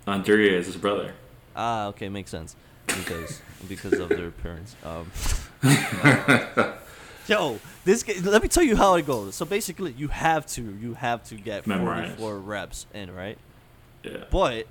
[0.08, 1.14] Andrea is his brother.
[1.56, 2.56] Ah, okay, makes sense
[2.88, 4.76] because because of their parents.
[4.84, 5.12] Um,
[7.28, 9.36] yo, this let me tell you how it goes.
[9.36, 12.08] So basically, you have to you have to get Memorize.
[12.18, 13.38] 44 reps in, right?
[14.06, 14.24] Yeah.
[14.32, 14.68] But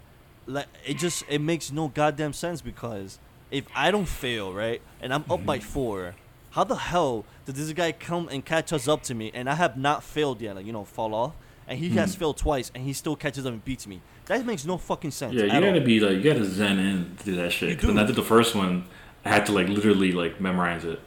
[0.47, 3.19] like it just it makes no goddamn sense because
[3.51, 6.15] if I don't fail, right, and I'm up by four,
[6.51, 9.55] how the hell did this guy come and catch us up to me, and I
[9.55, 11.33] have not failed yet, like you know, fall off,
[11.69, 12.19] and he has Mhm.
[12.19, 14.01] failed twice, and he still catches up and beats me.
[14.27, 15.35] That makes no fucking sense.
[15.35, 15.81] Yeah, you gotta all.
[15.81, 17.79] be like, you gotta zen in to do that shit.
[17.79, 17.99] 'Cause when.
[17.99, 18.85] I did the first one,
[19.25, 21.01] I had to like literally like memorize it.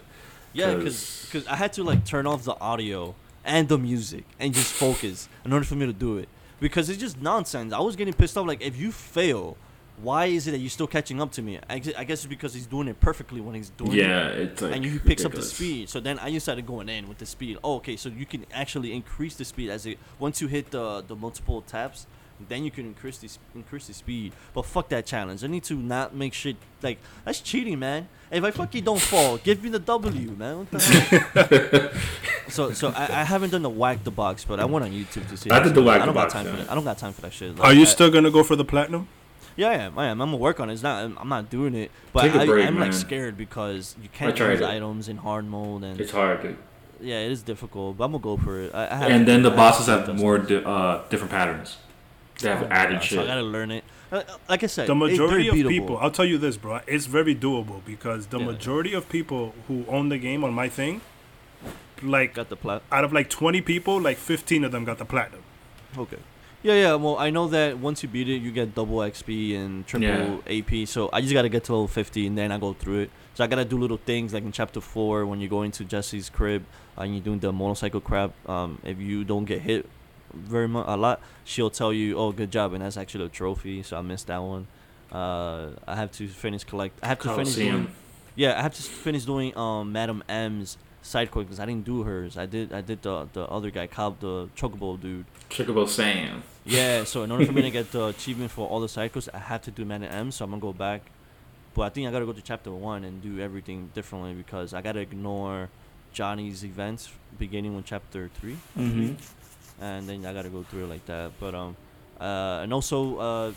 [0.53, 3.13] Yeah, 'cause- because I had to like turn off the audio
[3.43, 6.29] and the music and just focus in order for me to do it.
[6.59, 7.73] Because it's just nonsense.
[7.73, 8.47] I was getting pissed off.
[8.47, 9.57] Like, if you fail,
[10.01, 11.59] why is it that you're still catching up to me?
[11.69, 13.97] I, gu- I guess it's because he's doing it perfectly when he's doing it.
[13.97, 15.89] Yeah, it's like and he picks up the speed.
[15.89, 17.57] So then I just started going in with the speed.
[17.63, 21.03] Oh, okay, so you can actually increase the speed as it once you hit the
[21.07, 22.05] the multiple taps,
[22.49, 24.33] then you can increase the increase the speed.
[24.53, 25.43] But fuck that challenge.
[25.43, 28.07] I need to not make shit like that's cheating, man.
[28.31, 30.67] If I fucking don't fall, give me the W, man.
[30.71, 30.79] The
[32.49, 35.27] so so I, I haven't done the whack the box, but I went on YouTube
[35.29, 35.49] to see.
[35.49, 36.71] I that did the whack I don't box, got time for that.
[36.71, 37.59] I don't got time for that shit.
[37.59, 39.07] Are you I- still gonna go for the platinum?
[39.55, 39.97] yeah, I am.
[39.97, 40.21] I am.
[40.21, 40.73] I'm gonna work on it.
[40.73, 41.03] It's not.
[41.03, 41.89] I'm, I'm not doing it.
[42.13, 42.83] But Take a I, break, I'm man.
[42.83, 44.65] like scared because you can't use it.
[44.65, 46.57] items in hard mode, and It's hard, dude.
[47.01, 47.97] yeah, it is difficult.
[47.97, 48.75] But I'm gonna go for it.
[48.75, 51.77] I, I And then the I bosses to have more di- uh, different patterns.
[52.39, 53.17] They have added yeah, shit.
[53.17, 53.83] So I gotta learn it.
[54.11, 55.69] Uh, Like I said, The it- majority of beatable.
[55.69, 58.45] people, I'll tell you this, bro, it's very doable because the Yeah.
[58.45, 61.01] majority of people who own the game on my thing,
[62.03, 62.81] like got the plat.
[62.91, 65.41] out of like 20 people, like 15 of them got the platinum.
[65.97, 66.17] Okay.
[66.63, 66.95] Yeah, yeah.
[66.95, 70.85] Well, I know that once you beat it, you get double XP and triple AP.
[70.87, 73.11] So I just gotta get to level 50 and then I go through it.
[73.35, 76.29] So I gotta do little things like in chapter four when you go into Jesse's
[76.29, 76.65] crib
[76.97, 78.31] uh, and you're doing the motorcycle crap.
[78.49, 79.87] Um, if you don't get hit
[80.33, 83.83] very much a lot, she'll tell you, "Oh, good job," and that's actually a trophy.
[83.83, 84.67] So I missed that one.
[85.11, 86.99] Uh, I have to finish collect.
[87.03, 87.87] I have to finish doing.
[88.35, 92.03] Yeah, I have to finish doing um Madam M's side quest because I didn't do
[92.03, 92.37] hers.
[92.37, 95.25] I did I did the the other guy, Cobb, the chocobo dude.
[95.49, 96.43] Chocobo Sam.
[96.65, 99.29] Yeah, so in order for me to get the achievement for all the side quests,
[99.33, 100.31] I have to do Madam M.
[100.31, 101.01] So I'm gonna go back,
[101.73, 104.81] but I think I gotta go to chapter one and do everything differently because I
[104.81, 105.69] gotta ignore
[106.11, 109.13] Johnny's events beginning with chapter three, Mm-hmm.
[109.79, 111.31] And then I gotta go through it like that.
[111.39, 111.75] But um,
[112.19, 113.51] uh, and also uh,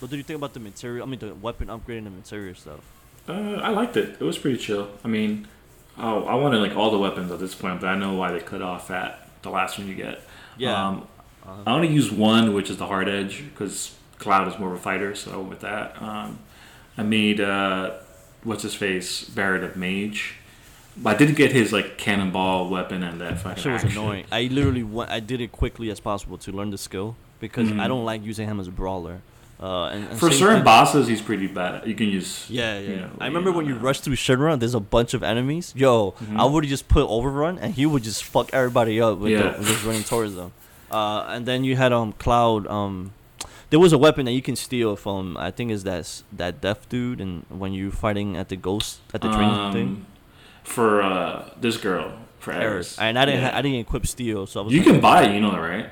[0.00, 1.02] what did you think about the materia?
[1.02, 2.80] I mean, the weapon upgrade and the materia stuff.
[3.28, 4.16] Uh, I liked it.
[4.18, 4.90] It was pretty chill.
[5.04, 5.46] I mean,
[5.98, 8.40] oh, I wanted like all the weapons at this point, but I know why they
[8.40, 10.20] cut off at the last one you get.
[10.56, 10.88] Yeah.
[10.88, 11.06] Um,
[11.46, 14.78] uh, I only use one, which is the hard edge, because Cloud is more of
[14.78, 16.00] a fighter, so I went with that.
[16.00, 16.38] Um,
[16.96, 17.92] I made uh,
[18.42, 20.36] what's his face Barrett of Mage,
[21.04, 23.98] I didn't get his like cannonball weapon and that That fucking shit was action.
[24.00, 24.24] annoying.
[24.30, 27.74] I literally went, I did it quickly as possible to learn the skill because I
[27.74, 27.88] Mhm.
[27.88, 29.20] don't like using him as a brawler.
[29.62, 31.86] Uh, and, and For certain thing- bosses, he's pretty bad.
[31.86, 32.88] You can use Yeah, yeah.
[32.90, 35.72] you know, I remember when you uh, rush through Shinra, there's a bunch of enemies.
[35.76, 36.38] Yo, Mhm.
[36.38, 39.50] I would just put overrun, and he would just fuck everybody up with, Yeah.
[39.58, 40.52] the, just running towards them.
[40.90, 42.66] Uh, and then you had um Cloud.
[42.68, 43.12] Um,
[43.68, 45.36] there was a weapon that you can steal from.
[45.36, 49.20] I think is that that deaf dude, and when you're fighting at the ghost at
[49.20, 50.06] the train um, thing.
[50.70, 52.96] For uh, this girl for Aerith.
[53.00, 53.50] And I didn't Yeah.
[53.50, 55.50] ha- I didn't equip steel, so I was You like, can buy it, you know
[55.50, 55.86] that, right?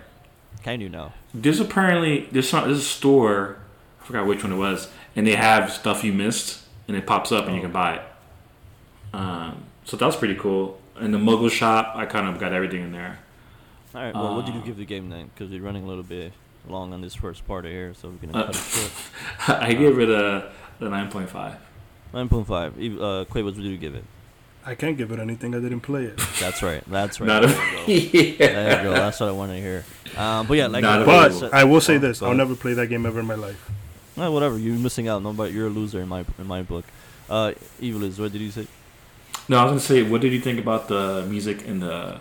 [0.62, 1.12] Can you know?
[1.34, 3.56] There's apparently there's some there's a store,
[4.00, 7.32] I forgot which one it was, and they have stuff you missed, and it pops
[7.32, 7.64] up and you Oh.
[7.64, 8.02] can buy it.
[9.12, 10.78] Um, so that was pretty cool.
[11.00, 13.18] In the Moogle shop, I kind of got everything in there.
[13.94, 14.14] All right.
[14.14, 15.30] Well, what did you Uh, give the game then?
[15.34, 16.32] Because we're running a little bit
[16.68, 18.90] long on this first part of here, so we're gonna Uh, cut
[19.48, 19.62] it.
[19.62, 20.50] I gave it a,
[20.80, 21.56] a nine point five.
[22.12, 22.74] Nine point five.
[22.78, 24.04] Uh, Quay, what did you give it?
[24.68, 25.54] I can't give it anything.
[25.54, 26.16] I didn't play it.
[26.40, 26.82] That's right.
[26.86, 27.26] That's right.
[27.26, 27.50] Not there
[27.86, 28.18] a, you go.
[28.44, 28.52] yeah.
[28.52, 28.92] There you go.
[28.92, 29.84] That's what I wanted to hear.
[30.16, 32.54] Um, but yeah, like Not I But said- I will say Oh, this: I'll never
[32.54, 33.70] play that game ever in my life.
[34.16, 34.58] No, whatever.
[34.58, 35.22] You're missing out.
[35.22, 36.84] No, but you're a loser in my in my book.
[37.30, 38.18] Uh, Evil is.
[38.20, 38.66] What did you say?
[39.48, 42.20] No, I was gonna say, what did you think about the music in the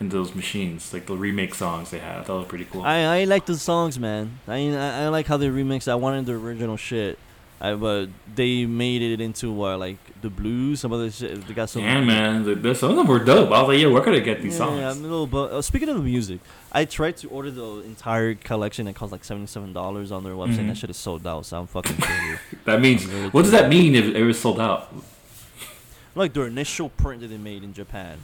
[0.00, 2.26] in those machines, like the remake songs they have?
[2.28, 2.82] That was pretty cool.
[2.82, 4.38] I I like the songs, man.
[4.48, 5.88] I mean, I, I like how they remixed.
[5.88, 7.18] I wanted the original shit.
[7.64, 10.80] I but they made it into what like the blues.
[10.80, 11.46] Some other shit.
[11.46, 11.82] They got some.
[11.82, 13.52] yeah, man, the, the, some of them were dope.
[13.52, 14.80] I was like, yeah, where could I get these Yeah, songs?
[14.96, 16.40] I'm a little but uh, speaking of the music,
[16.72, 18.88] I tried to order the entire collection.
[18.88, 20.58] It cost like seventy seven dollars on their website.
[20.58, 20.68] Mhm.
[20.68, 21.46] That shit is sold out.
[21.46, 21.96] So I'm fucking.
[22.64, 24.92] That means, really what does that mean if it was sold out?
[26.16, 28.18] Like their initial print that they made in Japan.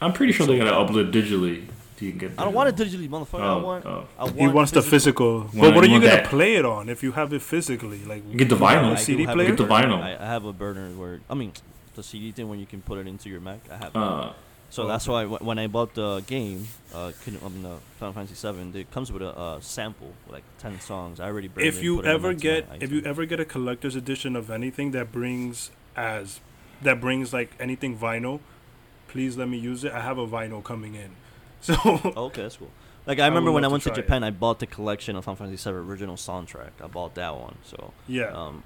[0.00, 1.66] I'm pretty sure they gotta upload digitally.
[2.00, 2.32] So you can get.
[2.38, 3.42] I don't want it digitally, motherfucker.
[3.42, 3.84] I Oh, want.
[3.84, 4.06] oh.
[4.18, 5.40] I want He wants the physical.
[5.40, 6.30] Want- But what are you you gonna that.
[6.30, 8.02] play it on if you have it physically?
[8.06, 8.88] Like You get the vinyl.
[8.88, 9.48] a I CD player.
[9.48, 10.00] Get the vinyl.
[10.02, 11.52] I, I have a burner where I mean
[11.96, 13.60] the CD thing when you can put it into your Mac.
[13.70, 13.94] I have.
[13.94, 14.32] Uh,
[14.70, 18.34] so that's why when I bought the game, uh, Kingdom- I mean, uh, Final Fantasy
[18.50, 21.20] VII, it comes with a uh, sample like ten songs.
[21.20, 21.48] I already.
[21.48, 23.94] burned it if you it in ever my- get if you ever get a collector's
[23.94, 26.40] edition of anything that brings as
[26.80, 28.40] that brings like anything vinyl,
[29.08, 29.92] please let me use it.
[29.92, 31.10] I have a vinyl coming in.
[31.62, 32.70] So Oh, okay, that's cool.
[33.06, 34.02] Like I remember when I love to went to try it.
[34.02, 36.70] Japan, I bought the collection of Final Fantasy VII original soundtrack.
[36.82, 37.56] I bought that one.
[37.64, 38.26] So yeah.
[38.26, 38.62] um,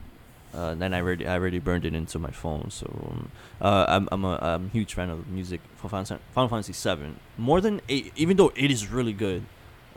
[0.52, 2.70] uh, then I already I already burned it into my phone.
[2.70, 3.30] So um,
[3.60, 6.18] uh, I'm I'm a, I'm huge fan of music for Final,
[6.48, 9.44] Fantasy Seven more than eight, even though it is really good.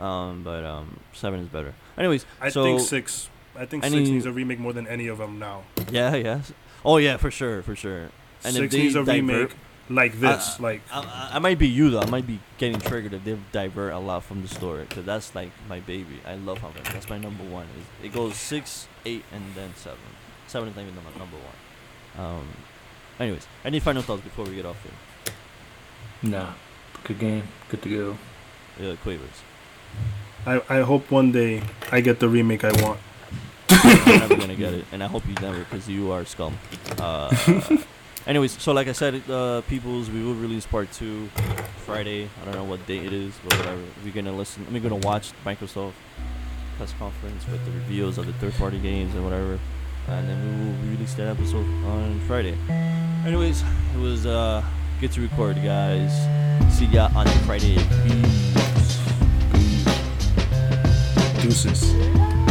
[0.00, 1.74] Um, but um, seven is better.
[1.96, 3.28] Anyways, I so think six.
[3.56, 5.64] I think any- six needs a remake more than any of them now.
[5.90, 6.40] yeah, yeah.
[6.84, 8.10] Oh yeah, for sure, for sure.
[8.44, 9.50] And if they needs a remake
[9.88, 10.58] like this.
[10.58, 12.00] Uh, like I, I- I might be you though.
[12.00, 15.34] I might be getting triggered if they divert a lot from the story because that's
[15.34, 16.20] like my baby.
[16.26, 17.66] I love how that's my number one.
[18.02, 19.98] It, it goes six, eight, and then seven.
[20.46, 22.26] Seven is not even number number one.
[22.26, 22.48] Um.
[23.20, 26.30] Anyways, any final thoughts before we get off here?
[26.30, 26.52] Nah,
[27.04, 28.18] good game, good to go.
[28.80, 29.42] Yeah, Quavers.
[30.46, 33.00] I, I hope one day I get the remake I want.
[34.06, 36.56] You're never gonna get it, and I hope you never, because you are scum.
[36.98, 37.34] Uh,
[38.28, 41.28] anyways, so like I said, uh, peoples, we will release part two
[41.84, 42.28] Friday.
[42.40, 43.82] I don't know what date it is, but whatever.
[44.04, 44.66] We're gonna listen.
[44.70, 45.94] We're gonna watch Microsoft
[46.76, 49.58] press conference with the reviews of the third-party games and whatever,
[50.06, 52.56] and then we will release that episode on Friday.
[53.26, 53.62] Anyways,
[53.94, 54.62] it was uh,
[55.00, 56.12] good to record, guys.
[56.76, 57.76] See ya on Friday.
[58.04, 58.98] Peace.
[61.42, 62.47] Deuces.